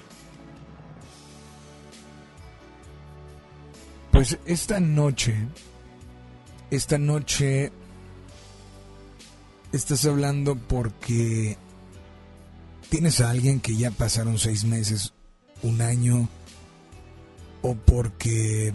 Pues 4.14 4.38
esta 4.46 4.78
noche, 4.78 5.34
esta 6.70 6.98
noche 6.98 7.72
estás 9.72 10.06
hablando 10.06 10.54
porque 10.54 11.56
tienes 12.90 13.20
a 13.20 13.30
alguien 13.30 13.58
que 13.58 13.74
ya 13.74 13.90
pasaron 13.90 14.38
seis 14.38 14.64
meses, 14.64 15.12
un 15.64 15.82
año, 15.82 16.28
o 17.62 17.74
porque 17.74 18.72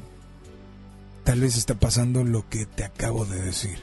tal 1.23 1.39
vez 1.39 1.55
está 1.55 1.73
pasando 1.73 2.25
lo 2.25 2.43
que 2.49 2.65
te 2.65 2.83
acabo 2.83 3.23
de 3.23 3.41
decir. 3.41 3.79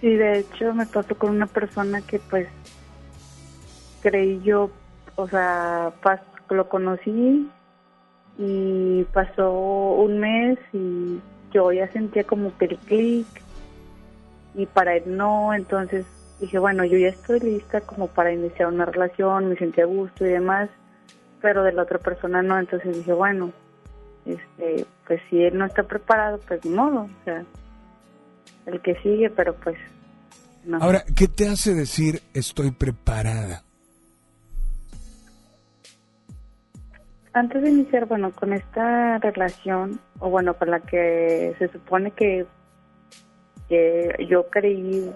Sí, 0.00 0.16
de 0.16 0.40
hecho 0.40 0.74
me 0.74 0.84
pasó 0.84 1.16
con 1.16 1.30
una 1.30 1.46
persona 1.46 2.02
que 2.02 2.18
pues 2.18 2.48
creí 4.02 4.42
yo, 4.42 4.72
o 5.14 5.28
sea, 5.28 5.94
lo 6.50 6.68
conocí 6.68 7.48
y 8.38 9.04
pasó 9.12 9.50
un 9.50 10.20
mes 10.20 10.58
y 10.72 11.20
yo 11.52 11.72
ya 11.72 11.90
sentía 11.92 12.24
como 12.24 12.56
que 12.56 12.66
el 12.66 12.78
clic 12.78 13.26
y 14.54 14.66
para 14.66 14.96
él 14.96 15.16
no, 15.16 15.52
entonces 15.52 16.06
dije, 16.40 16.58
bueno, 16.58 16.84
yo 16.84 16.96
ya 16.98 17.08
estoy 17.08 17.40
lista 17.40 17.80
como 17.80 18.06
para 18.06 18.32
iniciar 18.32 18.68
una 18.68 18.84
relación, 18.84 19.48
me 19.48 19.56
sentía 19.56 19.84
a 19.84 19.88
gusto 19.88 20.24
y 20.24 20.30
demás, 20.30 20.70
pero 21.40 21.64
de 21.64 21.72
la 21.72 21.82
otra 21.82 21.98
persona 21.98 22.42
no, 22.42 22.58
entonces 22.58 22.96
dije, 22.96 23.12
bueno, 23.12 23.52
este, 24.24 24.86
pues 25.06 25.20
si 25.28 25.42
él 25.42 25.58
no 25.58 25.64
está 25.64 25.82
preparado, 25.82 26.38
pues 26.46 26.64
ni 26.64 26.70
modo, 26.70 27.02
o 27.02 27.24
sea, 27.24 27.44
el 28.66 28.80
que 28.80 28.94
sigue, 29.02 29.30
pero 29.30 29.54
pues 29.54 29.76
no. 30.64 30.78
Ahora, 30.78 31.04
¿qué 31.16 31.26
te 31.28 31.48
hace 31.48 31.74
decir 31.74 32.22
estoy 32.34 32.70
preparada? 32.70 33.64
Antes 37.38 37.62
de 37.62 37.70
iniciar, 37.70 38.06
bueno, 38.06 38.32
con 38.32 38.52
esta 38.52 39.18
relación, 39.18 40.00
o 40.18 40.28
bueno, 40.28 40.54
con 40.54 40.72
la 40.72 40.80
que 40.80 41.54
se 41.60 41.68
supone 41.68 42.10
que, 42.10 42.46
que 43.68 44.26
yo 44.28 44.48
creí 44.50 45.12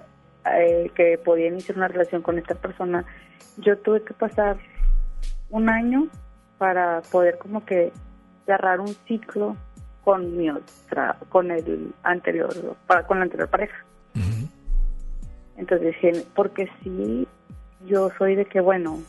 eh, 0.57 0.89
que 0.95 1.19
podía 1.19 1.49
iniciar 1.49 1.79
una 1.79 1.89
relación 1.89 2.23
con 2.23 2.39
esta 2.39 2.55
persona, 2.55 3.05
yo 3.57 3.77
tuve 3.79 4.05
que 4.05 4.15
pasar 4.15 4.57
un 5.51 5.69
año 5.69 6.07
para 6.59 7.03
poder 7.11 7.39
como 7.39 7.65
que 7.65 7.93
cerrar 8.47 8.79
un 8.79 8.95
ciclo 9.09 9.57
con 10.05 10.37
mi 10.37 10.49
otra, 10.49 11.17
con 11.29 11.51
el 11.51 11.93
anterior, 12.05 12.55
para, 12.87 13.05
con 13.05 13.19
la 13.19 13.25
anterior 13.25 13.49
pareja. 13.49 13.85
Entonces 15.57 15.89
dije, 15.89 16.25
porque 16.37 16.69
sí, 16.85 17.27
yo 17.85 18.11
soy 18.17 18.37
de 18.37 18.45
que, 18.45 18.61
bueno, 18.61 19.01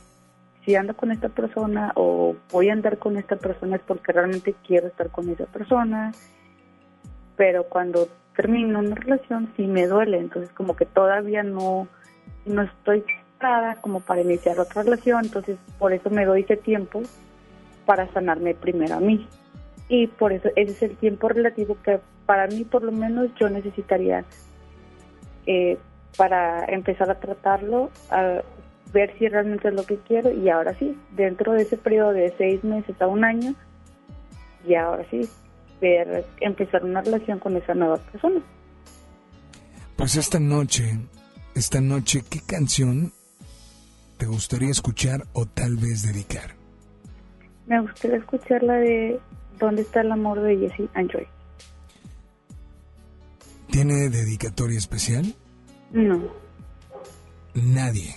si 0.66 0.76
ando 0.76 0.96
con 0.96 1.12
esta 1.12 1.30
persona 1.30 1.92
o 1.96 2.36
voy 2.52 2.70
a 2.70 2.74
andar 2.74 2.98
con 2.98 3.18
esta 3.18 3.36
persona 3.36 3.76
es 3.76 3.82
porque 3.82 4.12
realmente 4.12 4.56
quiero 4.66 4.88
estar 4.88 5.10
con 5.10 5.30
esa 5.30 5.46
persona, 5.46 6.12
pero 7.36 7.66
cuando 7.66 8.08
termino 8.36 8.80
una 8.80 8.96
relación 8.96 9.52
sí 9.56 9.68
me 9.68 9.88
duele, 9.88 10.20
entonces 10.20 10.52
como 10.54 10.76
que 10.76 10.86
todavía 10.86 11.44
no, 11.44 11.88
no 12.46 12.62
estoy 12.62 13.02
preparada 13.02 13.76
como 13.82 14.00
para 14.00 14.22
iniciar 14.22 14.60
otra 14.60 14.84
relación, 14.84 15.26
entonces 15.26 15.58
por 15.78 15.94
eso 15.94 16.10
me 16.10 16.26
doy 16.26 16.42
ese 16.42 16.58
tiempo 16.58 17.02
para 17.86 18.08
sanarme 18.14 18.56
primero 18.56 18.96
a 18.96 19.00
mí. 19.00 19.28
Y 19.90 20.08
por 20.08 20.32
eso 20.32 20.50
ese 20.56 20.72
es 20.72 20.82
el 20.84 20.98
tiempo 20.98 21.28
relativo 21.28 21.78
que 21.84 22.00
para 22.26 22.48
mí 22.48 22.64
por 22.64 22.84
lo 22.84 22.92
menos 22.92 23.28
yo 23.36 23.50
necesitaría 23.50 24.24
eh, 25.46 25.78
para 26.16 26.66
empezar 26.66 27.10
a 27.12 27.20
tratarlo, 27.20 27.90
a 28.10 28.42
ver 28.94 29.18
si 29.18 29.28
realmente 29.28 29.68
es 29.68 29.74
lo 29.74 29.86
que 29.86 29.98
quiero 29.98 30.32
y 30.32 30.50
ahora 30.50 30.78
sí, 30.78 30.98
dentro 31.16 31.54
de 31.54 31.64
ese 31.64 31.78
periodo 31.78 32.14
de 32.14 32.34
seis 32.38 32.64
meses 32.64 32.96
a 33.02 33.08
un 33.08 33.26
año, 33.26 33.56
y 34.68 34.76
ahora 34.76 35.06
sí, 35.10 35.28
ver, 35.82 36.26
empezar 36.40 36.86
una 36.86 37.02
relación 37.02 37.40
con 37.40 37.58
esa 37.58 37.74
nueva 37.74 37.98
persona. 37.98 38.42
Pues 39.96 40.16
esta 40.16 40.40
noche, 40.40 41.00
esta 41.56 41.82
noche, 41.82 42.24
¿qué 42.30 42.40
canción 42.46 43.12
te 44.18 44.26
gustaría 44.26 44.70
escuchar 44.70 45.24
o 45.34 45.46
tal 45.46 45.76
vez 45.76 46.04
dedicar? 46.04 46.56
Me 47.66 47.82
gustaría 47.82 48.18
escuchar 48.18 48.64
la 48.64 48.76
de 48.76 49.20
¿Dónde 49.60 49.84
está 49.84 50.02
el 50.02 50.12
amor 50.12 50.42
de 50.42 50.58
Jesse 50.58 50.90
and 50.94 51.12
Joy? 51.12 51.28
¿Tiene 53.70 54.10
dedicatoria 54.10 54.78
especial? 54.78 55.34
No, 55.92 56.22
Nadie. 57.54 58.16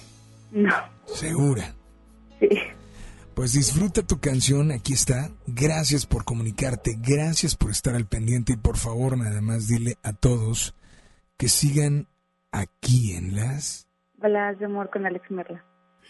No, 0.50 0.74
Segura. 1.06 1.74
sí. 2.40 2.48
Pues 3.34 3.52
disfruta 3.52 4.02
tu 4.02 4.18
canción, 4.18 4.72
aquí 4.72 4.94
está. 4.94 5.30
Gracias 5.46 6.06
por 6.06 6.24
comunicarte, 6.24 6.96
gracias 6.98 7.54
por 7.54 7.70
estar 7.70 7.94
al 7.94 8.06
pendiente 8.06 8.54
y 8.54 8.56
por 8.56 8.78
favor 8.78 9.18
nada 9.18 9.42
más 9.42 9.66
dile 9.66 9.98
a 10.02 10.14
todos 10.14 10.74
que 11.36 11.50
sigan 11.50 12.08
aquí 12.50 13.12
en 13.12 13.36
las... 13.36 13.88
Baladas 14.16 14.58
de 14.58 14.64
amor 14.64 14.88
con 14.88 15.04
Alex 15.04 15.30
Merla. 15.30 15.62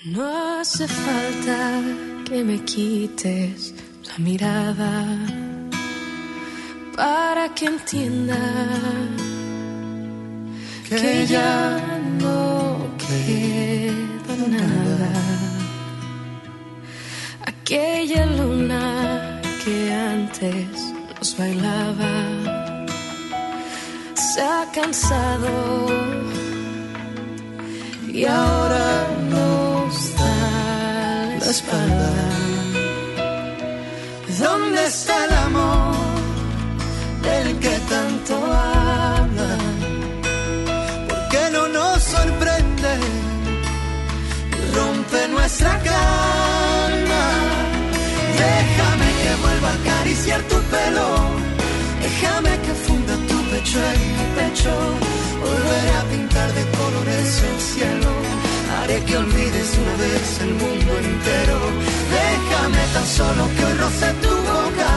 No 0.04 0.60
hace 0.60 0.86
falta 0.86 1.82
que 2.28 2.44
me 2.44 2.60
quites 2.64 3.74
la 4.06 4.18
mirada 4.18 5.18
para 6.96 7.52
que 7.54 7.66
entienda 7.66 8.38
que 10.88 11.26
ya 11.26 12.00
no 12.20 12.78
queda 12.98 14.05
Aquella 17.46 18.26
luna 18.26 19.40
que 19.64 19.92
antes 19.92 20.94
nos 21.18 21.36
bailaba 21.38 22.14
se 24.14 24.42
ha 24.42 24.66
cansado 24.74 25.86
y 28.08 28.24
ahora 28.26 29.08
nos 29.30 30.14
da 30.16 31.38
la 31.40 31.50
espalda. 31.50 32.12
¿Dónde 34.38 34.84
está 34.86 35.24
el 35.24 35.32
amor 35.32 35.85
Déjame 50.86 52.50
que 52.64 52.72
funda 52.86 53.14
tu 53.28 53.38
pecho 53.50 53.78
en 53.92 54.00
mi 54.16 54.26
pecho. 54.38 54.72
Volveré 55.42 55.90
a 56.00 56.02
pintar 56.12 56.48
de 56.54 56.64
colores 56.78 57.42
el 57.50 57.60
cielo. 57.60 58.10
Haré 58.76 59.02
que 59.04 59.16
olvides 59.16 59.70
una 59.82 59.96
vez 60.04 60.40
el 60.40 60.52
mundo 60.54 60.92
entero. 61.10 61.58
Déjame 62.16 62.82
tan 62.94 63.06
solo 63.18 63.42
que 63.56 63.64
hoy 63.64 63.74
roce 63.82 64.08
tu 64.22 64.34
boca. 64.50 64.90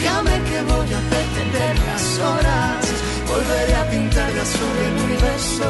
Déjame 0.00 0.34
que 0.48 0.58
voy 0.72 0.90
a 0.98 1.00
pretender 1.12 1.74
las 1.88 2.04
horas. 2.18 2.80
Volveré 3.28 3.74
a 3.74 3.90
pintar 3.90 4.32
de 4.32 4.40
azul 4.40 4.76
el 4.88 4.96
universo. 5.08 5.66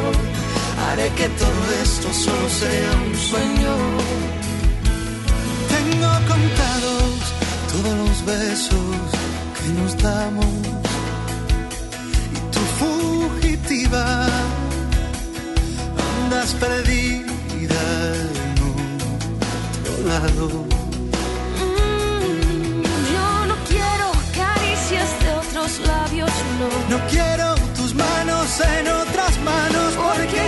Haré 0.86 1.09
que 1.19 1.28
todo 1.31 1.62
esto 1.82 2.12
solo 2.12 2.48
sea 2.48 2.90
un 3.07 3.15
sueño. 3.31 3.74
Tengo 5.74 6.11
contados 6.31 7.16
todos 7.82 7.98
los 7.98 8.24
besos 8.24 8.78
que 9.61 9.69
nos 9.81 9.97
damos 10.03 10.47
y 12.32 12.39
tu 12.55 12.61
fugitiva 12.81 14.27
andas 16.24 16.55
perdida 16.55 17.82
en 18.15 18.57
otro 19.82 19.94
lado. 20.09 20.47
Mm, 21.61 22.82
Yo 23.15 23.47
no 23.47 23.57
quiero 23.69 24.07
caricias 24.35 25.09
de 25.23 25.31
otros 25.43 25.70
labios, 25.86 26.31
no. 26.61 26.97
No 26.97 27.07
quiero 27.09 27.55
tus 27.77 27.94
manos 27.94 28.48
en 28.78 28.89
otras 28.89 29.39
manos 29.40 29.94
porque 29.97 30.43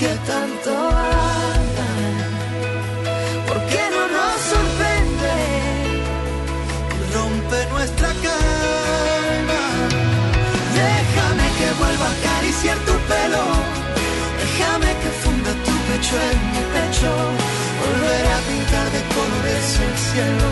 que 0.00 0.14
tanto 0.32 0.70
hablan? 0.72 2.16
¿Por 3.48 3.58
qué 3.70 3.82
no 3.94 4.02
nos 4.16 4.36
sorprende? 4.52 5.36
Rompe 7.14 7.58
nuestra 7.74 8.08
calma. 8.24 9.62
Déjame 10.80 11.46
que 11.58 11.68
vuelva 11.80 12.06
a 12.08 12.14
acariciar 12.18 12.78
tu 12.88 12.94
pelo. 13.10 13.44
Déjame 14.40 14.90
que 15.02 15.10
funda 15.22 15.52
tu 15.66 15.74
pecho 15.88 16.14
en 16.30 16.38
mi 16.52 16.62
pecho. 16.74 17.10
Volveré 17.82 18.30
a 18.38 18.40
pintar 18.48 18.86
de 18.96 19.02
colores 19.16 19.66
el 19.86 19.94
cielo. 20.06 20.48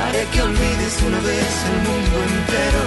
Haré 0.00 0.22
que 0.32 0.40
olvides 0.48 0.92
de 0.98 1.02
una 1.08 1.20
vez 1.28 1.52
el 1.72 1.78
mundo 1.88 2.16
entero. 2.30 2.84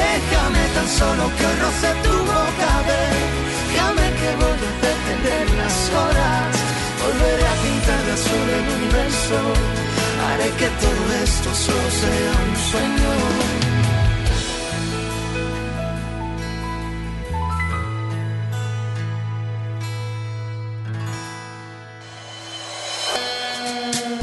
Déjame 0.00 0.62
tan 0.76 0.88
solo 1.00 1.24
que 1.38 1.48
roce 1.62 1.90
tu 2.04 2.14
boca. 2.32 2.70
Déjame 2.88 4.06
que 4.20 4.30
voy 4.40 4.83
detener 5.14 5.50
las 5.56 5.90
horas. 5.90 6.56
Volveré 7.02 7.46
a 7.46 7.54
pintar 7.62 8.04
de 8.06 8.12
azul 8.12 8.48
el 8.50 8.68
universo. 8.82 9.38
Haré 10.26 10.50
que 10.58 10.68
todo 10.68 11.22
esto 11.22 11.54
solo 11.54 11.90
sea 11.90 12.32
un 12.46 12.56
sueño. 12.70 13.10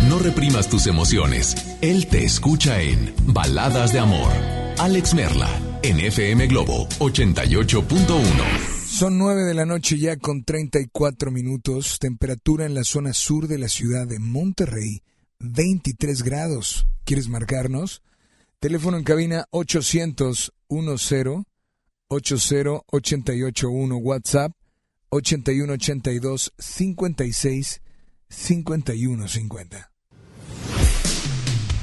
No 0.10 0.20
reprimas 0.20 0.68
tus 0.68 0.88
emociones. 0.88 1.56
Él 1.82 2.08
te 2.08 2.26
escucha 2.26 2.82
en 2.82 3.14
Baladas 3.28 3.94
de 3.94 4.00
Amor. 4.00 4.32
Alex 4.78 5.14
Merla, 5.14 5.50
en 5.84 6.00
FM 6.00 6.48
Globo 6.48 6.88
88.1. 7.00 8.81
Son 9.02 9.18
9 9.18 9.46
de 9.46 9.56
la 9.56 9.66
noche 9.66 9.98
ya 9.98 10.16
con 10.16 10.44
34 10.44 11.32
minutos. 11.32 11.98
Temperatura 11.98 12.68
en 12.68 12.76
la 12.76 12.84
zona 12.84 13.14
sur 13.14 13.48
de 13.48 13.58
la 13.58 13.68
ciudad 13.68 14.06
de 14.06 14.20
Monterrey, 14.20 15.02
23 15.40 16.22
grados. 16.22 16.86
¿Quieres 17.04 17.28
marcarnos? 17.28 18.04
Teléfono 18.60 18.98
en 18.98 19.04
cabina 19.04 19.46
800 19.50 20.54
10 20.70 20.84
80 22.10 22.82
881 22.92 23.98
WhatsApp 23.98 24.52
8182 25.10 26.54
56 26.60 27.82
51 28.30 29.28
50. 29.28 29.92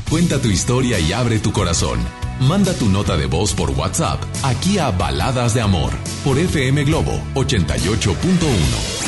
Cuenta 0.08 0.40
tu 0.40 0.50
historia 0.50 1.00
y 1.00 1.12
abre 1.12 1.40
tu 1.40 1.50
corazón. 1.50 1.98
Manda 2.40 2.72
tu 2.72 2.88
nota 2.88 3.16
de 3.16 3.26
voz 3.26 3.52
por 3.52 3.70
WhatsApp 3.70 4.22
aquí 4.44 4.78
a 4.78 4.90
Baladas 4.90 5.54
de 5.54 5.60
Amor 5.60 5.90
por 6.22 6.38
FM 6.38 6.84
Globo 6.84 7.20
88.1. 7.34 9.07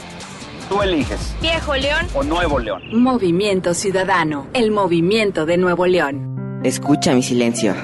Tú 0.71 0.81
eliges. 0.81 1.35
Viejo 1.41 1.75
León. 1.75 2.07
O 2.13 2.23
Nuevo 2.23 2.57
León. 2.57 2.81
Movimiento 2.93 3.73
Ciudadano, 3.73 4.47
el 4.53 4.71
movimiento 4.71 5.45
de 5.45 5.57
Nuevo 5.57 5.85
León. 5.85 6.61
Escucha 6.63 7.13
mi 7.13 7.21
silencio. 7.21 7.75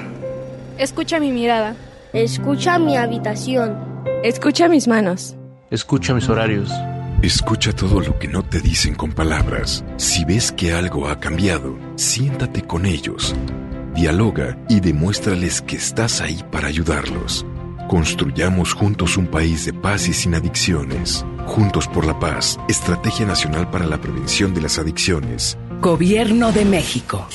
Escucha 0.78 1.20
mi 1.20 1.30
mirada. 1.30 1.76
Escucha 2.14 2.78
mi 2.78 2.96
habitación. 2.96 3.76
Escucha 4.24 4.68
mis 4.70 4.88
manos. 4.88 5.36
Escucha 5.70 6.14
mis 6.14 6.30
horarios. 6.30 6.72
Escucha 7.20 7.74
todo 7.74 8.00
lo 8.00 8.18
que 8.18 8.26
no 8.26 8.42
te 8.42 8.58
dicen 8.58 8.94
con 8.94 9.12
palabras. 9.12 9.84
Si 9.98 10.24
ves 10.24 10.50
que 10.50 10.72
algo 10.72 11.08
ha 11.08 11.20
cambiado, 11.20 11.76
siéntate 11.96 12.62
con 12.62 12.86
ellos. 12.86 13.36
Dialoga 13.94 14.56
y 14.66 14.80
demuéstrales 14.80 15.60
que 15.60 15.76
estás 15.76 16.22
ahí 16.22 16.42
para 16.50 16.68
ayudarlos. 16.68 17.44
Construyamos 17.88 18.74
juntos 18.74 19.16
un 19.16 19.28
país 19.28 19.64
de 19.64 19.72
paz 19.72 20.08
y 20.08 20.12
sin 20.12 20.34
adicciones. 20.34 21.24
Juntos 21.46 21.88
por 21.88 22.04
la 22.04 22.18
paz, 22.18 22.60
Estrategia 22.68 23.24
Nacional 23.24 23.70
para 23.70 23.86
la 23.86 23.98
Prevención 23.98 24.52
de 24.52 24.60
las 24.60 24.78
Adicciones. 24.78 25.56
Gobierno 25.80 26.52
de 26.52 26.66
México. 26.66 27.26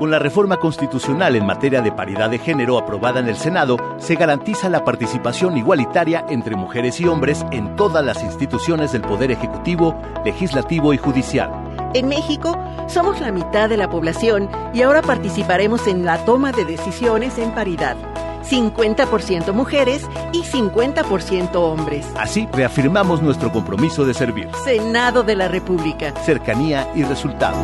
Con 0.00 0.10
la 0.10 0.18
reforma 0.18 0.56
constitucional 0.56 1.36
en 1.36 1.46
materia 1.46 1.82
de 1.82 1.92
paridad 1.92 2.30
de 2.30 2.40
género 2.40 2.78
aprobada 2.78 3.20
en 3.20 3.28
el 3.28 3.36
Senado, 3.36 3.76
se 4.00 4.16
garantiza 4.16 4.68
la 4.68 4.84
participación 4.84 5.56
igualitaria 5.56 6.26
entre 6.28 6.56
mujeres 6.56 7.00
y 7.00 7.06
hombres 7.06 7.46
en 7.52 7.76
todas 7.76 8.04
las 8.04 8.24
instituciones 8.24 8.90
del 8.90 9.02
Poder 9.02 9.30
Ejecutivo, 9.30 10.02
Legislativo 10.24 10.92
y 10.92 10.98
Judicial. 10.98 11.52
En 11.94 12.08
México 12.08 12.58
somos 12.88 13.20
la 13.20 13.30
mitad 13.30 13.68
de 13.68 13.76
la 13.76 13.88
población 13.88 14.50
y 14.74 14.82
ahora 14.82 15.00
participaremos 15.00 15.86
en 15.86 16.04
la 16.04 16.24
toma 16.24 16.50
de 16.50 16.64
decisiones 16.64 17.38
en 17.38 17.52
paridad. 17.52 17.96
50% 18.42 19.52
mujeres 19.52 20.02
y 20.32 20.42
50% 20.42 21.54
hombres. 21.54 22.06
Así 22.16 22.48
reafirmamos 22.52 23.22
nuestro 23.22 23.52
compromiso 23.52 24.04
de 24.04 24.14
servir. 24.14 24.48
Senado 24.64 25.22
de 25.22 25.36
la 25.36 25.48
República. 25.48 26.14
Cercanía 26.24 26.90
y 26.94 27.02
resultados. 27.02 27.58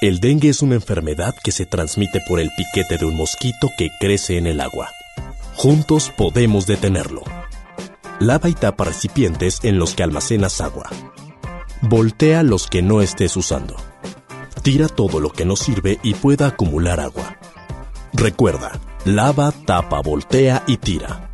El 0.00 0.20
dengue 0.20 0.50
es 0.50 0.62
una 0.62 0.76
enfermedad 0.76 1.34
que 1.42 1.50
se 1.50 1.66
transmite 1.66 2.20
por 2.28 2.38
el 2.38 2.50
piquete 2.56 2.98
de 2.98 3.04
un 3.04 3.16
mosquito 3.16 3.68
que 3.76 3.90
crece 3.98 4.38
en 4.38 4.46
el 4.46 4.60
agua. 4.60 4.90
Juntos 5.54 6.12
podemos 6.16 6.66
detenerlo. 6.66 7.22
Lava 8.20 8.48
y 8.48 8.54
tapa 8.54 8.84
recipientes 8.84 9.58
en 9.64 9.80
los 9.80 9.94
que 9.94 10.04
almacenas 10.04 10.60
agua. 10.60 10.88
Voltea 11.82 12.44
los 12.44 12.68
que 12.68 12.80
no 12.80 13.00
estés 13.00 13.36
usando. 13.36 13.74
Tira 14.62 14.86
todo 14.86 15.18
lo 15.18 15.30
que 15.30 15.44
no 15.44 15.56
sirve 15.56 15.98
y 16.04 16.14
pueda 16.14 16.46
acumular 16.46 17.00
agua. 17.00 17.36
Recuerda, 18.12 18.78
lava, 19.14 19.52
tapa, 19.52 20.00
voltea 20.00 20.62
y 20.66 20.76
tira. 20.76 21.30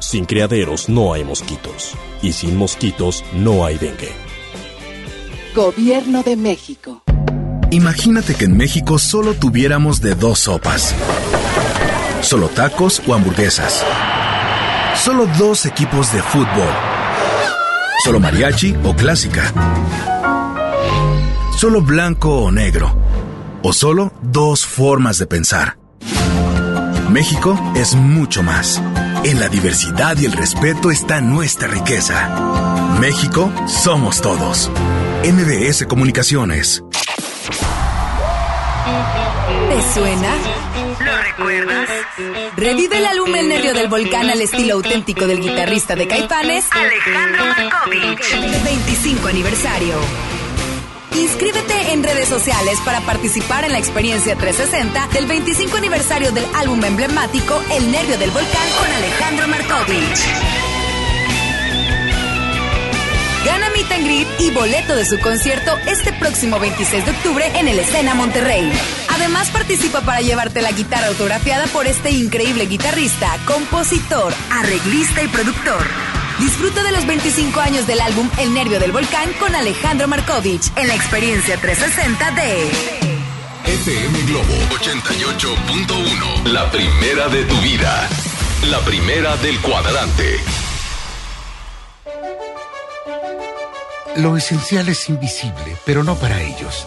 Sin 0.00 0.24
criaderos 0.24 0.88
no 0.88 1.12
hay 1.12 1.24
mosquitos. 1.24 1.94
Y 2.22 2.32
sin 2.32 2.56
mosquitos 2.56 3.24
no 3.32 3.64
hay 3.64 3.78
dengue. 3.78 4.12
Gobierno 5.54 6.22
de 6.22 6.36
México. 6.36 7.02
Imagínate 7.70 8.34
que 8.34 8.44
en 8.44 8.56
México 8.56 8.98
solo 8.98 9.34
tuviéramos 9.34 10.00
de 10.00 10.14
dos 10.14 10.40
sopas. 10.40 10.94
Solo 12.22 12.48
tacos 12.48 13.02
o 13.06 13.14
hamburguesas. 13.14 13.84
Solo 14.96 15.26
dos 15.38 15.66
equipos 15.66 16.12
de 16.12 16.22
fútbol. 16.22 16.68
Solo 18.04 18.20
mariachi 18.20 18.76
o 18.84 18.94
clásica. 18.94 19.52
Solo 21.58 21.82
blanco 21.82 22.44
o 22.44 22.50
negro. 22.50 22.96
O 23.62 23.72
solo 23.72 24.12
dos 24.22 24.66
formas 24.66 25.18
de 25.18 25.26
pensar. 25.26 25.85
México 27.16 27.58
es 27.74 27.94
mucho 27.94 28.42
más. 28.42 28.78
En 29.24 29.40
la 29.40 29.48
diversidad 29.48 30.18
y 30.18 30.26
el 30.26 30.32
respeto 30.32 30.90
está 30.90 31.22
nuestra 31.22 31.66
riqueza. 31.66 32.28
México 33.00 33.50
somos 33.66 34.20
todos. 34.20 34.70
MBS 35.24 35.86
Comunicaciones. 35.86 36.84
¿Te 39.70 39.94
suena? 39.94 40.28
¿Lo 41.00 41.22
recuerdas? 41.22 41.88
Revive 42.54 42.98
el 42.98 43.06
álbum 43.06 43.34
El 43.34 43.48
Nervio 43.48 43.72
del 43.72 43.88
Volcán 43.88 44.28
al 44.28 44.42
estilo 44.42 44.74
auténtico 44.74 45.26
del 45.26 45.40
guitarrista 45.40 45.96
de 45.96 46.06
Caifanes, 46.06 46.66
Alejandro 46.70 47.46
Markovich. 47.46 48.62
25 48.62 49.28
aniversario. 49.28 50.35
Inscríbete 51.16 51.92
en 51.92 52.02
redes 52.02 52.28
sociales 52.28 52.78
para 52.84 53.00
participar 53.00 53.64
en 53.64 53.72
la 53.72 53.78
experiencia 53.78 54.36
360 54.36 55.08
del 55.14 55.26
25 55.26 55.76
aniversario 55.78 56.30
del 56.30 56.44
álbum 56.54 56.84
emblemático 56.84 57.58
El 57.72 57.90
Nervio 57.90 58.18
del 58.18 58.30
Volcán 58.30 58.68
con 58.78 58.92
Alejandro 58.92 59.48
Markovich. 59.48 60.20
Gana 63.46 63.70
Meet 63.70 63.92
and 63.92 64.04
Greet 64.04 64.28
y 64.40 64.50
boleto 64.50 64.94
de 64.94 65.06
su 65.06 65.18
concierto 65.18 65.78
este 65.86 66.12
próximo 66.12 66.58
26 66.58 67.06
de 67.06 67.10
octubre 67.12 67.46
en 67.54 67.68
el 67.68 67.78
Escena 67.78 68.14
Monterrey. 68.14 68.70
Además 69.08 69.48
participa 69.50 70.02
para 70.02 70.20
llevarte 70.20 70.60
la 70.60 70.72
guitarra 70.72 71.06
autografiada 71.06 71.66
por 71.68 71.86
este 71.86 72.10
increíble 72.10 72.66
guitarrista, 72.66 73.38
compositor, 73.46 74.34
arreglista 74.50 75.22
y 75.22 75.28
productor. 75.28 76.05
Disfruta 76.38 76.82
de 76.82 76.92
los 76.92 77.06
25 77.06 77.60
años 77.60 77.86
del 77.86 78.00
álbum 78.00 78.28
El 78.38 78.52
Nervio 78.52 78.78
del 78.78 78.92
Volcán 78.92 79.32
con 79.40 79.54
Alejandro 79.54 80.06
Markovich 80.06 80.70
en 80.76 80.86
la 80.86 80.94
experiencia 80.94 81.56
360 81.56 82.30
de 82.32 83.06
FM 83.66 84.22
Globo 84.26 84.54
88.1. 84.70 86.44
La 86.52 86.70
primera 86.70 87.28
de 87.28 87.44
tu 87.44 87.56
vida. 87.62 88.08
La 88.70 88.78
primera 88.80 89.36
del 89.38 89.60
cuadrante. 89.60 90.38
Lo 94.16 94.36
esencial 94.36 94.88
es 94.88 95.08
invisible, 95.08 95.76
pero 95.84 96.04
no 96.04 96.14
para 96.16 96.40
ellos. 96.42 96.86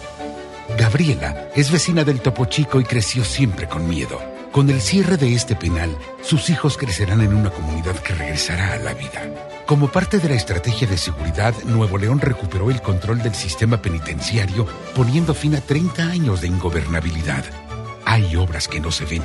Gabriela 0.78 1.50
es 1.56 1.72
vecina 1.72 2.04
del 2.04 2.22
Topo 2.22 2.46
Chico 2.46 2.80
y 2.80 2.86
creció 2.86 3.26
siempre 3.26 3.68
con 3.68 3.88
miedo. 3.88 4.39
Con 4.52 4.68
el 4.72 4.82
cierre 4.82 5.16
de 5.16 5.36
este 5.36 5.56
penal, 5.56 5.96
sus 6.24 6.50
hijos 6.50 6.76
crecerán 6.76 7.22
en 7.22 7.36
una 7.36 7.52
comunidad 7.52 7.96
que 8.00 8.16
regresará 8.16 8.74
a 8.74 8.78
la 8.78 8.96
vida. 8.96 9.22
Como 9.68 9.90
parte 9.90 10.18
de 10.18 10.28
la 10.28 10.34
estrategia 10.34 10.88
de 10.88 10.98
seguridad, 10.98 11.54
Nuevo 11.66 12.00
León 12.00 12.20
recuperó 12.20 12.72
el 12.72 12.82
control 12.82 13.22
del 13.22 13.36
sistema 13.36 13.80
penitenciario, 13.80 14.66
poniendo 14.96 15.36
fin 15.36 15.54
a 15.54 15.62
30 15.62 16.02
años 16.02 16.42
de 16.42 16.48
ingobernabilidad. 16.48 17.46
Hay 18.06 18.36
obras 18.36 18.68
que 18.68 18.80
no 18.80 18.92
se 18.92 19.06
ven, 19.06 19.22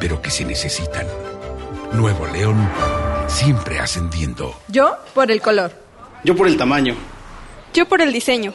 pero 0.00 0.22
que 0.22 0.30
se 0.30 0.46
necesitan. 0.46 1.06
Nuevo 1.92 2.26
León, 2.28 2.66
siempre 3.28 3.78
ascendiendo. 3.78 4.54
Yo 4.68 4.96
por 5.12 5.30
el 5.30 5.42
color. 5.42 5.72
Yo 6.24 6.34
por 6.34 6.46
el 6.46 6.56
tamaño. 6.56 6.94
Yo 7.74 7.86
por 7.86 8.00
el 8.00 8.10
diseño. 8.10 8.54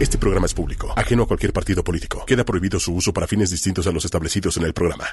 Este 0.00 0.18
programa 0.18 0.46
es 0.46 0.54
público, 0.54 0.92
ajeno 0.96 1.22
a 1.22 1.26
cualquier 1.26 1.52
partido 1.52 1.84
político. 1.84 2.24
Queda 2.26 2.44
prohibido 2.44 2.80
su 2.80 2.92
uso 2.94 3.12
para 3.12 3.28
fines 3.28 3.50
distintos 3.50 3.86
a 3.86 3.92
los 3.92 4.04
establecidos 4.04 4.56
en 4.56 4.64
el 4.64 4.74
programa. 4.74 5.06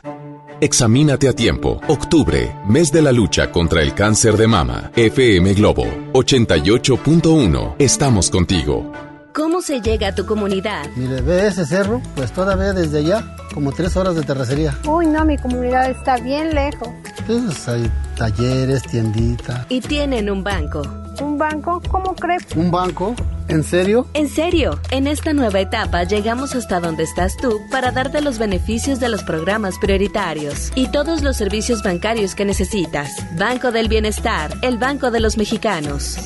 Examínate 0.60 1.28
a 1.30 1.34
tiempo. 1.34 1.80
Octubre, 1.88 2.56
mes 2.68 2.92
de 2.92 3.02
la 3.02 3.12
lucha 3.12 3.52
contra 3.52 3.82
el 3.82 3.94
cáncer 3.94 4.38
de 4.38 4.48
mama. 4.48 4.92
FM 4.96 5.54
Globo 5.54 5.86
88.1. 6.14 7.76
Estamos 7.78 8.30
contigo. 8.32 8.92
¿Cómo 9.34 9.62
se 9.62 9.82
llega 9.82 10.10
a 10.10 10.16
tu 10.16 10.26
comunidad? 10.26 10.90
Mire, 10.96 11.22
ve 11.22 11.48
ese 11.48 11.66
cerro, 11.66 12.02
pues 12.16 12.34
todavía 12.34 12.74
desde 12.74 13.00
allá, 13.00 13.36
como 13.54 13.72
tres 13.72 13.96
horas 13.96 14.16
de 14.16 14.24
terracería. 14.24 14.78
Uy, 14.86 15.06
no, 15.06 15.24
mi 15.26 15.38
comunidad 15.38 15.90
está 15.90 16.18
bien 16.18 16.54
lejos. 16.54 16.90
Pues 17.28 17.68
hay 17.70 17.90
talleres, 18.18 18.82
tienditas. 18.84 19.66
Y 19.70 19.80
tienen 19.80 20.30
un 20.30 20.44
banco. 20.44 20.82
¿Un 21.22 21.38
banco? 21.38 21.82
¿Cómo 21.90 22.16
crees? 22.16 22.44
¿Un 22.56 22.72
banco? 22.72 23.16
¿En 23.48 23.64
serio? 23.64 24.08
En 24.14 24.28
serio, 24.28 24.80
en 24.90 25.06
esta 25.06 25.34
nueva 25.34 25.60
etapa 25.60 26.04
llegamos 26.04 26.56
hasta 26.56 26.80
donde 26.80 27.04
estás 27.04 27.38
tú 27.38 27.60
para 27.70 27.92
darte 27.92 28.22
los 28.22 28.40
beneficios 28.40 29.00
de 29.00 29.10
los 29.10 29.24
programas 29.24 29.78
prioritarios 29.78 30.72
y 30.74 30.88
todos 30.88 31.22
los 31.22 31.38
servicios 31.38 31.84
bancarios 31.84 32.34
que 32.34 32.46
necesitas. 32.46 33.12
Banco 33.38 33.72
del 33.72 33.88
Bienestar, 33.88 34.52
el 34.64 34.80
Banco 34.80 35.12
de 35.12 35.20
los 35.20 35.38
Mexicanos. 35.38 36.18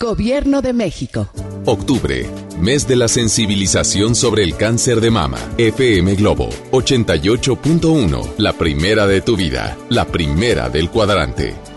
Gobierno 0.00 0.62
de 0.62 0.72
México. 0.72 1.28
Octubre, 1.66 2.26
mes 2.58 2.88
de 2.88 2.96
la 2.96 3.06
sensibilización 3.06 4.16
sobre 4.16 4.42
el 4.42 4.56
cáncer 4.56 5.00
de 5.00 5.10
mama. 5.10 5.38
FM 5.58 6.16
Globo 6.16 6.48
88.1. 6.72 8.34
La 8.38 8.52
primera 8.54 9.06
de 9.06 9.20
tu 9.20 9.36
vida. 9.36 9.76
La 9.90 10.06
primera 10.06 10.70
del 10.70 10.90
cuadrante. 10.90 11.69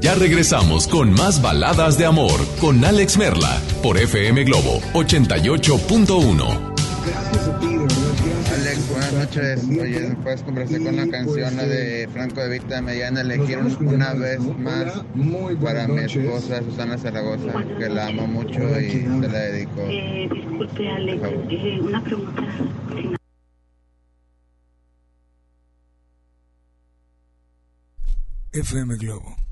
Ya 0.00 0.14
regresamos 0.14 0.86
con 0.86 1.12
más 1.12 1.42
baladas 1.42 1.98
de 1.98 2.06
amor 2.06 2.38
con 2.60 2.84
Alex 2.84 3.18
Merla 3.18 3.60
por 3.82 3.98
FM 3.98 4.44
Globo 4.44 4.78
88.1. 4.92 6.74
Alex, 8.54 8.88
buenas 8.88 9.12
noches. 9.12 9.64
Oye, 9.68 10.00
¿me 10.08 10.14
puedes 10.14 10.42
conversar 10.42 10.80
con 10.82 10.96
la 10.96 11.08
canción 11.08 11.56
la 11.56 11.64
de 11.64 12.08
Franco 12.12 12.40
de 12.40 12.48
Vita 12.48 12.80
Mediana? 12.80 13.22
Elegir 13.22 13.58
una 13.80 14.14
vez 14.14 14.38
más 14.58 15.02
para 15.64 15.88
mi 15.88 15.98
esposa 15.98 16.62
Susana 16.62 16.96
Zaragoza, 16.96 17.64
que 17.76 17.88
la 17.88 18.06
amo 18.06 18.28
mucho 18.28 18.60
y 18.80 18.90
se 18.90 19.28
la 19.28 19.38
dedico. 19.38 19.80
Eh, 19.80 20.28
disculpe, 20.32 20.88
Alex, 20.88 21.22
eh, 21.50 21.80
una 21.82 22.04
pregunta. 22.04 22.42
FM 28.52 28.96
Globo 28.96 29.47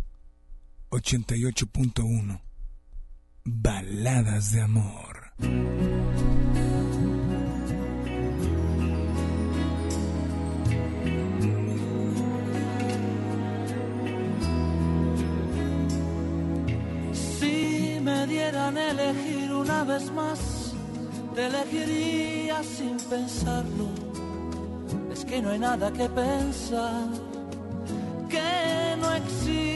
88.1 0.97 2.41
Baladas 3.45 4.53
de 4.53 4.63
amor. 4.63 5.31
Si 17.13 18.01
me 18.03 18.27
dieran 18.27 18.79
elegir 18.79 19.53
una 19.53 19.85
vez 19.85 20.11
más, 20.13 20.73
te 21.35 21.47
elegiría 21.47 22.63
sin 22.63 22.97
pensarlo. 22.97 23.91
Es 25.13 25.27
que 25.27 25.43
no 25.43 25.51
hay 25.51 25.59
nada 25.59 25.93
que 25.93 26.09
pensar. 26.09 27.09
que 28.31 28.97
no 28.99 29.13
existe 29.13 29.76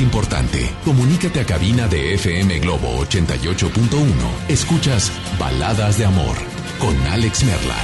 Importante. 0.00 0.70
Comunícate 0.84 1.40
a 1.40 1.46
cabina 1.46 1.88
de 1.88 2.14
FM 2.14 2.58
Globo 2.60 3.04
88.1. 3.04 4.48
Escuchas 4.48 5.12
Baladas 5.38 5.98
de 5.98 6.04
Amor 6.04 6.36
con 6.78 6.96
Alex 7.08 7.44
Merla. 7.44 7.76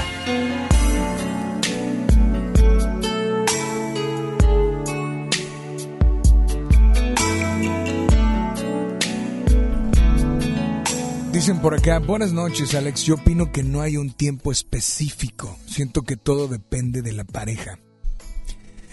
Dicen 11.32 11.60
por 11.60 11.74
acá, 11.74 11.98
buenas 11.98 12.32
noches 12.32 12.74
Alex, 12.74 13.02
yo 13.02 13.14
opino 13.14 13.51
que 13.51 13.64
no 13.64 13.80
hay 13.80 13.97
un 13.97 14.12
tiempo 14.12 14.52
específico, 14.52 15.59
siento 15.66 16.02
que 16.02 16.16
todo 16.16 16.47
depende 16.47 17.02
de 17.02 17.12
la 17.12 17.24
pareja. 17.24 17.78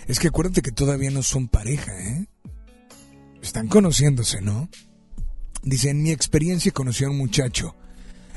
Es 0.08 0.20
que 0.20 0.30
acuérdate 0.30 0.64
que 0.64 0.72
todavía 0.72 1.12
no 1.12 1.22
son 1.22 1.48
pareja, 1.48 1.92
¿eh? 2.00 2.26
Están 3.42 3.68
conociéndose, 3.68 4.42
¿no? 4.42 4.70
Dice, 5.64 5.90
en 5.90 6.02
mi 6.02 6.12
experiencia 6.12 6.72
conocí 6.72 7.04
a 7.04 7.10
un 7.10 7.18
muchacho, 7.18 7.76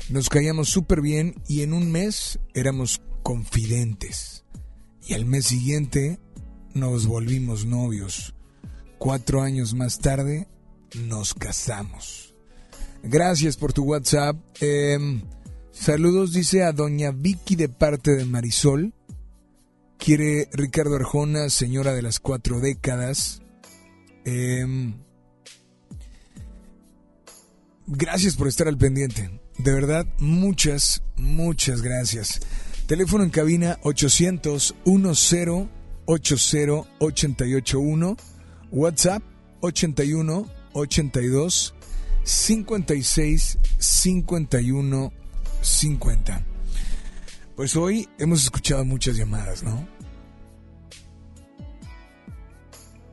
nos 0.09 0.29
caíamos 0.29 0.69
súper 0.69 1.01
bien 1.01 1.35
y 1.47 1.61
en 1.61 1.73
un 1.73 1.91
mes 1.91 2.39
éramos 2.53 3.01
confidentes. 3.23 4.43
Y 5.05 5.13
al 5.13 5.25
mes 5.25 5.45
siguiente 5.45 6.19
nos 6.73 7.07
volvimos 7.07 7.65
novios. 7.65 8.33
Cuatro 8.97 9.41
años 9.41 9.73
más 9.73 9.99
tarde 9.99 10.47
nos 10.95 11.33
casamos. 11.33 12.35
Gracias 13.03 13.57
por 13.57 13.73
tu 13.73 13.83
WhatsApp. 13.83 14.37
Eh, 14.61 15.21
saludos, 15.71 16.33
dice 16.33 16.63
a 16.63 16.71
doña 16.71 17.11
Vicky 17.11 17.55
de 17.55 17.69
parte 17.69 18.11
de 18.11 18.25
Marisol. 18.25 18.93
Quiere 19.97 20.49
Ricardo 20.53 20.95
Arjona, 20.95 21.49
señora 21.49 21.93
de 21.93 22.01
las 22.01 22.19
cuatro 22.19 22.59
décadas. 22.59 23.42
Eh, 24.25 24.93
gracias 27.87 28.35
por 28.35 28.47
estar 28.47 28.67
al 28.67 28.77
pendiente. 28.77 29.39
De 29.57 29.73
verdad, 29.73 30.05
muchas, 30.19 31.03
muchas 31.15 31.81
gracias. 31.81 32.39
Teléfono 32.87 33.23
en 33.23 33.29
cabina 33.29 33.79
800 33.83 34.75
10 34.85 34.99
80 36.05 36.85
881. 36.99 38.17
WhatsApp 38.71 39.23
81 39.61 40.49
82 40.73 41.75
56 42.23 43.59
51 43.77 45.13
50. 45.61 46.45
Pues 47.55 47.75
hoy 47.75 48.09
hemos 48.17 48.43
escuchado 48.43 48.83
muchas 48.83 49.15
llamadas, 49.15 49.63
¿no? 49.63 49.87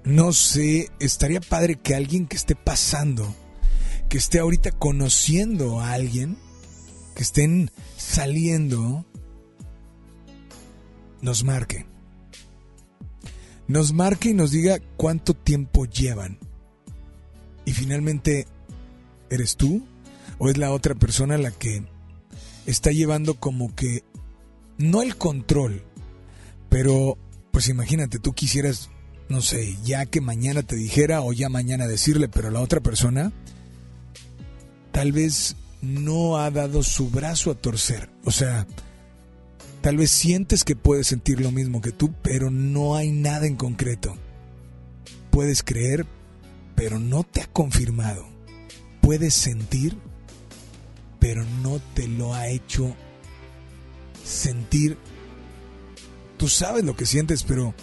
No 0.05 0.33
sé, 0.33 0.91
estaría 0.99 1.41
padre 1.41 1.77
que 1.77 1.95
alguien 1.95 2.27
que 2.27 2.37
esté 2.37 2.55
pasando, 2.55 3.35
que 4.09 4.19
esté 4.19 4.39
ahorita 4.39 4.73
conociendo 4.73 5.81
a 5.81 5.93
alguien, 5.93 6.39
que 7.15 7.23
estén 7.23 7.71
saliendo, 7.97 9.05
nos 11.21 11.45
marque. 11.45 11.87
Nos 13.69 13.93
marque 13.93 14.31
y 14.31 14.35
nos 14.35 14.51
diga 14.51 14.79
cuánto 14.97 15.35
tiempo 15.35 15.87
llevan. 15.87 16.39
Y 17.65 17.73
finalmente, 17.73 18.47
¿eres 19.29 19.57
tú? 19.57 19.87
¿O 20.39 20.49
es 20.49 20.57
la 20.57 20.73
otra 20.73 20.95
persona 20.95 21.39
la 21.39 21.51
que 21.51 21.85
está 22.67 22.91
llevando 22.91 23.35
como 23.35 23.75
que, 23.75 24.03
no 24.79 25.03
el 25.03 25.17
control, 25.17 25.85
pero 26.69 27.19
pues 27.51 27.69
imagínate, 27.69 28.19
tú 28.19 28.33
quisieras, 28.33 28.91
no 29.31 29.41
sé, 29.41 29.77
ya 29.85 30.07
que 30.07 30.21
mañana 30.21 30.63
te 30.63 30.75
dijera 30.77 31.23
o 31.23 31.33
ya 31.33 31.49
mañana 31.49 31.87
decirle, 31.87 32.29
pero 32.29 32.51
la 32.51 32.61
otra 32.61 32.81
persona 32.81 33.33
tal 34.91 35.13
vez 35.13 35.57
no 35.83 36.39
ha 36.39 36.51
dado 36.51 36.83
su 36.83 37.11
brazo 37.11 37.53
a 37.53 37.55
torcer. 37.55 38.11
O 38.25 38.33
sea, 38.33 38.67
tal 39.81 39.97
vez 39.97 40.11
sientes 40.11 40.65
que 40.65 40.75
puedes 40.75 41.07
sentir 41.07 41.41
lo 41.41 41.53
mismo 41.53 41.81
que 41.81 41.93
tú, 41.93 42.13
pero 42.23 42.51
no 42.51 42.97
hay 42.97 43.13
nada 43.13 43.47
en 43.47 43.57
concreto. 43.57 44.17
Puedes 45.31 45.63
creer, 45.63 46.07
pero 46.75 46.99
no 46.99 47.23
te 47.23 47.41
ha 47.41 47.47
confirmado. 47.47 48.29
Puedes 49.01 49.35
sentir, 49.35 49.97
pero 51.21 51.45
no 51.63 51.81
te 51.95 52.09
lo 52.09 52.35
ha 52.35 52.49
hecho 52.49 52.97
sentir. 54.25 54.99
Tú 56.37 56.49
sabes 56.49 56.85
lo 56.85 56.97
que 56.97 57.07
sientes, 57.07 57.45
pero 57.45 57.75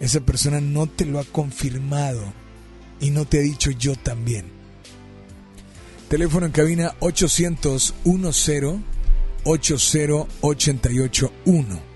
esa 0.00 0.20
persona 0.20 0.60
no 0.60 0.86
te 0.86 1.04
lo 1.04 1.20
ha 1.20 1.24
confirmado 1.24 2.32
y 3.00 3.10
no 3.10 3.26
te 3.26 3.38
ha 3.38 3.42
dicho 3.42 3.70
yo 3.70 3.94
también. 3.96 4.46
Teléfono 6.08 6.46
en 6.46 6.52
cabina 6.52 6.94
800 7.00 7.94
10 8.04 8.24
80881. 9.44 11.90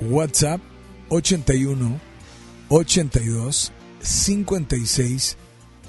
WhatsApp 0.00 0.60
81 1.08 2.00
82 2.68 3.72
56 4.00 5.36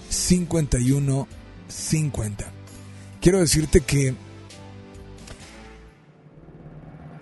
51 0.09 1.27
50. 1.67 2.51
Quiero 3.19 3.39
decirte 3.39 3.81
que 3.81 4.13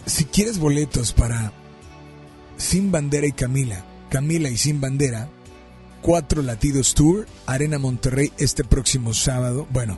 si 0.05 0.25
quieres 0.25 0.59
boletos 0.59 1.13
para 1.13 1.53
Sin 2.57 2.91
Bandera 2.91 3.25
y 3.25 3.31
Camila, 3.31 3.83
Camila 4.09 4.49
y 4.49 4.57
Sin 4.57 4.81
Bandera, 4.81 5.29
Cuatro 6.01 6.41
Latidos 6.41 6.93
Tour, 6.93 7.25
Arena 7.45 7.79
Monterrey 7.79 8.31
este 8.37 8.63
próximo 8.63 9.13
sábado, 9.13 9.67
bueno, 9.71 9.97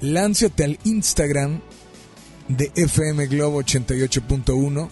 lánzate 0.00 0.64
al 0.64 0.78
Instagram 0.84 1.60
de 2.48 2.72
FM 2.74 3.26
Globo 3.26 3.62
88.1 3.62 4.88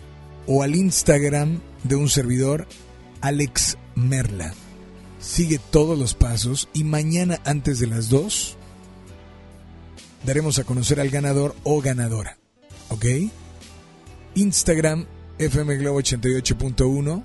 o 0.46 0.62
al 0.62 0.76
Instagram 0.76 1.60
de 1.84 1.96
un 1.96 2.08
servidor, 2.08 2.66
Alex 3.20 3.78
Merla. 3.94 4.54
Sigue 5.18 5.58
todos 5.70 5.98
los 5.98 6.14
pasos 6.14 6.68
y 6.72 6.84
mañana 6.84 7.40
antes 7.44 7.80
de 7.80 7.88
las 7.88 8.08
2 8.08 8.56
daremos 10.24 10.58
a 10.58 10.64
conocer 10.64 11.00
al 11.00 11.10
ganador 11.10 11.54
o 11.64 11.80
ganadora. 11.80 12.38
¿Ok? 12.88 13.04
Instagram 14.34 15.06
FM 15.38 15.76
Globo 15.76 16.00
88.1. 16.00 17.22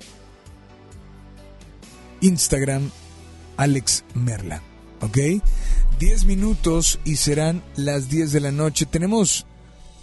Instagram 2.22 2.90
Alex 3.56 4.04
Merla. 4.14 4.62
¿Ok? 5.02 5.18
10 5.98 6.24
minutos 6.24 6.98
y 7.04 7.16
serán 7.16 7.62
las 7.76 8.08
10 8.08 8.32
de 8.32 8.40
la 8.40 8.52
noche. 8.52 8.86
Tenemos 8.86 9.46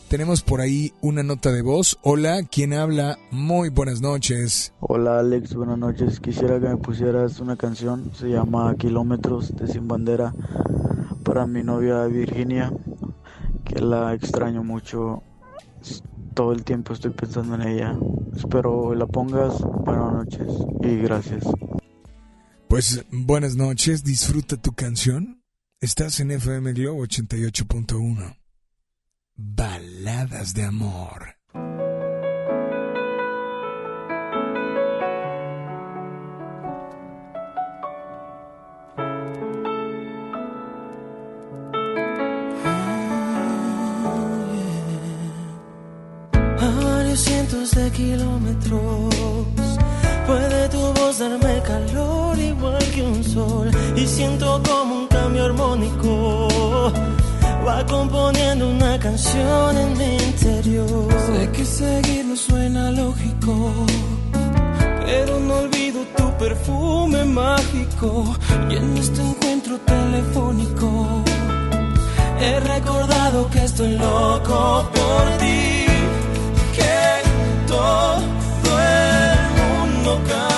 tenemos 0.10 0.42
por 0.42 0.60
ahí 0.60 0.92
una 1.02 1.22
nota 1.22 1.52
de 1.52 1.62
voz. 1.62 2.00
Hola, 2.02 2.42
¿quién 2.42 2.74
habla? 2.74 3.20
Muy 3.30 3.70
buenas 3.70 4.02
noches. 4.02 4.74
Hola 4.80 5.20
Alex, 5.20 5.54
buenas 5.54 5.78
noches. 5.78 6.20
Quisiera 6.20 6.60
que 6.60 6.68
me 6.68 6.78
pusieras 6.78 7.40
una 7.40 7.56
canción, 7.56 8.10
se 8.16 8.30
llama 8.30 8.74
Kilómetros 8.76 9.56
de 9.56 9.68
Sin 9.68 9.88
Bandera, 9.88 10.34
para 11.24 11.46
mi 11.46 11.62
novia 11.62 12.06
Virginia, 12.06 12.74
que 13.64 13.82
la 13.82 14.16
extraño 14.16 14.64
mucho. 14.64 15.22
Todo 16.34 16.54
el 16.54 16.64
tiempo 16.64 16.94
estoy 16.94 17.12
pensando 17.12 17.54
en 17.54 17.62
ella. 17.68 17.96
Espero 18.36 18.96
la 18.96 19.06
pongas. 19.06 19.62
Buenas 19.62 20.12
noches 20.12 20.48
y 20.82 20.96
gracias. 20.96 21.44
Pues 22.70 23.04
buenas 23.10 23.56
noches, 23.56 24.04
disfruta 24.04 24.56
tu 24.56 24.74
canción. 24.74 25.42
Estás 25.82 26.20
en 26.20 26.30
FM 26.30 26.74
Globo 26.74 27.04
88.1. 27.04 28.38
Baladas 29.36 30.54
de 30.54 30.66
amor. 30.66 31.40
Cientos 47.16 47.72
de 47.72 47.92
kilómetros 47.92 49.14
puede 50.26 50.70
tu 50.70 50.78
voz 50.94 51.20
darme 51.20 51.62
calor 51.64 52.40
y 53.96 54.06
siento 54.06 54.62
como 54.68 54.96
un 54.96 55.08
cambio 55.08 55.46
armónico 55.46 56.48
va 57.66 57.86
componiendo 57.86 58.70
una 58.70 59.00
canción 59.00 59.78
en 59.78 59.98
mi 59.98 60.16
interior. 60.16 61.08
Sé 61.28 61.52
que 61.52 61.66
seguir 61.66 62.26
no 62.26 62.36
suena 62.36 62.92
lógico, 62.92 63.72
pero 65.06 65.40
no 65.40 65.54
olvido 65.60 66.00
tu 66.18 66.38
perfume 66.38 67.24
mágico 67.24 68.36
y 68.70 68.76
en 68.76 68.98
este 68.98 69.22
encuentro 69.22 69.78
telefónico 69.80 71.24
he 72.42 72.60
recordado 72.60 73.50
que 73.50 73.64
estoy 73.64 73.98
loco 73.98 74.90
por 74.94 75.24
ti, 75.38 75.86
que 76.76 77.68
todo 77.68 78.72
el 78.80 79.40
mundo 79.60 80.22
cabe 80.28 80.49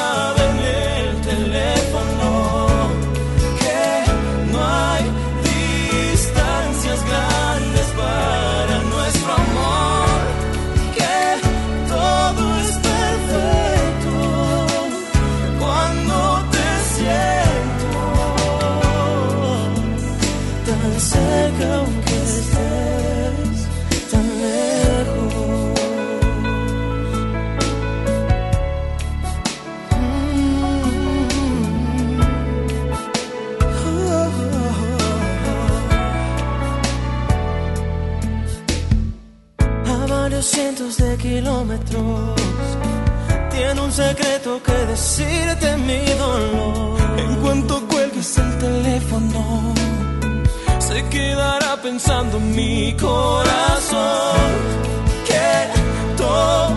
cientos 40.52 40.98
de 40.98 41.18
kilómetros. 41.18 42.36
Tiene 43.52 43.80
un 43.80 43.92
secreto 43.92 44.62
que 44.62 44.74
decirte 44.94 45.78
mi 45.78 46.04
dolor. 46.24 47.00
En 47.18 47.36
cuanto 47.42 47.88
cuelgues 47.88 48.38
el 48.38 48.58
teléfono, 48.58 49.74
se 50.80 51.04
quedará 51.10 51.82
pensando 51.82 52.40
mi 52.40 52.94
corazón 53.00 54.50
que 55.28 55.48
todo 56.18 56.76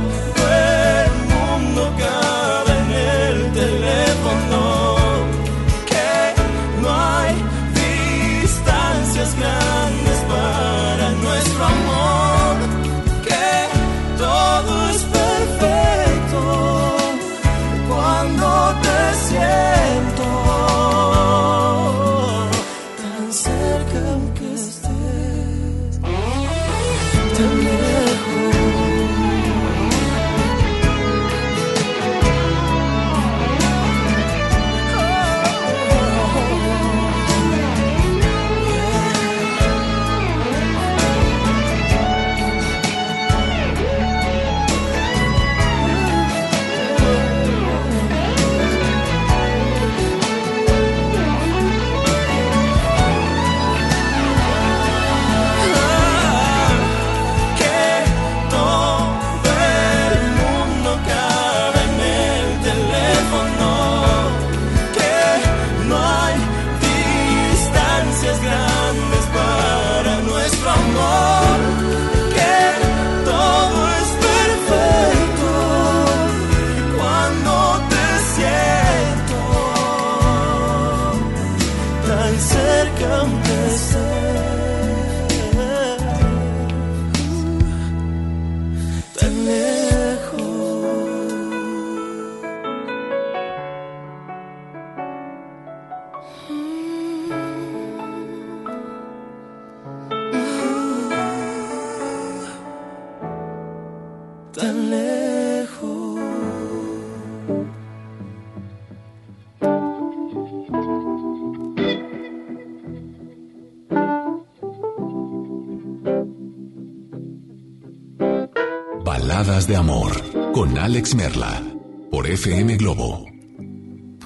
Alex 121.05 121.16
Merla 121.16 121.62
por 122.10 122.26
FM 122.26 122.78
Globo. 122.78 123.26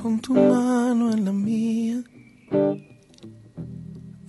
Pon 0.00 0.20
tu 0.20 0.32
mano 0.32 1.10
en 1.10 1.24
la 1.24 1.32
mía. 1.32 2.04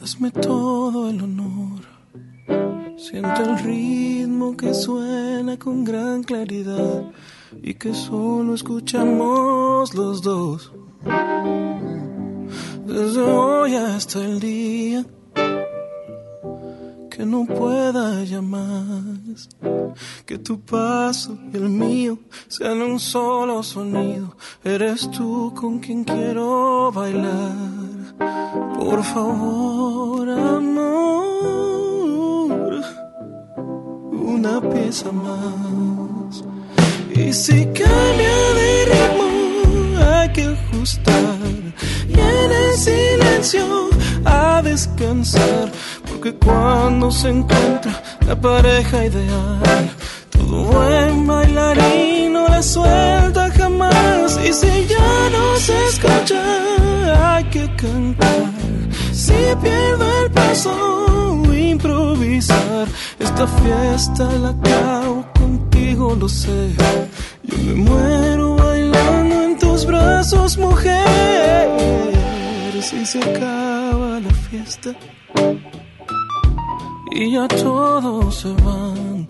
Hazme 0.01 0.31
todo 0.31 1.11
el 1.11 1.21
honor. 1.21 1.81
Siento 2.97 3.43
el 3.43 3.59
ritmo 3.59 4.57
que 4.57 4.73
suena 4.73 5.59
con 5.59 5.83
gran 5.83 6.23
claridad 6.23 7.11
y 7.61 7.75
que 7.75 7.93
solo 7.93 8.55
escuchamos 8.55 9.93
los 9.93 10.23
dos. 10.23 10.73
Desde 12.87 13.21
hoy 13.21 13.75
hasta 13.75 14.25
el 14.25 14.39
día 14.39 15.05
que 17.19 17.25
no 17.25 17.45
pueda 17.45 18.23
ya 18.23 18.41
más. 18.41 19.49
Que 20.25 20.37
tu 20.37 20.61
paso 20.61 21.37
y 21.51 21.57
el 21.57 21.67
mío 21.67 22.17
sean 22.47 22.81
un 22.81 22.97
solo 22.97 23.61
sonido. 23.61 24.37
Eres 24.63 25.11
tú 25.11 25.53
con 25.53 25.79
quien 25.79 26.05
quiero 26.05 26.93
bailar. 26.93 28.15
Por 28.73 29.03
favor, 29.03 30.29
amor, 30.29 30.79
una 34.13 34.61
pieza 34.61 35.11
más. 35.11 36.41
Y 37.13 37.33
si 37.33 37.65
cambia 37.65 38.37
de 38.59 38.85
ritmo, 38.93 39.27
hay 40.05 40.29
que 40.31 40.45
ajustar. 40.45 41.37
Y 42.07 42.13
en 42.13 42.51
el 42.63 42.73
silencio, 42.77 43.89
a 44.23 44.61
descansar. 44.61 45.69
Porque 46.21 46.35
cuando 46.35 47.09
se 47.11 47.29
encuentra 47.29 48.03
la 48.27 48.35
pareja 48.35 49.05
ideal, 49.05 49.89
todo 50.29 50.65
buen 50.65 51.25
bailarín 51.25 52.33
no 52.33 52.45
la 52.45 52.61
suelta 52.61 53.49
jamás. 53.51 54.37
Y 54.45 54.51
si 54.51 54.85
ya 54.85 55.29
no 55.31 55.55
se 55.55 55.85
escucha, 55.87 57.35
hay 57.35 57.45
que 57.45 57.73
cantar. 57.77 58.51
Si 59.13 59.31
pierdo 59.61 60.25
el 60.25 60.31
paso, 60.31 61.41
improvisar. 61.57 62.89
Esta 63.17 63.47
fiesta 63.47 64.25
la 64.43 64.49
acabo 64.49 65.25
contigo, 65.39 66.17
lo 66.19 66.27
sé. 66.27 66.75
Yo 67.43 67.57
me 67.59 67.75
muero 67.75 68.55
bailando 68.57 69.43
en 69.43 69.57
tus 69.57 69.85
brazos, 69.85 70.57
mujer. 70.57 71.69
Si 72.81 73.05
se 73.05 73.19
acaba 73.19 74.19
la 74.19 74.33
fiesta 74.49 74.93
y 77.11 77.31
ya 77.31 77.47
todos 77.47 78.35
se 78.35 78.51
van. 78.63 79.27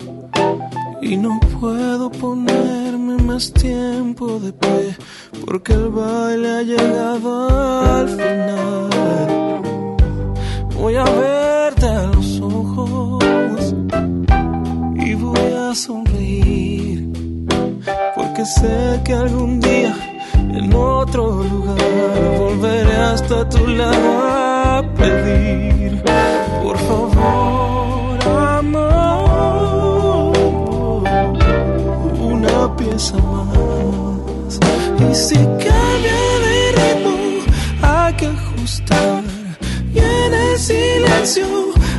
Y 1.01 1.15
no 1.15 1.39
puedo 1.59 2.11
ponerme 2.11 3.17
más 3.23 3.51
tiempo 3.53 4.39
de 4.39 4.51
pie, 4.51 4.97
porque 5.45 5.73
el 5.73 5.89
baile 5.89 6.49
ha 6.49 6.61
llegado 6.61 7.95
al 7.95 8.09
final. 8.09 8.89
Voy 10.75 10.95
a 10.95 11.03
verte 11.03 11.85
a 11.85 12.03
los 12.07 12.41
ojos 12.41 13.75
y 14.95 15.13
voy 15.15 15.53
a 15.53 15.73
sonreír, 15.73 17.09
porque 18.15 18.45
sé 18.45 19.01
que 19.05 19.13
algún 19.13 19.59
día 19.61 20.18
en 20.57 20.73
otro 20.73 21.43
lugar 21.43 21.77
volveré 22.37 22.95
hasta 22.95 23.47
tu 23.49 23.67
lado 23.67 24.09
a 24.23 24.83
pedir, 24.97 26.01
por 26.63 26.77
favor, 26.77 28.19
amor, 28.57 30.33
una 32.21 32.75
pieza 32.75 33.17
más. 33.17 34.59
Y 35.09 35.15
si 35.15 35.35
cambia 35.35 36.21
de 36.45 36.71
ritmo, 36.79 37.17
hay 37.81 38.13
que 38.13 38.27
ajustar. 38.27 39.23
Y 39.93 39.99
en 39.99 40.33
el 40.33 40.57
silencio, 40.57 41.47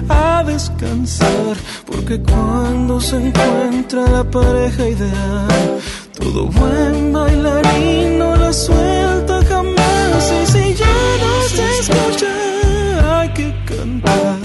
a 0.08 0.42
descansar. 0.44 1.56
Porque 1.86 2.20
cuando 2.20 3.00
se 3.00 3.16
encuentra 3.16 4.08
la 4.08 4.24
pareja 4.24 4.88
ideal, 4.88 5.78
todo 6.20 6.47
buen 6.47 7.12
bailarín 7.12 8.18
no 8.18 8.36
la 8.36 8.52
suelta 8.52 9.40
jamás. 9.48 10.32
Y 10.42 10.47
si 10.52 10.74
ya 10.74 10.97
no 11.22 11.32
se 11.55 11.66
escucha, 11.80 13.20
hay 13.20 13.28
que 13.30 13.48
cantar. 13.64 14.38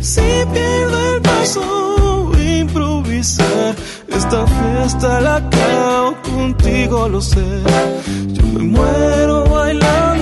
Si 0.00 0.26
pierdo 0.52 1.14
el 1.14 1.22
paso, 1.22 2.30
improvisar. 2.60 3.74
Esta 4.08 4.46
fiesta 4.46 5.20
la 5.20 5.36
acabo 5.36 6.16
contigo, 6.22 7.08
lo 7.08 7.20
sé. 7.20 7.46
Yo 8.28 8.42
me 8.54 8.62
muero 8.76 9.44
bailando 9.46 10.13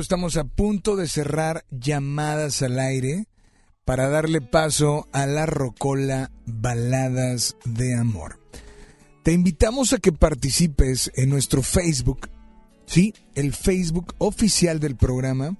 estamos 0.00 0.36
a 0.36 0.44
punto 0.44 0.96
de 0.96 1.08
cerrar 1.08 1.64
llamadas 1.70 2.62
al 2.62 2.78
aire 2.78 3.26
para 3.84 4.08
darle 4.08 4.40
paso 4.40 5.08
a 5.12 5.26
la 5.26 5.46
rocola 5.46 6.30
Baladas 6.46 7.56
de 7.64 7.94
Amor. 7.94 8.40
Te 9.22 9.32
invitamos 9.32 9.92
a 9.92 9.98
que 9.98 10.12
participes 10.12 11.12
en 11.14 11.30
nuestro 11.30 11.62
Facebook, 11.62 12.28
sí, 12.86 13.14
el 13.34 13.52
Facebook 13.52 14.14
oficial 14.18 14.80
del 14.80 14.96
programa. 14.96 15.56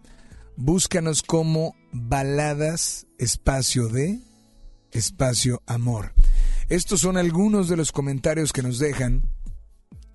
Búscanos 0.56 1.22
como 1.22 1.74
Baladas 1.92 3.06
Espacio 3.18 3.88
de 3.88 4.20
Espacio 4.90 5.62
Amor. 5.66 6.12
Estos 6.68 7.00
son 7.00 7.16
algunos 7.16 7.68
de 7.68 7.76
los 7.76 7.92
comentarios 7.92 8.52
que 8.52 8.62
nos 8.62 8.78
dejan. 8.78 9.22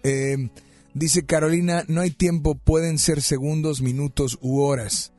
Eh, 0.04 0.50
dice 0.94 1.26
Carolina, 1.26 1.84
no 1.88 2.02
hay 2.02 2.12
tiempo, 2.12 2.56
pueden 2.56 2.98
ser 2.98 3.22
segundos, 3.22 3.82
minutos 3.82 4.38
u 4.42 4.62
horas. 4.62 5.14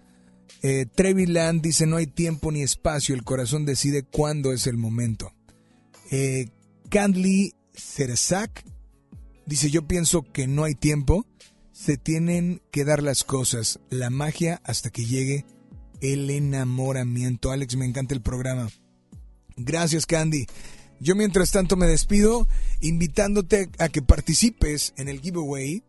Eh, 0.63 0.87
Treviland 0.95 1.63
dice, 1.63 1.87
no 1.87 1.97
hay 1.97 2.07
tiempo 2.07 2.53
ni 2.53 2.63
espacio, 2.63 3.15
el 3.15 3.25
corazón 3.25 3.65
decide 3.65 4.03
cuándo 4.03 4.53
es 4.53 4.67
el 4.67 4.77
momento. 4.77 5.33
Eh, 6.11 6.49
Candly 6.91 7.55
Cerezac 7.73 8.65
dice, 9.47 9.71
yo 9.71 9.87
pienso 9.87 10.23
que 10.23 10.47
no 10.47 10.65
hay 10.65 10.75
tiempo, 10.75 11.25
se 11.73 11.97
tienen 11.97 12.61
que 12.71 12.85
dar 12.85 13.03
las 13.03 13.25
cosas, 13.25 13.81
la 13.89 14.11
magia 14.11 14.61
hasta 14.65 14.91
que 14.91 15.07
llegue 15.07 15.47
el 16.03 16.29
enamoramiento. 16.31 17.53
Alex, 17.53 17.77
me 17.77 17.87
encanta 17.87 18.15
el 18.15 18.21
programa. 18.21 18.69
Gracias, 19.57 20.07
Candy. 20.07 20.47
Yo 21.01 21.15
mientras 21.17 21.51
tanto 21.51 21.77
me 21.77 21.87
despido 21.87 22.47
invitándote 22.81 23.71
a 23.79 23.89
que 23.89 24.03
participes 24.03 24.93
en 24.99 25.09
el 25.09 25.21
giveaway. 25.21 25.83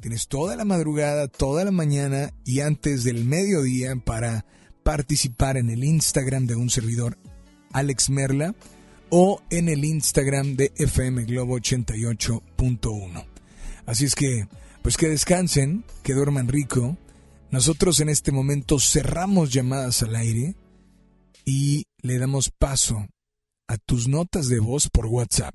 Tienes 0.00 0.26
toda 0.26 0.56
la 0.56 0.64
madrugada, 0.64 1.28
toda 1.28 1.64
la 1.64 1.70
mañana 1.70 2.32
y 2.44 2.60
antes 2.60 3.04
del 3.04 3.24
mediodía 3.24 3.94
para 3.96 4.44
participar 4.82 5.56
en 5.56 5.70
el 5.70 5.84
Instagram 5.84 6.46
de 6.46 6.56
un 6.56 6.70
servidor, 6.70 7.18
Alex 7.72 8.10
Merla, 8.10 8.54
o 9.10 9.40
en 9.50 9.68
el 9.68 9.84
Instagram 9.84 10.56
de 10.56 10.72
FM 10.76 11.24
Globo 11.24 11.58
88.1. 11.58 13.24
Así 13.86 14.04
es 14.04 14.14
que, 14.14 14.48
pues 14.82 14.96
que 14.96 15.08
descansen, 15.08 15.84
que 16.02 16.14
duerman 16.14 16.48
rico. 16.48 16.96
Nosotros 17.50 18.00
en 18.00 18.08
este 18.08 18.32
momento 18.32 18.78
cerramos 18.80 19.52
llamadas 19.52 20.02
al 20.02 20.16
aire 20.16 20.56
y 21.44 21.84
le 22.02 22.18
damos 22.18 22.50
paso 22.50 23.06
a 23.68 23.76
tus 23.76 24.08
notas 24.08 24.48
de 24.48 24.58
voz 24.58 24.90
por 24.90 25.06
WhatsApp. 25.06 25.54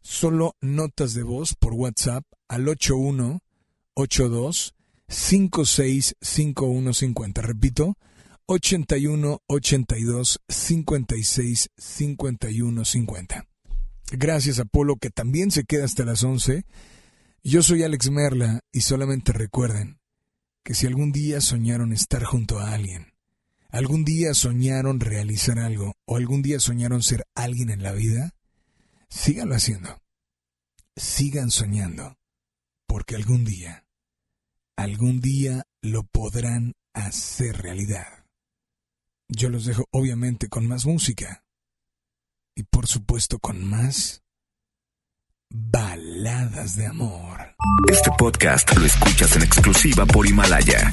Solo 0.00 0.56
notas 0.60 1.12
de 1.12 1.22
voz 1.22 1.54
por 1.54 1.74
WhatsApp 1.74 2.24
al 2.48 2.66
8182 2.68 4.74
565150. 5.08 7.42
Repito, 7.42 7.98
81 8.46 9.42
82 9.46 10.40
56 10.48 11.70
51 11.76 12.84
50. 12.84 13.46
Gracias 14.12 14.58
Apolo 14.58 14.96
que 14.96 15.10
también 15.10 15.50
se 15.50 15.64
queda 15.64 15.84
hasta 15.84 16.04
las 16.04 16.24
11. 16.24 16.64
Yo 17.42 17.62
soy 17.62 17.84
Alex 17.84 18.10
Merla 18.10 18.60
y 18.72 18.82
solamente 18.82 19.32
recuerden 19.32 19.98
que 20.62 20.74
si 20.74 20.86
algún 20.86 21.10
día 21.12 21.40
soñaron 21.40 21.92
estar 21.92 22.24
junto 22.24 22.58
a 22.58 22.72
alguien, 22.72 23.09
algún 23.72 24.04
día 24.04 24.34
soñaron 24.34 25.00
realizar 25.00 25.58
algo 25.58 25.94
o 26.06 26.16
algún 26.16 26.42
día 26.42 26.60
soñaron 26.60 27.02
ser 27.02 27.24
alguien 27.34 27.70
en 27.70 27.82
la 27.82 27.92
vida, 27.92 28.34
síganlo 29.08 29.54
haciendo. 29.54 30.00
Sigan 30.96 31.50
soñando, 31.50 32.18
porque 32.86 33.16
algún 33.16 33.44
día, 33.44 33.84
algún 34.76 35.20
día 35.20 35.64
lo 35.82 36.04
podrán 36.04 36.74
hacer 36.92 37.62
realidad. 37.62 38.26
Yo 39.28 39.48
los 39.48 39.64
dejo 39.64 39.86
obviamente 39.92 40.48
con 40.48 40.66
más 40.66 40.84
música 40.86 41.44
y 42.56 42.64
por 42.64 42.88
supuesto 42.88 43.38
con 43.38 43.64
más 43.64 44.22
baladas 45.48 46.76
de 46.76 46.86
amor. 46.86 47.54
Este 47.88 48.10
podcast 48.18 48.76
lo 48.76 48.84
escuchas 48.84 49.36
en 49.36 49.42
exclusiva 49.42 50.04
por 50.06 50.26
Himalaya. 50.26 50.92